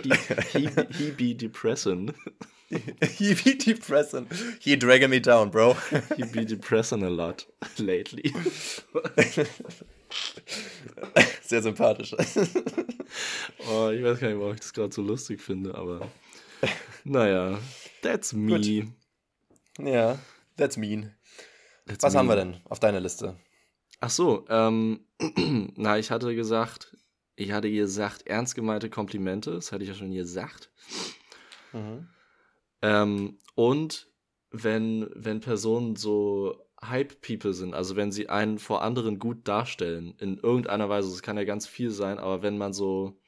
[0.54, 2.14] he, he be depressing.
[2.70, 4.28] he be depressing.
[4.60, 5.76] He dragging me down, bro.
[6.16, 7.46] he be depressing a lot
[7.78, 8.34] lately.
[11.42, 12.16] Sehr sympathisch.
[13.70, 16.10] oh, ich weiß gar nicht, warum ich das gerade so lustig finde, aber
[17.04, 17.60] naja,
[18.02, 18.58] that's me.
[18.58, 19.88] Gut.
[19.88, 20.18] Ja,
[20.58, 21.12] that's mean.
[21.90, 23.36] Jetzt Was haben wir denn auf deiner Liste?
[24.00, 25.06] Ach so, ähm,
[25.76, 26.96] na, ich hatte gesagt,
[27.36, 30.70] ich hatte gesagt, ernst gemeinte Komplimente, das hatte ich ja schon gesagt.
[31.74, 32.08] Mhm.
[32.82, 34.08] Ähm, und
[34.52, 40.38] wenn, wenn Personen so Hype-People sind, also wenn sie einen vor anderen gut darstellen, in
[40.38, 43.20] irgendeiner Weise, das kann ja ganz viel sein, aber wenn man so,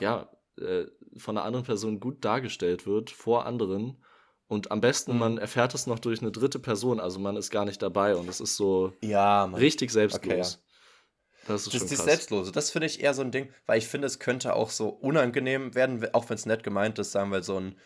[0.00, 0.28] ja,
[0.58, 0.86] äh,
[1.16, 4.04] von einer anderen Person gut dargestellt wird, vor anderen,
[4.46, 5.18] und am besten, mhm.
[5.18, 8.28] man erfährt es noch durch eine dritte Person, also man ist gar nicht dabei und
[8.28, 10.24] es ist so ja, richtig selbstlos.
[10.24, 10.64] Okay, ja.
[11.46, 14.06] Das ist das, das Selbstlose, das finde ich eher so ein Ding, weil ich finde,
[14.06, 17.60] es könnte auch so unangenehm werden, auch wenn es nett gemeint ist, sagen wir so
[17.60, 17.76] ein,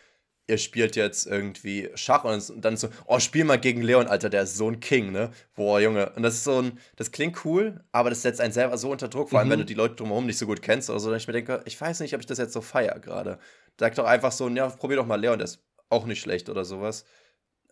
[0.49, 4.43] ihr spielt jetzt irgendwie Schach und dann so, oh, spiel mal gegen Leon, Alter, der
[4.43, 5.29] ist so ein King, ne?
[5.55, 6.11] Boah, Junge.
[6.15, 9.07] Und das ist so ein, das klingt cool, aber das setzt einen selber so unter
[9.07, 9.51] Druck, vor allem, mhm.
[9.51, 11.61] wenn du die Leute drumherum nicht so gut kennst oder so, dass ich mir denke,
[11.65, 13.37] ich weiß nicht, ob ich das jetzt so feier gerade.
[13.79, 16.65] Sag doch einfach so, ja, probier doch mal Leon, der ist auch nicht schlecht oder
[16.65, 17.05] sowas.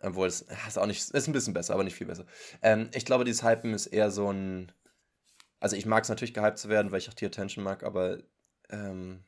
[0.02, 2.26] Obwohl, es ist auch nicht, ist ein bisschen besser, aber nicht viel besser.
[2.62, 4.72] Ähm, ich glaube, dieses Hypen ist eher so ein,
[5.60, 8.20] also ich mag es natürlich gehypt zu werden, weil ich auch die Attention mag, aber
[8.70, 9.24] ähm,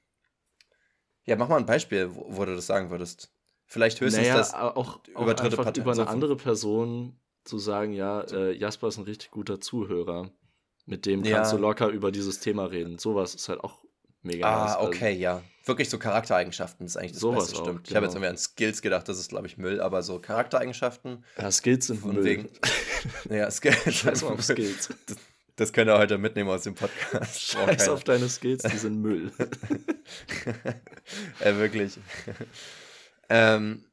[1.25, 3.33] ja, mach mal ein Beispiel, wo, wo du das sagen würdest.
[3.65, 5.83] Vielleicht höchstens naja, das auch, über dritte Parteien.
[5.83, 10.31] Über eine andere Person zu sagen, ja, äh, Jasper ist ein richtig guter Zuhörer.
[10.85, 11.57] Mit dem kannst ja.
[11.57, 12.97] du locker über dieses Thema reden.
[12.97, 13.83] Sowas ist halt auch
[14.21, 14.75] mega Ah, nice.
[14.75, 15.41] Also okay, also, ja.
[15.65, 17.85] Wirklich so Charaktereigenschaften ist eigentlich das sowas Beste, stimmt.
[17.85, 18.25] Auch, ich habe jetzt genau.
[18.25, 21.23] irgendwie an Skills gedacht, das ist, glaube ich, Müll, aber so Charaktereigenschaften.
[21.37, 22.23] Ja, Skills sind von Müll.
[22.23, 22.49] Wegen,
[23.29, 23.77] ja, Skills.
[23.93, 24.89] Scheiß auf Skills.
[25.05, 25.17] Das,
[25.55, 27.41] das könnt ihr heute mitnehmen aus dem Podcast.
[27.41, 29.31] Scheiß auf deine Skills, die sind Müll.
[31.43, 31.99] ja, wirklich.
[33.29, 33.85] Ähm,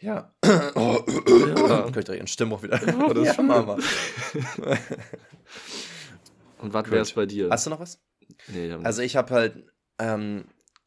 [0.00, 0.32] ja.
[0.74, 1.54] Oh, ja.
[1.54, 2.80] Kann ich direkt in Stimmung wieder.
[3.04, 3.78] Oh, das ist schon mal.
[6.58, 7.50] Und was wäre es bei dir?
[7.50, 8.00] Hast du noch was?
[8.48, 9.64] Nee, also ich habe halt,
[9.98, 10.44] ähm,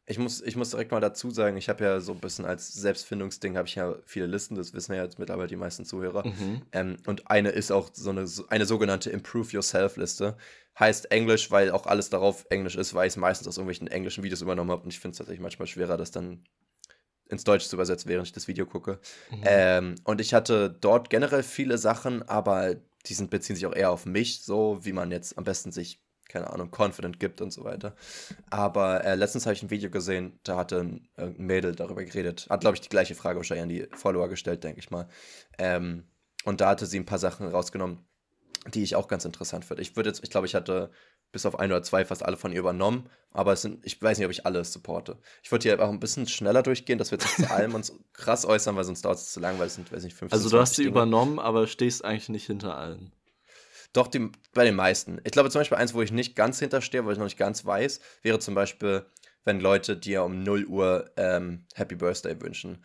[0.08, 2.72] ich muss, ich muss direkt mal dazu sagen, ich habe ja so ein bisschen als
[2.72, 6.26] Selbstfindungsding, habe ich ja viele Listen, das wissen ja jetzt mittlerweile die meisten Zuhörer.
[6.26, 6.62] Mhm.
[6.72, 10.36] Ähm, und eine ist auch so eine, eine sogenannte Improve Yourself Liste.
[10.78, 14.22] Heißt Englisch, weil auch alles darauf Englisch ist, weil ich es meistens aus irgendwelchen englischen
[14.22, 16.44] Videos übernommen habe und ich finde es tatsächlich manchmal schwerer, das dann
[17.28, 19.00] ins Deutsche zu übersetzen, während ich das Video gucke.
[19.30, 19.42] Mhm.
[19.44, 22.76] Ähm, und ich hatte dort generell viele Sachen, aber
[23.06, 26.00] die sind, beziehen sich auch eher auf mich, so wie man jetzt am besten sich,
[26.36, 27.94] keine Ahnung, confident gibt und so weiter.
[28.50, 32.46] Aber äh, letztens habe ich ein Video gesehen, da hatte ein, ein Mädel darüber geredet.
[32.50, 35.08] Hat, glaube ich, die gleiche Frage wahrscheinlich an die Follower gestellt, denke ich mal.
[35.58, 36.04] Ähm,
[36.44, 38.04] und da hatte sie ein paar Sachen rausgenommen,
[38.74, 39.82] die ich auch ganz interessant finde.
[39.82, 40.90] Ich würde jetzt, ich glaube, ich hatte
[41.32, 43.08] bis auf ein oder zwei fast alle von ihr übernommen.
[43.30, 45.18] Aber es sind, ich weiß nicht, ob ich alle supporte.
[45.42, 48.44] Ich würde hier auch ein bisschen schneller durchgehen, dass wir jetzt zu allem uns krass
[48.44, 50.58] äußern, weil sonst dauert es zu lang, weil es sind, weiß nicht, 15 Also du
[50.60, 50.90] hast sie Dinge.
[50.92, 53.12] übernommen, aber stehst eigentlich nicht hinter allen.
[53.92, 55.20] Doch, die, bei den meisten.
[55.24, 57.64] Ich glaube zum Beispiel eins, wo ich nicht ganz hinterstehe, weil ich noch nicht ganz
[57.64, 59.06] weiß, wäre zum Beispiel,
[59.44, 62.84] wenn Leute dir um 0 Uhr ähm, Happy Birthday wünschen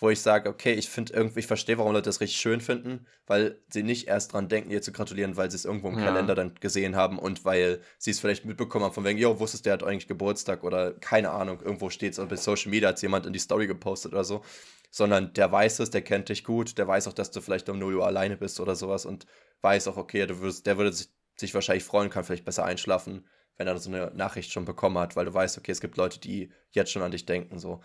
[0.00, 3.06] wo ich sage, okay, ich finde irgendwie, ich verstehe, warum Leute das richtig schön finden,
[3.26, 6.04] weil sie nicht erst dran denken, ihr zu gratulieren, weil sie es irgendwo im ja.
[6.04, 9.66] Kalender dann gesehen haben und weil sie es vielleicht mitbekommen haben, von wegen, yo, wusstest
[9.66, 12.90] du, der hat eigentlich Geburtstag oder keine Ahnung, irgendwo steht es, oder bei Social Media
[12.90, 14.44] hat es jemand in die Story gepostet oder so,
[14.90, 17.78] sondern der weiß es, der kennt dich gut, der weiß auch, dass du vielleicht um
[17.78, 19.26] 0 Uhr alleine bist oder sowas und
[19.60, 23.26] weiß auch, okay, du würdest, der würde sich, sich wahrscheinlich freuen, kann vielleicht besser einschlafen,
[23.56, 26.20] wenn er so eine Nachricht schon bekommen hat, weil du weißt, okay, es gibt Leute,
[26.20, 27.80] die jetzt schon an dich denken, so.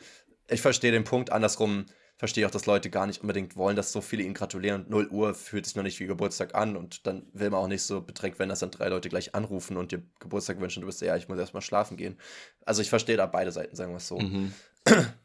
[0.50, 1.86] Ich verstehe den Punkt andersrum,
[2.18, 4.84] verstehe auch, dass Leute gar nicht unbedingt wollen, dass so viele ihnen gratulieren.
[4.84, 7.68] Und 0 Uhr fühlt sich noch nicht wie Geburtstag an und dann will man auch
[7.68, 10.82] nicht so bedrängt, wenn das dann drei Leute gleich anrufen und dir Geburtstag wünschen.
[10.82, 12.20] Du bist ja, ich muss erstmal schlafen gehen.
[12.66, 14.20] Also ich verstehe da beide Seiten, sagen wir es so.
[14.20, 14.54] Mhm.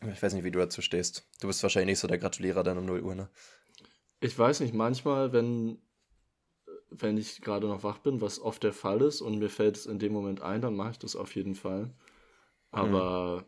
[0.00, 1.26] Ich weiß nicht, wie du dazu stehst.
[1.40, 3.28] Du bist wahrscheinlich nicht so der Gratulierer dann um 0 Uhr, ne?
[4.20, 5.78] Ich weiß nicht, manchmal, wenn,
[6.90, 9.86] wenn ich gerade noch wach bin, was oft der Fall ist und mir fällt es
[9.86, 11.90] in dem Moment ein, dann mache ich das auf jeden Fall.
[12.70, 13.44] Aber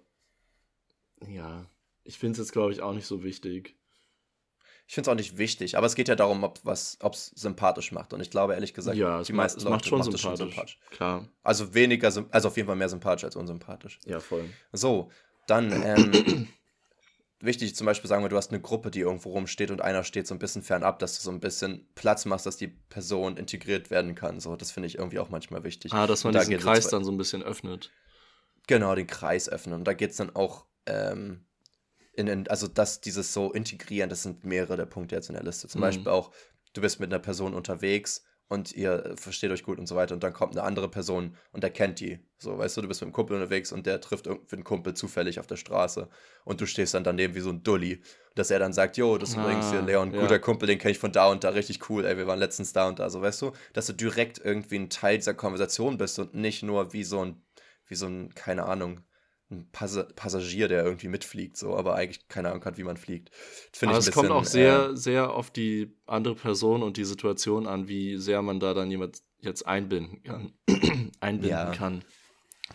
[1.21, 1.35] mhm.
[1.35, 1.67] ja,
[2.05, 3.77] ich finde es jetzt, glaube ich, auch nicht so wichtig.
[4.87, 6.99] Ich finde es auch nicht wichtig, aber es geht ja darum, ob es
[7.37, 8.13] sympathisch macht.
[8.13, 10.23] Und ich glaube, ehrlich gesagt, ja, die meisten es Leute macht schon, macht sympathisch.
[10.23, 10.79] schon sympathisch.
[10.91, 11.29] Klar.
[11.45, 14.01] Also weniger, also auf jeden Fall mehr sympathisch als unsympathisch.
[14.05, 14.51] Ja, voll.
[14.73, 15.13] So,
[15.51, 16.49] dann ähm,
[17.41, 20.27] wichtig zum Beispiel sagen wir, du hast eine Gruppe, die irgendwo rumsteht und einer steht
[20.27, 23.91] so ein bisschen fernab, dass du so ein bisschen Platz machst, dass die Person integriert
[23.91, 24.41] werden kann.
[24.41, 25.93] So, das finde ich irgendwie auch manchmal wichtig.
[25.93, 27.91] Ah, dass man und diesen da Kreis dann so ein bisschen öffnet.
[28.67, 29.75] Genau, den Kreis öffnen.
[29.75, 31.45] Und da geht es dann auch ähm,
[32.13, 35.43] in, in, also das, dieses so integrieren, das sind mehrere der Punkte jetzt in der
[35.43, 35.69] Liste.
[35.69, 35.83] Zum mhm.
[35.83, 36.31] Beispiel auch,
[36.75, 40.25] du bist mit einer Person unterwegs und ihr versteht euch gut und so weiter und
[40.25, 42.19] dann kommt eine andere Person und er kennt die.
[42.37, 45.39] So, weißt du, du bist mit einem Kumpel unterwegs und der trifft irgendeinen Kumpel zufällig
[45.39, 46.09] auf der Straße
[46.45, 48.03] und du stehst dann daneben wie so ein Dulli.
[48.35, 50.21] Dass er dann sagt, jo, das ist ah, übrigens hier Leon, ja.
[50.21, 52.73] guter Kumpel, den kenne ich von da und da, richtig cool, ey, wir waren letztens
[52.73, 56.19] da und da, so, weißt du, dass du direkt irgendwie ein Teil dieser Konversation bist
[56.19, 57.43] und nicht nur wie so ein,
[57.87, 59.01] wie so ein, keine Ahnung,
[59.51, 63.31] ein Pas Passagier, der irgendwie mitfliegt, so, aber eigentlich keine Ahnung hat, wie man fliegt.
[63.83, 67.89] aber es kommt auch sehr, äh, sehr auf die andere Person und die Situation an,
[67.89, 70.53] wie sehr man da dann jemand jetzt einbinden kann.
[71.21, 71.73] einbinden ja.
[71.73, 72.05] kann.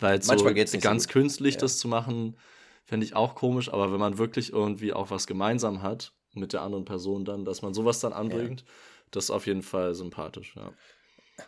[0.00, 1.60] Weil so Manchmal geht's ganz so künstlich ja.
[1.60, 2.36] das zu machen,
[2.84, 6.62] fände ich auch komisch, aber wenn man wirklich irgendwie auch was gemeinsam hat mit der
[6.62, 8.66] anderen Person dann, dass man sowas dann anbringt, ja.
[9.10, 10.72] das ist auf jeden Fall sympathisch, ja.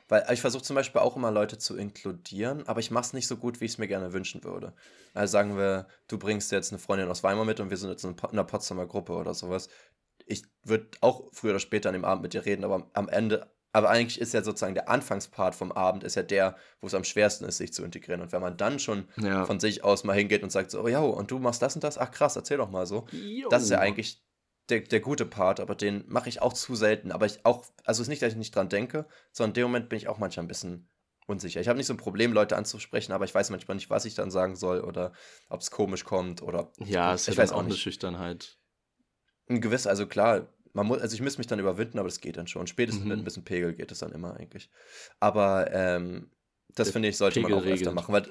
[0.08, 3.26] Weil ich versuche zum Beispiel auch immer Leute zu inkludieren, aber ich mache es nicht
[3.26, 4.72] so gut, wie ich es mir gerne wünschen würde.
[5.14, 8.04] Also sagen wir, du bringst jetzt eine Freundin aus Weimar mit und wir sind jetzt
[8.04, 9.68] in einer Potsdamer Gruppe oder sowas.
[10.26, 13.50] Ich würde auch früher oder später an dem Abend mit dir reden, aber am Ende,
[13.72, 17.04] aber eigentlich ist ja sozusagen der Anfangspart vom Abend ist ja der, wo es am
[17.04, 18.20] schwersten ist, sich zu integrieren.
[18.20, 19.46] Und wenn man dann schon ja.
[19.46, 21.84] von sich aus mal hingeht und sagt so, oh ja, und du machst das und
[21.84, 23.06] das, ach krass, erzähl doch mal so.
[23.12, 23.48] Jo.
[23.48, 24.22] Das ist ja eigentlich
[24.68, 27.12] der, der gute Part, aber den mache ich auch zu selten.
[27.12, 29.62] Aber ich auch, also es ist nicht, dass ich nicht dran denke, sondern in dem
[29.64, 30.88] Moment bin ich auch manchmal ein bisschen
[31.26, 31.60] unsicher.
[31.60, 34.14] Ich habe nicht so ein Problem, Leute anzusprechen, aber ich weiß manchmal nicht, was ich
[34.14, 35.12] dann sagen soll oder
[35.48, 36.72] ob es komisch kommt oder.
[36.78, 38.58] Ja, es ist ja auch eine Schüchternheit.
[39.48, 42.36] Ein gewiss, also klar, man muss, also ich muss mich dann überwinden, aber das geht
[42.36, 42.66] dann schon.
[42.66, 43.10] Spätestens mhm.
[43.10, 44.70] mit ein bisschen Pegel geht es dann immer eigentlich.
[45.20, 46.30] Aber ähm,
[46.74, 47.80] das finde ich, sollte Pegel man auch regelt.
[47.80, 48.12] öfter machen.
[48.12, 48.28] Weil,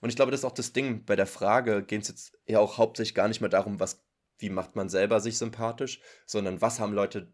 [0.00, 2.58] und ich glaube, das ist auch das Ding, bei der Frage geht es jetzt ja
[2.58, 4.03] auch hauptsächlich gar nicht mehr darum, was
[4.38, 7.32] wie macht man selber sich sympathisch, sondern was haben Leute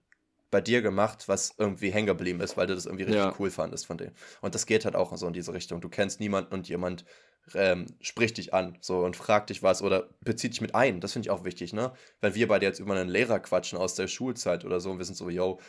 [0.50, 3.34] bei dir gemacht, was irgendwie hängen geblieben ist, weil du das irgendwie richtig ja.
[3.38, 4.14] cool fandest von denen.
[4.40, 5.80] Und das geht halt auch so in diese Richtung.
[5.80, 7.04] Du kennst niemanden und jemand
[7.54, 11.00] ähm, spricht dich an so und fragt dich was oder bezieht dich mit ein.
[11.00, 11.92] Das finde ich auch wichtig, ne?
[12.20, 15.04] Weil wir beide jetzt über einen Lehrer quatschen aus der Schulzeit oder so und wir
[15.04, 15.60] sind so, yo,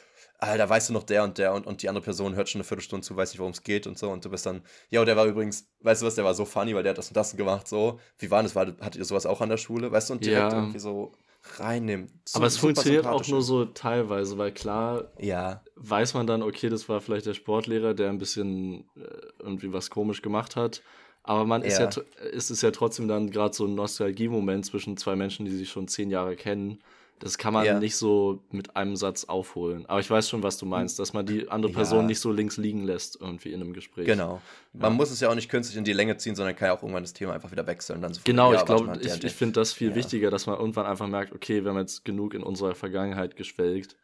[0.41, 2.63] Alter, weißt du noch der und der und, und die andere Person hört schon eine
[2.63, 5.15] Viertelstunde zu, weiß nicht, worum es geht und so und du bist dann, ja, der
[5.15, 7.37] war übrigens, weißt du was, der war so funny, weil der hat das und das
[7.37, 7.99] gemacht, so.
[8.17, 8.55] Wie war das?
[8.55, 10.57] War, hattet ihr sowas auch an der Schule, weißt du, und direkt ja.
[10.57, 11.11] irgendwie so
[11.57, 12.11] reinnimmt.
[12.27, 15.63] So, Aber es funktioniert auch nur so teilweise, weil klar ja.
[15.75, 19.03] weiß man dann, okay, das war vielleicht der Sportlehrer, der ein bisschen äh,
[19.39, 20.81] irgendwie was komisch gemacht hat.
[21.23, 21.67] Aber man ja.
[21.67, 25.51] ist ja ist es ja trotzdem dann gerade so ein Nostalgie-Moment zwischen zwei Menschen, die
[25.51, 26.79] sich schon zehn Jahre kennen.
[27.21, 27.79] Das kann man ja.
[27.79, 29.85] nicht so mit einem Satz aufholen.
[29.85, 32.05] Aber ich weiß schon, was du meinst, dass man die andere Person ja.
[32.07, 34.07] nicht so links liegen lässt irgendwie in einem Gespräch.
[34.07, 34.41] Genau.
[34.73, 34.97] Man ja.
[34.97, 37.03] muss es ja auch nicht künstlich in die Länge ziehen, sondern kann ja auch irgendwann
[37.03, 38.01] das Thema einfach wieder wechseln.
[38.01, 41.07] Dann so genau, ich glaube, ich, ich finde das viel wichtiger, dass man irgendwann einfach
[41.07, 43.97] merkt, okay, wir haben jetzt genug in unserer Vergangenheit geschwelgt.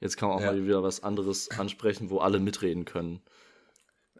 [0.00, 3.20] Jetzt kann man auch mal wieder was anderes ansprechen, wo alle mitreden können.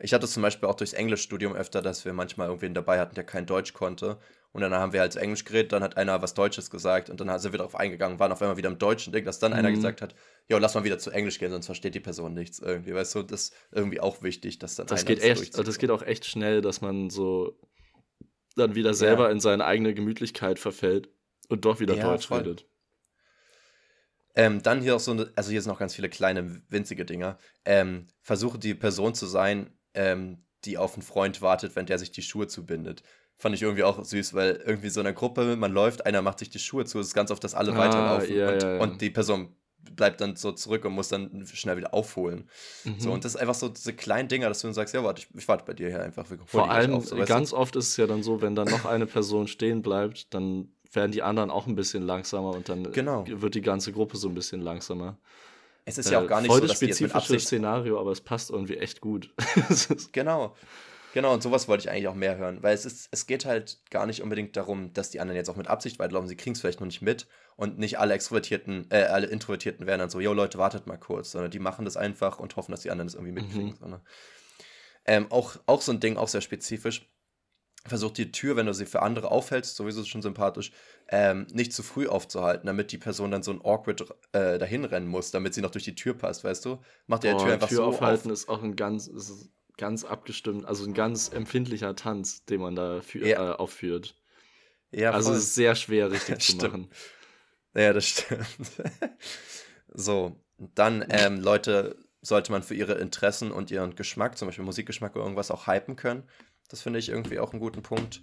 [0.01, 3.25] Ich hatte zum Beispiel auch durchs Englischstudium öfter, dass wir manchmal irgendwen dabei hatten, der
[3.25, 4.19] kein Deutsch konnte.
[4.53, 7.39] Und dann haben wir halt Englisch geredet, dann hat einer was Deutsches gesagt und dann
[7.39, 9.59] sind wir darauf eingegangen, waren auf einmal wieder im deutschen Ding, dass dann mhm.
[9.59, 10.15] einer gesagt hat,
[10.49, 12.95] ja, lass mal wieder zu Englisch gehen, sonst versteht die Person nichts irgendwie.
[12.95, 15.91] Weißt du, das ist irgendwie auch wichtig, dass dann das geht echt, also das geht
[15.91, 17.59] auch echt schnell, dass man so
[18.57, 19.31] dann wieder selber ja.
[19.31, 21.11] in seine eigene Gemütlichkeit verfällt
[21.49, 22.39] und doch wieder ja, Deutsch voll.
[22.39, 22.67] redet.
[24.35, 27.39] Ähm, dann hier auch so, also hier sind noch ganz viele kleine, winzige Dinger.
[27.65, 32.13] Ähm, versuche die Person zu sein, ähm, die auf einen Freund wartet, wenn der sich
[32.13, 33.03] die Schuhe zubindet.
[33.39, 36.41] Fand ich irgendwie auch süß, weil irgendwie so in einer Gruppe, man läuft, einer macht
[36.41, 38.79] sich die Schuhe zu, es ist ganz oft, dass alle ah, weiterlaufen ja, und, ja.
[38.79, 39.55] und die Person
[39.95, 42.49] bleibt dann so zurück und muss dann schnell wieder aufholen.
[42.85, 42.95] Mhm.
[42.99, 45.23] So, und das ist einfach so diese kleinen Dinger, dass du dann sagst, ja, warte,
[45.23, 46.27] ich, ich warte bei dir hier einfach.
[46.47, 49.07] Vor allem, auf, so, ganz oft ist es ja dann so, wenn dann noch eine
[49.07, 53.25] Person stehen bleibt, dann werden die anderen auch ein bisschen langsamer und dann genau.
[53.27, 55.19] wird die ganze Gruppe so ein bisschen langsamer.
[55.85, 58.77] Es ist ja auch gar nicht Voll so, dass spezifische Szenario, aber es passt irgendwie
[58.77, 59.33] echt gut.
[60.13, 60.55] genau.
[61.15, 63.79] Genau, und sowas wollte ich eigentlich auch mehr hören, weil es ist, es geht halt
[63.91, 66.61] gar nicht unbedingt darum, dass die anderen jetzt auch mit Absicht weiterlaufen, sie kriegen es
[66.61, 67.27] vielleicht noch nicht mit
[67.57, 71.31] und nicht alle Extrovertierten, äh, alle Introvertierten werden dann so, yo Leute, wartet mal kurz,
[71.33, 73.75] sondern die machen das einfach und hoffen, dass die anderen das irgendwie mitkriegen.
[73.81, 74.01] Mhm.
[75.07, 77.09] Ähm, auch, auch so ein Ding, auch sehr spezifisch,
[77.87, 80.73] versucht die Tür, wenn du sie für andere aufhältst, sowieso schon sympathisch,
[81.09, 85.09] ähm, nicht zu früh aufzuhalten, damit die Person dann so ein awkward äh, dahin rennen
[85.09, 86.79] muss, damit sie noch durch die Tür passt, weißt du?
[87.07, 88.35] Macht ja die Tür einfach Tür so aufhalten auf.
[88.35, 89.49] ist auch ein ganz, ist
[89.79, 93.53] ganz abgestimmt, also ein ganz empfindlicher Tanz, den man da für, ja.
[93.53, 94.15] äh, aufführt.
[94.91, 96.89] Ja, also es ist sehr schwer richtig zu machen.
[97.75, 98.47] Ja, das stimmt.
[99.95, 105.15] so, dann ähm, Leute sollte man für ihre Interessen und ihren Geschmack, zum Beispiel Musikgeschmack
[105.15, 106.25] oder irgendwas, auch hypen können.
[106.69, 108.23] Das finde ich irgendwie auch einen guten Punkt,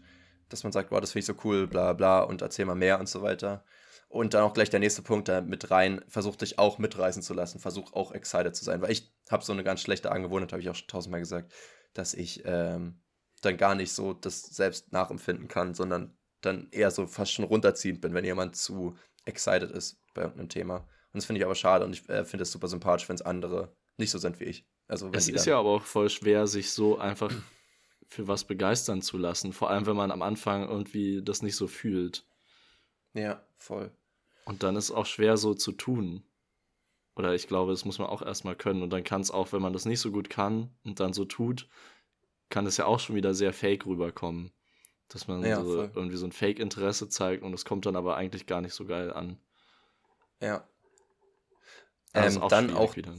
[0.49, 2.99] dass man sagt, wow, das finde ich so cool, bla bla und erzähl mal mehr
[2.99, 3.63] und so weiter.
[4.07, 7.33] Und dann auch gleich der nächste Punkt da mit rein, versuch dich auch mitreißen zu
[7.33, 10.61] lassen, versuch auch excited zu sein, weil ich habe so eine ganz schlechte Angewohnheit, habe
[10.61, 11.51] ich auch schon tausendmal gesagt,
[11.93, 13.01] dass ich ähm,
[13.41, 18.01] dann gar nicht so das selbst nachempfinden kann, sondern dann eher so fast schon runterziehend
[18.01, 18.95] bin, wenn jemand zu
[19.25, 20.77] excited ist bei irgendeinem Thema.
[20.77, 23.21] Und das finde ich aber schade und ich äh, finde es super sympathisch, wenn es
[23.21, 24.67] andere nicht so sind wie ich.
[24.87, 27.33] Also, es ist ja aber auch voll schwer, sich so einfach
[28.07, 31.67] für was begeistern zu lassen, vor allem wenn man am Anfang irgendwie das nicht so
[31.67, 32.27] fühlt.
[33.15, 33.91] Ja, voll.
[34.45, 36.23] Und dann ist es auch schwer so zu tun.
[37.15, 38.83] Oder ich glaube, das muss man auch erstmal können.
[38.83, 41.25] Und dann kann es auch, wenn man das nicht so gut kann und dann so
[41.25, 41.67] tut,
[42.49, 44.51] kann es ja auch schon wieder sehr fake rüberkommen.
[45.07, 48.47] Dass man ja, so irgendwie so ein Fake-Interesse zeigt und es kommt dann aber eigentlich
[48.47, 49.39] gar nicht so geil an.
[50.41, 50.67] Ja.
[52.13, 53.13] Ähm, auch dann auch wieder.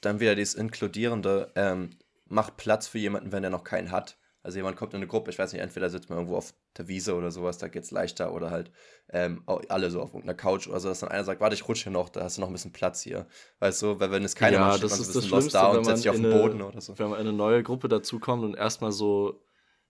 [0.00, 1.96] dann wieder dieses Inkludierende, ähm,
[2.26, 4.18] macht Platz für jemanden, wenn er noch keinen hat.
[4.44, 6.88] Also jemand kommt in eine Gruppe, ich weiß nicht, entweder sitzt man irgendwo auf der
[6.88, 8.72] Wiese oder sowas, da geht es leichter oder halt
[9.10, 11.84] ähm, alle so auf irgendeiner Couch oder so, dass dann einer sagt, warte, ich rutsche
[11.84, 13.26] hier noch, da hast du noch ein bisschen Platz hier.
[13.60, 16.02] Weißt du, weil wenn es keiner ja, macht, das ist das Schlimmste, da und setzt
[16.02, 16.98] sich auf den Boden oder so.
[16.98, 19.40] Wenn man in eine neue Gruppe dazukommt und erstmal so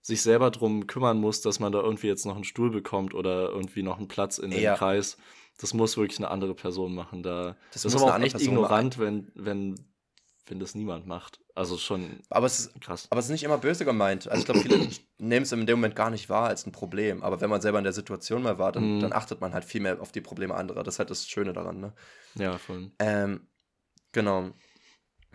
[0.03, 3.49] sich selber drum kümmern muss, dass man da irgendwie jetzt noch einen Stuhl bekommt oder
[3.49, 4.73] irgendwie noch einen Platz in ja.
[4.73, 5.17] dem Kreis.
[5.59, 7.23] Das muss wirklich eine andere Person machen.
[7.23, 9.77] Da, das, das ist aber auch echt Person ignorant, wenn, wenn
[10.47, 11.41] wenn das niemand macht.
[11.55, 13.07] Also schon aber es ist, krass.
[13.11, 14.29] Aber es ist nicht immer böse gemeint.
[14.29, 14.89] Also ich glaube, viele
[15.19, 17.23] nehmen es in dem Moment gar nicht wahr als ein Problem.
[17.23, 19.01] Aber wenn man selber in der Situation mal war, dann, mm.
[19.01, 20.83] dann achtet man halt viel mehr auf die Probleme anderer.
[20.83, 21.95] Das ist halt das Schöne daran, ne?
[22.35, 22.91] Ja, voll.
[22.99, 23.47] Ähm,
[24.13, 24.51] genau.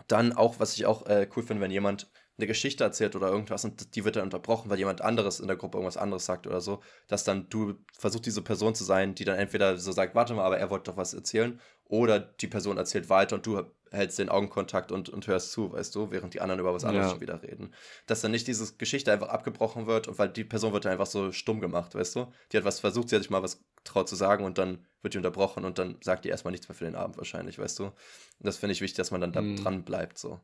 [0.07, 3.65] Dann auch, was ich auch äh, cool finde, wenn jemand eine Geschichte erzählt oder irgendwas
[3.65, 6.61] und die wird dann unterbrochen, weil jemand anderes in der Gruppe irgendwas anderes sagt oder
[6.61, 10.35] so, dass dann du versuchst, diese Person zu sein, die dann entweder so sagt, warte
[10.35, 11.59] mal, aber er wollte doch was erzählen,
[11.89, 15.95] oder die Person erzählt weiter und du hältst den Augenkontakt und, und hörst zu, weißt
[15.95, 17.11] du, während die anderen über was anderes ja.
[17.11, 17.73] schon wieder reden.
[18.05, 21.05] Dass dann nicht diese Geschichte einfach abgebrochen wird und weil die Person wird dann einfach
[21.05, 22.31] so stumm gemacht, weißt du?
[22.51, 25.14] Die hat was versucht, sie hat sich mal was traut zu sagen und dann wird
[25.14, 27.85] die unterbrochen und dann sagt die erstmal nichts mehr für den Abend wahrscheinlich, weißt du?
[27.85, 27.93] Und
[28.39, 29.55] das finde ich wichtig, dass man dann da mhm.
[29.57, 30.39] dran bleibt, so.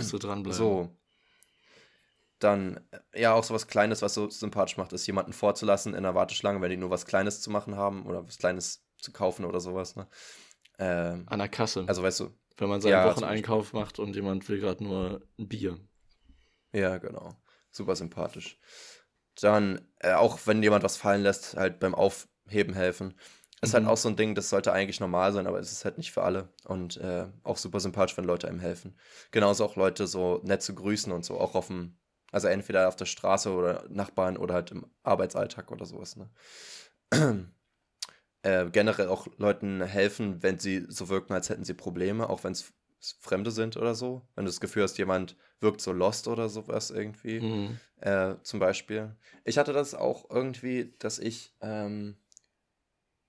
[0.00, 0.56] So dranbleiben.
[0.56, 0.94] So.
[2.38, 2.80] Dann,
[3.14, 6.60] ja, auch so was Kleines, was so sympathisch macht, ist jemanden vorzulassen in der Warteschlange,
[6.60, 9.96] wenn die nur was Kleines zu machen haben oder was Kleines zu kaufen oder sowas,
[9.96, 10.06] ne?
[10.78, 11.84] Ähm, An der Kasse.
[11.86, 12.30] Also, weißt du.
[12.56, 15.78] Wenn man seinen ja, Wocheneinkauf macht und jemand will gerade nur ein Bier.
[16.72, 17.36] Ja, genau.
[17.70, 18.58] Super sympathisch.
[19.36, 23.14] Dann, äh, auch wenn jemand was fallen lässt, halt beim Aufheben helfen.
[23.60, 23.88] Ist halt mhm.
[23.88, 26.12] halt auch so ein Ding, das sollte eigentlich normal sein, aber es ist halt nicht
[26.12, 26.48] für alle.
[26.64, 28.96] Und äh, auch super sympathisch, wenn Leute einem helfen.
[29.30, 31.96] Genauso auch Leute so nett zu grüßen und so, auch auf dem,
[32.32, 36.16] also entweder auf der Straße oder Nachbarn oder halt im Arbeitsalltag oder sowas.
[36.16, 36.30] Ne?
[38.48, 42.52] äh, generell auch Leuten helfen, wenn sie so wirken, als hätten sie Probleme, auch wenn
[42.52, 42.72] es
[43.20, 44.22] Fremde sind oder so.
[44.34, 47.40] Wenn du das Gefühl hast, jemand wirkt so lost oder sowas irgendwie.
[47.40, 47.80] Mhm.
[48.00, 49.14] Äh, zum Beispiel.
[49.44, 52.16] Ich hatte das auch irgendwie, dass ich, ähm,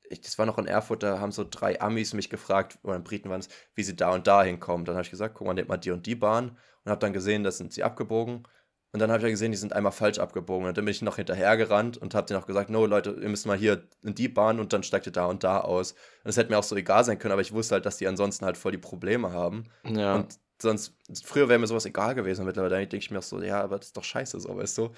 [0.10, 3.30] ich, das war noch in Erfurt, da haben so drei Amis mich gefragt, oder Briten
[3.30, 4.86] waren es, wie sie da und da hinkommen.
[4.86, 7.14] Dann habe ich gesagt, guck mal, nehmt mal die und die Bahn und habe dann
[7.14, 8.48] gesehen, da sind sie abgebogen
[8.92, 10.68] und dann habe ich ja gesehen, die sind einmal falsch abgebogen.
[10.68, 13.46] Und dann bin ich noch hinterhergerannt und habe denen auch gesagt, no Leute, ihr müsst
[13.46, 15.92] mal hier in die Bahn und dann steigt ihr da und da aus.
[15.92, 18.08] Und das hätte mir auch so egal sein können, aber ich wusste halt, dass die
[18.08, 19.66] ansonsten halt voll die Probleme haben.
[19.86, 20.16] Ja.
[20.16, 22.46] Und sonst, früher wäre mir sowas egal gewesen.
[22.46, 24.92] Mittlerweile denke ich mir auch so, ja, aber das ist doch scheiße so, weißt du.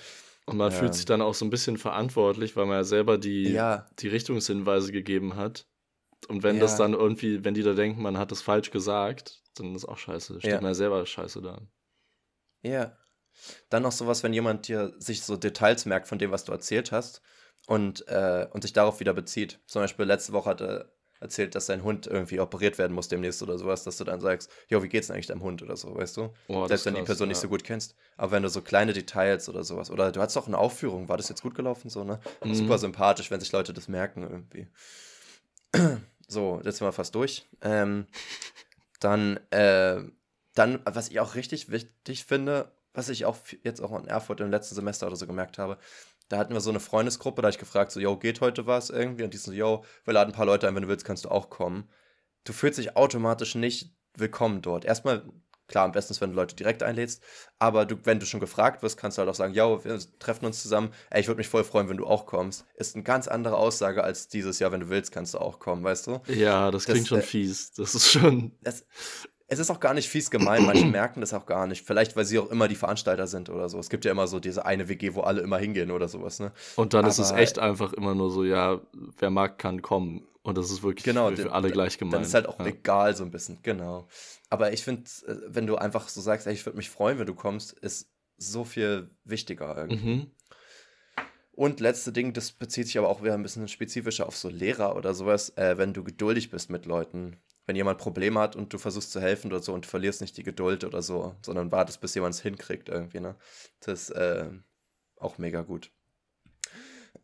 [0.45, 3.17] Und man ähm, fühlt sich dann auch so ein bisschen verantwortlich, weil man ja selber
[3.17, 3.89] die, ja.
[3.99, 5.67] die Richtungshinweise gegeben hat.
[6.29, 6.61] Und wenn ja.
[6.61, 9.97] das dann irgendwie, wenn die da denken, man hat das falsch gesagt, dann ist auch
[9.97, 10.39] scheiße.
[10.39, 10.61] Steht ja.
[10.61, 11.61] man ja selber scheiße da.
[12.63, 12.95] Ja,
[13.69, 16.91] dann noch sowas, wenn jemand dir sich so Details merkt von dem, was du erzählt
[16.91, 17.21] hast
[17.67, 19.59] und, äh, und sich darauf wieder bezieht.
[19.65, 20.91] Zum Beispiel letzte Woche hat er
[21.21, 24.49] erzählt, dass sein Hund irgendwie operiert werden muss demnächst oder sowas, dass du dann sagst,
[24.67, 26.33] jo, wie geht's denn eigentlich deinem Hund oder so, weißt du?
[26.47, 27.29] Oh, Selbst wenn die Person ja.
[27.29, 27.95] nicht so gut kennst.
[28.17, 31.17] Aber wenn du so kleine Details oder sowas, oder du hattest auch eine Aufführung, war
[31.17, 32.19] das jetzt gut gelaufen, so, ne?
[32.43, 32.55] Mhm.
[32.55, 34.67] Super sympathisch, wenn sich Leute das merken irgendwie.
[36.27, 37.47] so, jetzt sind wir fast durch.
[37.61, 38.07] Ähm,
[38.99, 40.01] dann, äh,
[40.55, 44.51] dann, was ich auch richtig wichtig finde, was ich auch jetzt auch in Erfurt im
[44.51, 45.77] letzten Semester oder so gemerkt habe,
[46.29, 48.89] da hatten wir so eine Freundesgruppe, da habe ich gefragt, so, yo, geht heute was
[48.89, 49.23] irgendwie?
[49.23, 51.29] Und die so, yo, wir laden ein paar Leute ein, wenn du willst, kannst du
[51.29, 51.89] auch kommen.
[52.43, 54.85] Du fühlst dich automatisch nicht willkommen dort.
[54.85, 55.23] Erstmal,
[55.67, 57.21] klar, am besten ist, wenn du Leute direkt einlädst,
[57.59, 60.45] aber du, wenn du schon gefragt wirst, kannst du halt auch sagen, yo, wir treffen
[60.45, 62.65] uns zusammen, ey, ich würde mich voll freuen, wenn du auch kommst.
[62.75, 65.83] Ist eine ganz andere Aussage als dieses, ja, wenn du willst, kannst du auch kommen,
[65.83, 66.21] weißt du?
[66.27, 67.73] Ja, das klingt das, schon äh, fies.
[67.73, 68.57] Das ist schon.
[68.61, 68.85] Das,
[69.51, 71.85] es ist auch gar nicht fies gemein, manche merken das auch gar nicht.
[71.85, 73.79] Vielleicht, weil sie auch immer die Veranstalter sind oder so.
[73.79, 76.53] Es gibt ja immer so diese eine WG, wo alle immer hingehen oder sowas, ne?
[76.77, 78.79] Und dann Aber ist es echt einfach immer nur so, ja,
[79.19, 80.25] wer mag, kann kommen.
[80.41, 82.15] Und das ist wirklich genau, für alle gleich gemeint.
[82.15, 82.67] Dann ist halt auch ja.
[82.67, 84.07] egal so ein bisschen, genau.
[84.49, 87.27] Aber ich finde, äh, wenn du einfach so sagst, ey, ich würde mich freuen, wenn
[87.27, 90.15] du kommst, ist so viel wichtiger irgendwie.
[90.15, 90.31] Mhm.
[91.51, 94.95] Und letzte Ding, das bezieht sich aber auch wieder ein bisschen spezifischer auf so Lehrer
[94.95, 97.35] oder sowas, äh, wenn du geduldig bist mit Leuten
[97.71, 100.43] wenn jemand Probleme hat und du versuchst zu helfen oder so und verlierst nicht die
[100.43, 103.37] Geduld oder so, sondern wartest, bis jemand es hinkriegt irgendwie, ne?
[103.79, 104.49] Das ist äh,
[105.15, 105.89] auch mega gut.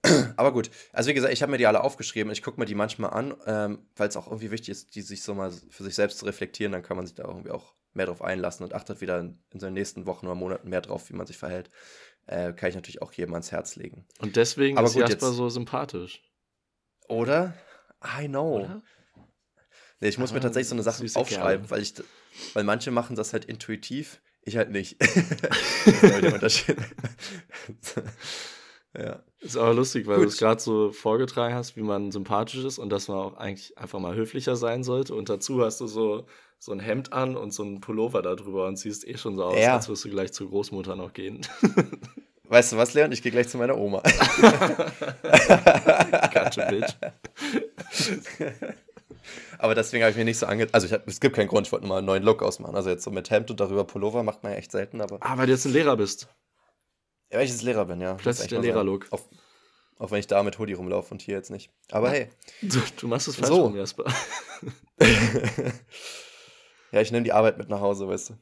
[0.37, 2.31] Aber gut, also wie gesagt, ich habe mir die alle aufgeschrieben.
[2.31, 5.21] Ich gucke mir die manchmal an, ähm, weil es auch irgendwie wichtig ist, die sich
[5.21, 6.71] so mal für sich selbst zu reflektieren.
[6.71, 9.59] Dann kann man sich da irgendwie auch mehr drauf einlassen und achtet wieder in, in
[9.59, 11.69] seinen nächsten Wochen oder Monaten mehr drauf, wie man sich verhält.
[12.25, 14.05] Äh, kann ich natürlich auch jedem ans Herz legen.
[14.19, 16.23] Und deswegen Aber ist gut, Jasper jetzt, so sympathisch.
[17.09, 17.53] Oder?
[18.17, 18.59] I know.
[18.59, 18.81] Oder?
[19.99, 21.93] Nee, ich muss mir tatsächlich so eine Sache aufschreiben, weil ich,
[22.53, 24.97] weil manche machen das halt intuitiv, ich halt nicht.
[25.01, 25.15] das
[25.85, 26.77] ist halt der Unterschied.
[28.97, 29.21] Ja.
[29.39, 30.25] Ist aber lustig, weil Gut.
[30.25, 33.77] du es gerade so vorgetragen hast, wie man sympathisch ist und dass man auch eigentlich
[33.77, 35.13] einfach mal höflicher sein sollte.
[35.13, 36.25] Und dazu hast du so,
[36.57, 39.59] so ein Hemd an und so ein Pullover darüber und siehst eh schon so aus,
[39.59, 39.75] ja.
[39.75, 41.45] als wirst du gleich zur Großmutter noch gehen.
[42.45, 43.11] Weißt du was, Leon?
[43.11, 44.01] Ich gehe gleich zu meiner Oma.
[46.33, 46.95] gotcha, bitch.
[49.59, 50.67] Aber deswegen habe ich mir nicht so ange...
[50.71, 52.75] Also hab, es gibt keinen Grund, ich wollte nur mal einen neuen Look ausmachen.
[52.75, 55.17] Also jetzt so mit Hemd und darüber Pullover macht man ja echt selten, aber...
[55.21, 56.27] Ah, weil du jetzt ein Lehrer bist.
[57.31, 58.15] Ja, weil ich jetzt Lehrer bin, ja.
[58.15, 59.07] Plötzlich der Lehrerlook.
[59.11, 59.21] Auch,
[59.97, 61.71] auch wenn ich da mit Hoodie rumlaufe und hier jetzt nicht.
[61.91, 62.29] Aber hey.
[62.61, 63.63] Du, du machst es falsch so.
[63.63, 64.05] rum, Jasper.
[66.91, 68.37] ja, ich nehme die Arbeit mit nach Hause, weißt du.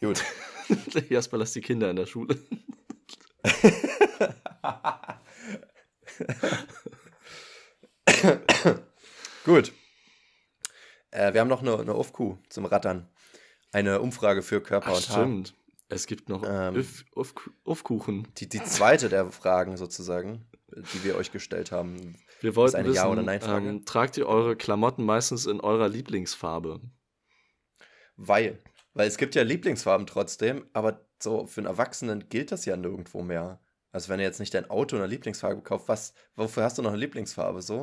[0.00, 0.22] Gut.
[1.08, 2.38] Jasper lass die Kinder in der Schule.
[9.44, 9.72] Gut.
[11.14, 13.08] Äh, wir haben noch eine, eine UFQ zum Rattern.
[13.72, 15.24] Eine Umfrage für Körper Ach, und Haar.
[15.24, 15.54] Stimmt.
[15.88, 16.84] Es gibt noch ähm.
[18.38, 22.16] Die, die zweite der Fragen sozusagen, die wir euch gestellt haben.
[22.40, 23.68] Wir wollten eine wissen, Ja- oder Nein-Frage.
[23.68, 26.80] Ähm, tragt ihr eure Klamotten meistens in eurer Lieblingsfarbe?
[28.16, 28.58] Weil.
[28.92, 33.22] Weil es gibt ja Lieblingsfarben trotzdem, aber so für einen Erwachsenen gilt das ja nirgendwo
[33.22, 33.60] mehr.
[33.92, 36.82] Also wenn du jetzt nicht dein Auto in einer Lieblingsfarbe kaufst, was, wofür hast du
[36.82, 37.80] noch eine Lieblingsfarbe so?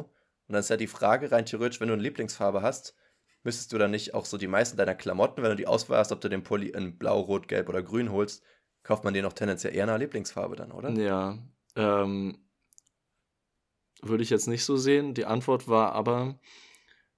[0.47, 2.95] Und dann ist ja die Frage rein theoretisch, wenn du eine Lieblingsfarbe hast,
[3.43, 6.11] müsstest du dann nicht auch so die meisten deiner Klamotten, wenn du die Auswahl hast,
[6.11, 8.43] ob du den Pulli in Blau, Rot, Gelb oder Grün holst,
[8.83, 10.91] kauft man den noch tendenziell eher nach Lieblingsfarbe dann, oder?
[10.91, 11.37] Ja.
[11.75, 12.37] Ähm,
[14.01, 15.13] würde ich jetzt nicht so sehen.
[15.13, 16.39] Die Antwort war aber,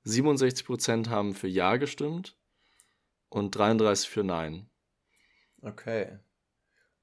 [0.06, 2.38] 67% haben für Ja gestimmt
[3.30, 4.70] und 33 für Nein.
[5.62, 6.20] Okay.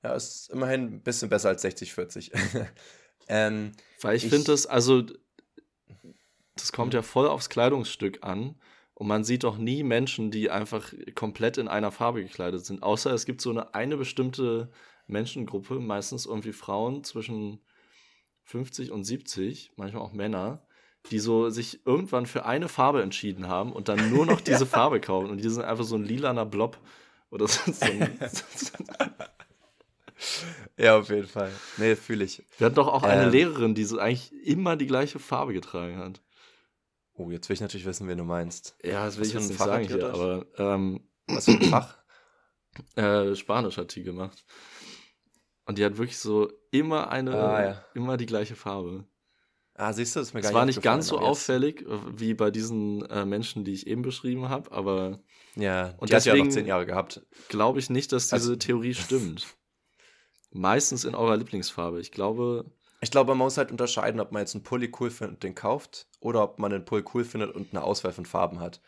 [0.03, 2.33] Ja, ist immerhin ein bisschen besser als 60-40.
[3.29, 5.03] ähm, Weil ich, ich finde das, also,
[6.57, 8.61] das kommt ja voll aufs Kleidungsstück an.
[9.01, 12.83] Und man sieht doch nie Menschen, die einfach komplett in einer Farbe gekleidet sind.
[12.83, 14.71] Außer es gibt so eine, eine bestimmte
[15.07, 17.61] Menschengruppe, meistens irgendwie Frauen zwischen
[18.45, 20.67] 50 und 70, manchmal auch Männer,
[21.11, 25.01] die so sich irgendwann für eine Farbe entschieden haben und dann nur noch diese Farbe
[25.01, 25.31] kaufen.
[25.31, 26.77] Und die sind einfach so ein lilaner Blob
[27.31, 27.73] oder so.
[27.73, 28.21] so ein,
[30.77, 31.51] ja, auf jeden Fall.
[31.79, 32.43] Nee, fühle ich.
[32.59, 35.97] Wir hatten doch auch eine ähm, Lehrerin, die so eigentlich immer die gleiche Farbe getragen
[35.97, 36.21] hat.
[37.21, 38.77] Oh, jetzt will ich natürlich wissen, wen du meinst.
[38.83, 41.99] Ja, das will Was ich nicht sagen hier, aber ähm, was für ein Fach?
[42.95, 44.45] Äh, Spanisch hat die gemacht.
[45.67, 47.85] Und die hat wirklich so immer eine, ah, ja.
[47.95, 49.09] immer die gleiche Farbe.
[49.75, 51.85] Ah, siehst du, das ist mir gar Es war nicht ganz so auffällig
[52.15, 55.21] wie bei diesen äh, Menschen, die ich eben beschrieben habe, aber.
[55.57, 57.27] Ja, und die deswegen hat ja noch zehn Jahre gehabt.
[57.49, 59.49] Glaube ich nicht, dass diese also, Theorie stimmt.
[60.53, 62.01] Meistens in eurer Lieblingsfarbe.
[62.01, 65.35] Ich glaube, ich glaube, man muss halt unterscheiden, ob man jetzt einen Pulli cool findet
[65.35, 68.61] und den kauft oder ob man einen Pulli cool findet und eine Auswahl von Farben
[68.61, 68.81] hat.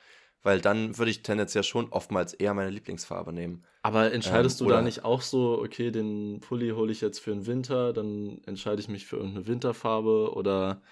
[0.43, 3.65] Weil dann würde ich tendenziell schon oftmals eher meine Lieblingsfarbe nehmen.
[3.83, 7.31] Aber entscheidest ähm, du da nicht auch so, okay, den Pulli hole ich jetzt für
[7.31, 10.83] den Winter, dann entscheide ich mich für irgendeine Winterfarbe oder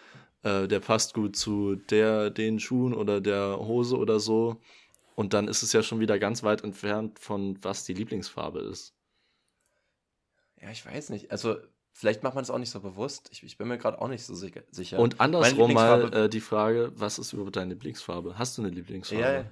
[0.42, 4.60] äh, der passt gut zu der, den Schuhen oder der Hose oder so.
[5.16, 8.94] Und dann ist es ja schon wieder ganz weit entfernt von was die Lieblingsfarbe ist.
[10.62, 11.30] Ja, ich weiß nicht.
[11.30, 11.56] Also
[12.00, 13.28] Vielleicht macht man es auch nicht so bewusst.
[13.30, 14.98] Ich, ich bin mir gerade auch nicht so sicher.
[14.98, 18.38] Und andersrum mal äh, die Frage, was ist überhaupt deine Lieblingsfarbe?
[18.38, 19.22] Hast du eine Lieblingsfarbe?
[19.22, 19.44] Ja,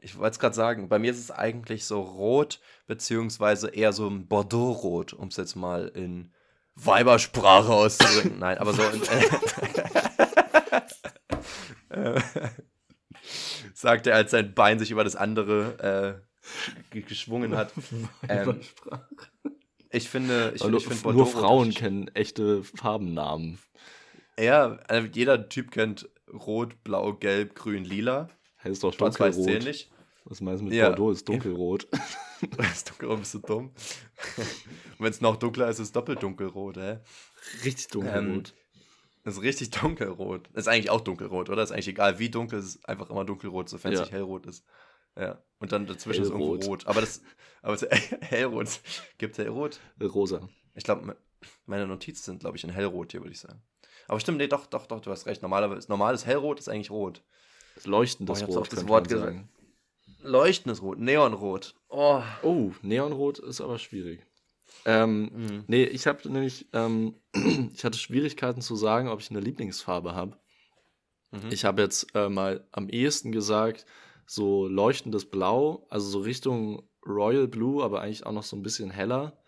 [0.00, 0.88] ich wollte es gerade sagen.
[0.88, 2.58] Bei mir ist es eigentlich so rot,
[2.88, 6.32] beziehungsweise eher so ein Bordeaux-Rot, um es jetzt mal in
[6.74, 8.38] Weibersprache auszudrücken.
[8.40, 9.02] Nein, aber so in.
[11.90, 12.20] Äh,
[13.74, 16.20] sagt er, als sein Bein sich über das andere
[16.92, 17.72] äh, geschwungen hat.
[18.28, 18.60] Ähm,
[19.96, 23.58] ich finde, ich, ich finde Nur Frauen kennen echte Farbennamen.
[24.38, 28.28] Ja, also jeder Typ kennt Rot, Blau, Gelb, Grün, Lila.
[28.62, 29.64] Heißt doch dunkelrot.
[29.64, 29.90] nicht.
[30.24, 30.88] Was meinst du mit ja.
[30.88, 31.12] Bordeaux?
[31.12, 31.86] Ist dunkelrot.
[32.72, 33.70] ist dunkelrot, bist du dumm.
[34.98, 36.98] Wenn es noch dunkler ist, ist es doppelt dunkelrot, hä?
[37.64, 38.18] Richtig dunkelrot.
[38.18, 38.42] Ähm,
[39.24, 40.48] ist richtig dunkelrot.
[40.54, 41.62] Ist eigentlich auch dunkelrot, oder?
[41.62, 44.04] Ist eigentlich egal, wie dunkel, es ist einfach immer dunkelrot, sofern es ja.
[44.04, 44.64] nicht hellrot ist.
[45.18, 45.42] Ja.
[45.58, 46.38] Und dann dazwischen Hellrot.
[46.38, 46.86] ist irgendwo rot.
[46.86, 47.22] Aber das,
[47.62, 47.82] aber es,
[48.20, 48.80] hellrot.
[49.18, 49.80] Gibt hellrot?
[50.00, 50.48] Rosa.
[50.74, 51.16] Ich glaube,
[51.64, 53.62] meine Notizen sind, glaube ich, in hellrot hier, würde ich sagen.
[54.08, 55.42] Aber stimmt, nee, doch, doch, doch, du hast recht.
[55.42, 57.22] Normalerweise, normales hellrot ist eigentlich rot.
[57.84, 58.58] Leuchtendes oh, ich Rot.
[58.58, 59.44] Auch das Wort gesagt.
[60.22, 61.74] Leuchtendes Rot, Neonrot.
[61.88, 62.22] Oh.
[62.42, 64.24] oh, Neonrot ist aber schwierig.
[64.84, 65.64] Ähm, mhm.
[65.66, 67.16] Nee, ich habe nämlich, ähm,
[67.74, 70.36] ich hatte Schwierigkeiten zu sagen, ob ich eine Lieblingsfarbe habe.
[71.32, 71.50] Mhm.
[71.50, 73.84] Ich habe jetzt äh, mal am ehesten gesagt,
[74.26, 78.90] so leuchtendes Blau, also so Richtung Royal Blue, aber eigentlich auch noch so ein bisschen
[78.90, 79.40] heller.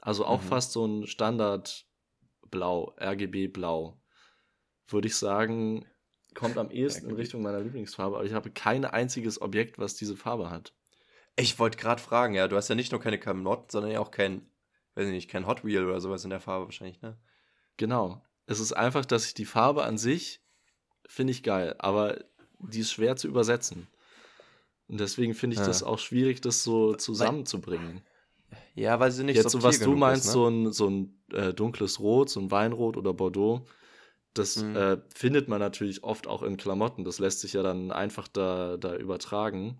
[0.00, 0.46] Also auch mhm.
[0.46, 4.00] fast so ein Standard-Blau, RGB-Blau.
[4.88, 5.86] Würde ich sagen,
[6.34, 10.16] kommt am ehesten in Richtung meiner Lieblingsfarbe, aber ich habe kein einziges Objekt, was diese
[10.16, 10.74] Farbe hat.
[11.36, 14.10] Ich wollte gerade fragen, ja, du hast ja nicht nur keine Klamotten, sondern ja auch
[14.10, 14.50] kein,
[14.94, 17.18] weiß ich nicht, kein Hot Wheel oder sowas in der Farbe wahrscheinlich, ne?
[17.76, 18.22] Genau.
[18.46, 20.42] Es ist einfach, dass ich die Farbe an sich
[21.06, 22.24] finde ich geil, aber
[22.58, 23.88] die ist schwer zu übersetzen.
[24.88, 25.66] Und deswegen finde ich ja.
[25.66, 28.02] das auch schwierig, das so zusammenzubringen.
[28.74, 30.32] Ja, weil sie nicht Jetzt so, was du meinst, ist, ne?
[30.32, 33.66] so ein, so ein äh, dunkles Rot, so ein Weinrot oder Bordeaux,
[34.34, 34.76] das mhm.
[34.76, 37.04] äh, findet man natürlich oft auch in Klamotten.
[37.04, 39.78] Das lässt sich ja dann einfach da, da übertragen.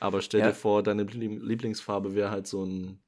[0.00, 0.48] Aber stell ja.
[0.48, 3.00] dir vor, deine Lieblingsfarbe wäre halt so ein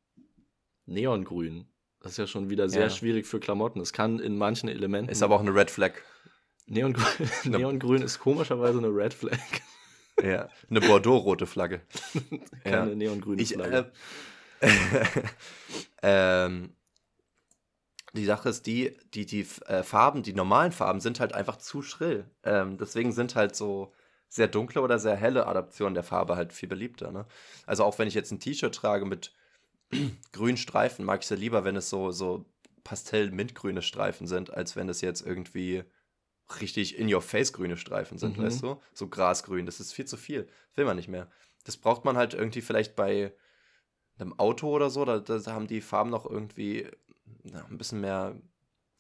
[0.86, 1.66] Neongrün.
[2.01, 2.90] Das ist ja schon wieder sehr ja.
[2.90, 3.81] schwierig für Klamotten.
[3.81, 5.10] Es kann in manchen Elementen.
[5.10, 5.93] Ist aber auch eine Red Flag.
[6.66, 9.39] Neongrün, Neongrün ist komischerweise eine Red Flag.
[10.22, 11.80] Ja, eine Bordeaux-rote Flagge.
[12.64, 12.94] Keine ja.
[12.94, 13.92] neongrüne Flagge.
[14.60, 14.70] äh,
[16.02, 16.70] ähm,
[18.14, 21.82] die Sache ist die, die, die äh, Farben, die normalen Farben sind halt einfach zu
[21.82, 22.24] schrill.
[22.42, 23.92] Ähm, deswegen sind halt so
[24.28, 27.12] sehr dunkle oder sehr helle Adaptionen der Farbe halt viel beliebter.
[27.12, 27.26] Ne?
[27.66, 29.32] Also auch wenn ich jetzt ein T-Shirt trage mit
[30.32, 32.44] grünen Streifen, mag ich es ja lieber, wenn es so, so
[32.84, 35.84] pastell-mintgrüne Streifen sind, als wenn es jetzt irgendwie
[36.60, 38.44] richtig in-your-face grüne Streifen sind, mhm.
[38.44, 38.80] weißt du?
[38.92, 40.48] So grasgrün, das ist viel zu viel.
[40.74, 41.30] will man nicht mehr.
[41.64, 43.32] Das braucht man halt irgendwie vielleicht bei
[44.18, 46.88] einem Auto oder so, da, da haben die Farben noch irgendwie
[47.44, 48.34] na, ein bisschen mehr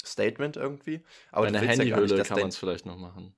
[0.04, 1.02] Statement irgendwie.
[1.30, 3.34] Aber eine Handyhülle ja kann man es vielleicht noch machen.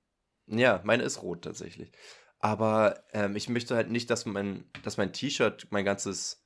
[0.47, 1.93] Ja, meine ist rot tatsächlich.
[2.39, 6.43] Aber ähm, ich möchte halt nicht, dass mein, dass mein T-Shirt mein ganzes.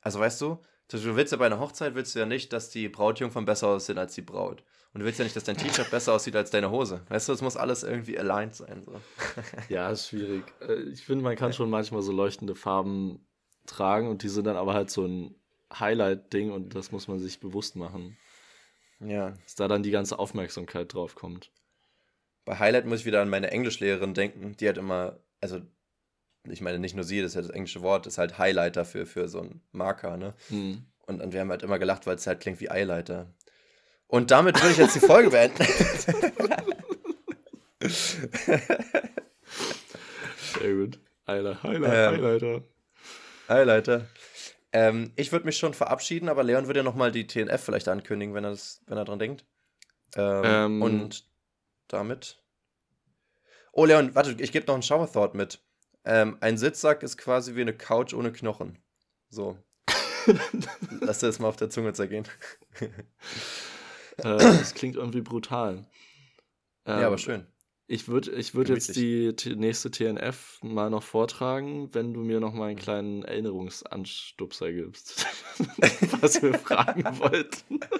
[0.00, 2.88] Also weißt du, du willst ja bei einer Hochzeit willst du ja nicht, dass die
[2.88, 4.62] Brautjungfern besser aussehen als die Braut.
[4.92, 7.02] Und du willst ja nicht, dass dein T-Shirt besser aussieht als deine Hose.
[7.08, 8.84] Weißt du, es muss alles irgendwie aligned sein.
[8.84, 9.00] So.
[9.68, 10.44] ja, ist schwierig.
[10.60, 13.26] Äh, ich finde, man kann schon manchmal so leuchtende Farben
[13.66, 15.34] tragen und die sind dann aber halt so ein
[15.72, 18.16] Highlight-Ding und das muss man sich bewusst machen.
[19.00, 19.30] Ja.
[19.30, 21.50] Dass da dann die ganze Aufmerksamkeit drauf kommt.
[22.44, 24.56] Bei Highlight muss ich wieder an meine Englischlehrerin denken.
[24.58, 25.60] Die hat immer, also
[26.48, 29.06] ich meine nicht nur sie, das ist ja das englische Wort, ist halt Highlighter für,
[29.06, 30.34] für so einen Marker, ne?
[30.48, 30.84] Hm.
[31.06, 33.32] Und, und wir haben halt immer gelacht, weil es halt klingt wie Eyelighter.
[34.06, 35.64] Und damit würde ich jetzt die Folge beenden.
[40.58, 41.00] Sehr gut.
[41.26, 42.08] Highlighter, Highlighter.
[42.08, 42.62] Ähm, Highlighter.
[43.48, 44.06] Highlighter.
[44.72, 48.34] Ähm, ich würde mich schon verabschieden, aber Leon würde ja nochmal die TNF vielleicht ankündigen,
[48.34, 49.44] wenn er, das, wenn er dran denkt.
[50.16, 51.24] Ähm, ähm, und
[51.88, 52.42] damit.
[53.72, 55.63] Oh, Leon, warte, ich gebe noch einen Shower Thought mit.
[56.04, 58.78] Ähm, ein Sitzsack ist quasi wie eine Couch ohne Knochen.
[59.30, 59.58] So.
[61.00, 62.26] Lass dir das mal auf der Zunge zergehen.
[62.80, 62.92] äh,
[64.22, 65.86] das klingt irgendwie brutal.
[66.86, 67.46] ja, aber ähm, schön.
[67.86, 72.54] Ich würde ich würd jetzt die nächste TNF mal noch vortragen, wenn du mir noch
[72.54, 75.26] mal einen kleinen Erinnerungsanstupser gibst,
[76.22, 77.80] was wir fragen wollten.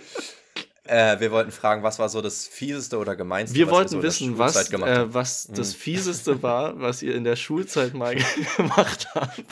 [0.87, 3.57] Äh, wir wollten fragen, was war so das fieseste oder gemeinste?
[3.57, 5.55] Wir wollten wir so wissen, was, äh, was hm.
[5.55, 8.15] das fieseste war, was ihr in der Schulzeit mal
[8.57, 9.45] gemacht habt.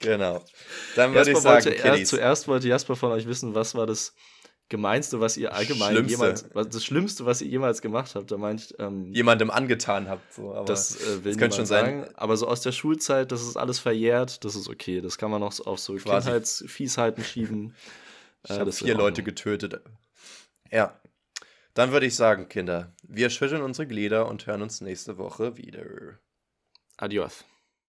[0.00, 0.44] Genau.
[0.96, 4.14] Dann würde ich sagen, wollte, er, zuerst wollte Jasper von euch wissen, was war das
[4.70, 6.12] Gemeinste, was ihr allgemein Schlimmste.
[6.12, 10.32] jemals, was, das Schlimmste, was ihr jemals gemacht habt, da meint ähm, jemandem angetan habt.
[10.32, 12.04] So, aber das äh, will das könnte schon sagen.
[12.04, 12.14] sein.
[12.16, 15.02] Aber so aus der Schulzeit, das ist alles verjährt, das ist okay.
[15.02, 17.74] Das kann man noch auf so Kindheitsfiesheiten schieben.
[18.44, 19.82] Ich äh, habe vier Leute getötet.
[20.70, 21.00] Ja.
[21.74, 26.18] Dann würde ich sagen, Kinder, wir schütteln unsere Glieder und hören uns nächste Woche wieder.
[26.96, 27.44] Adios.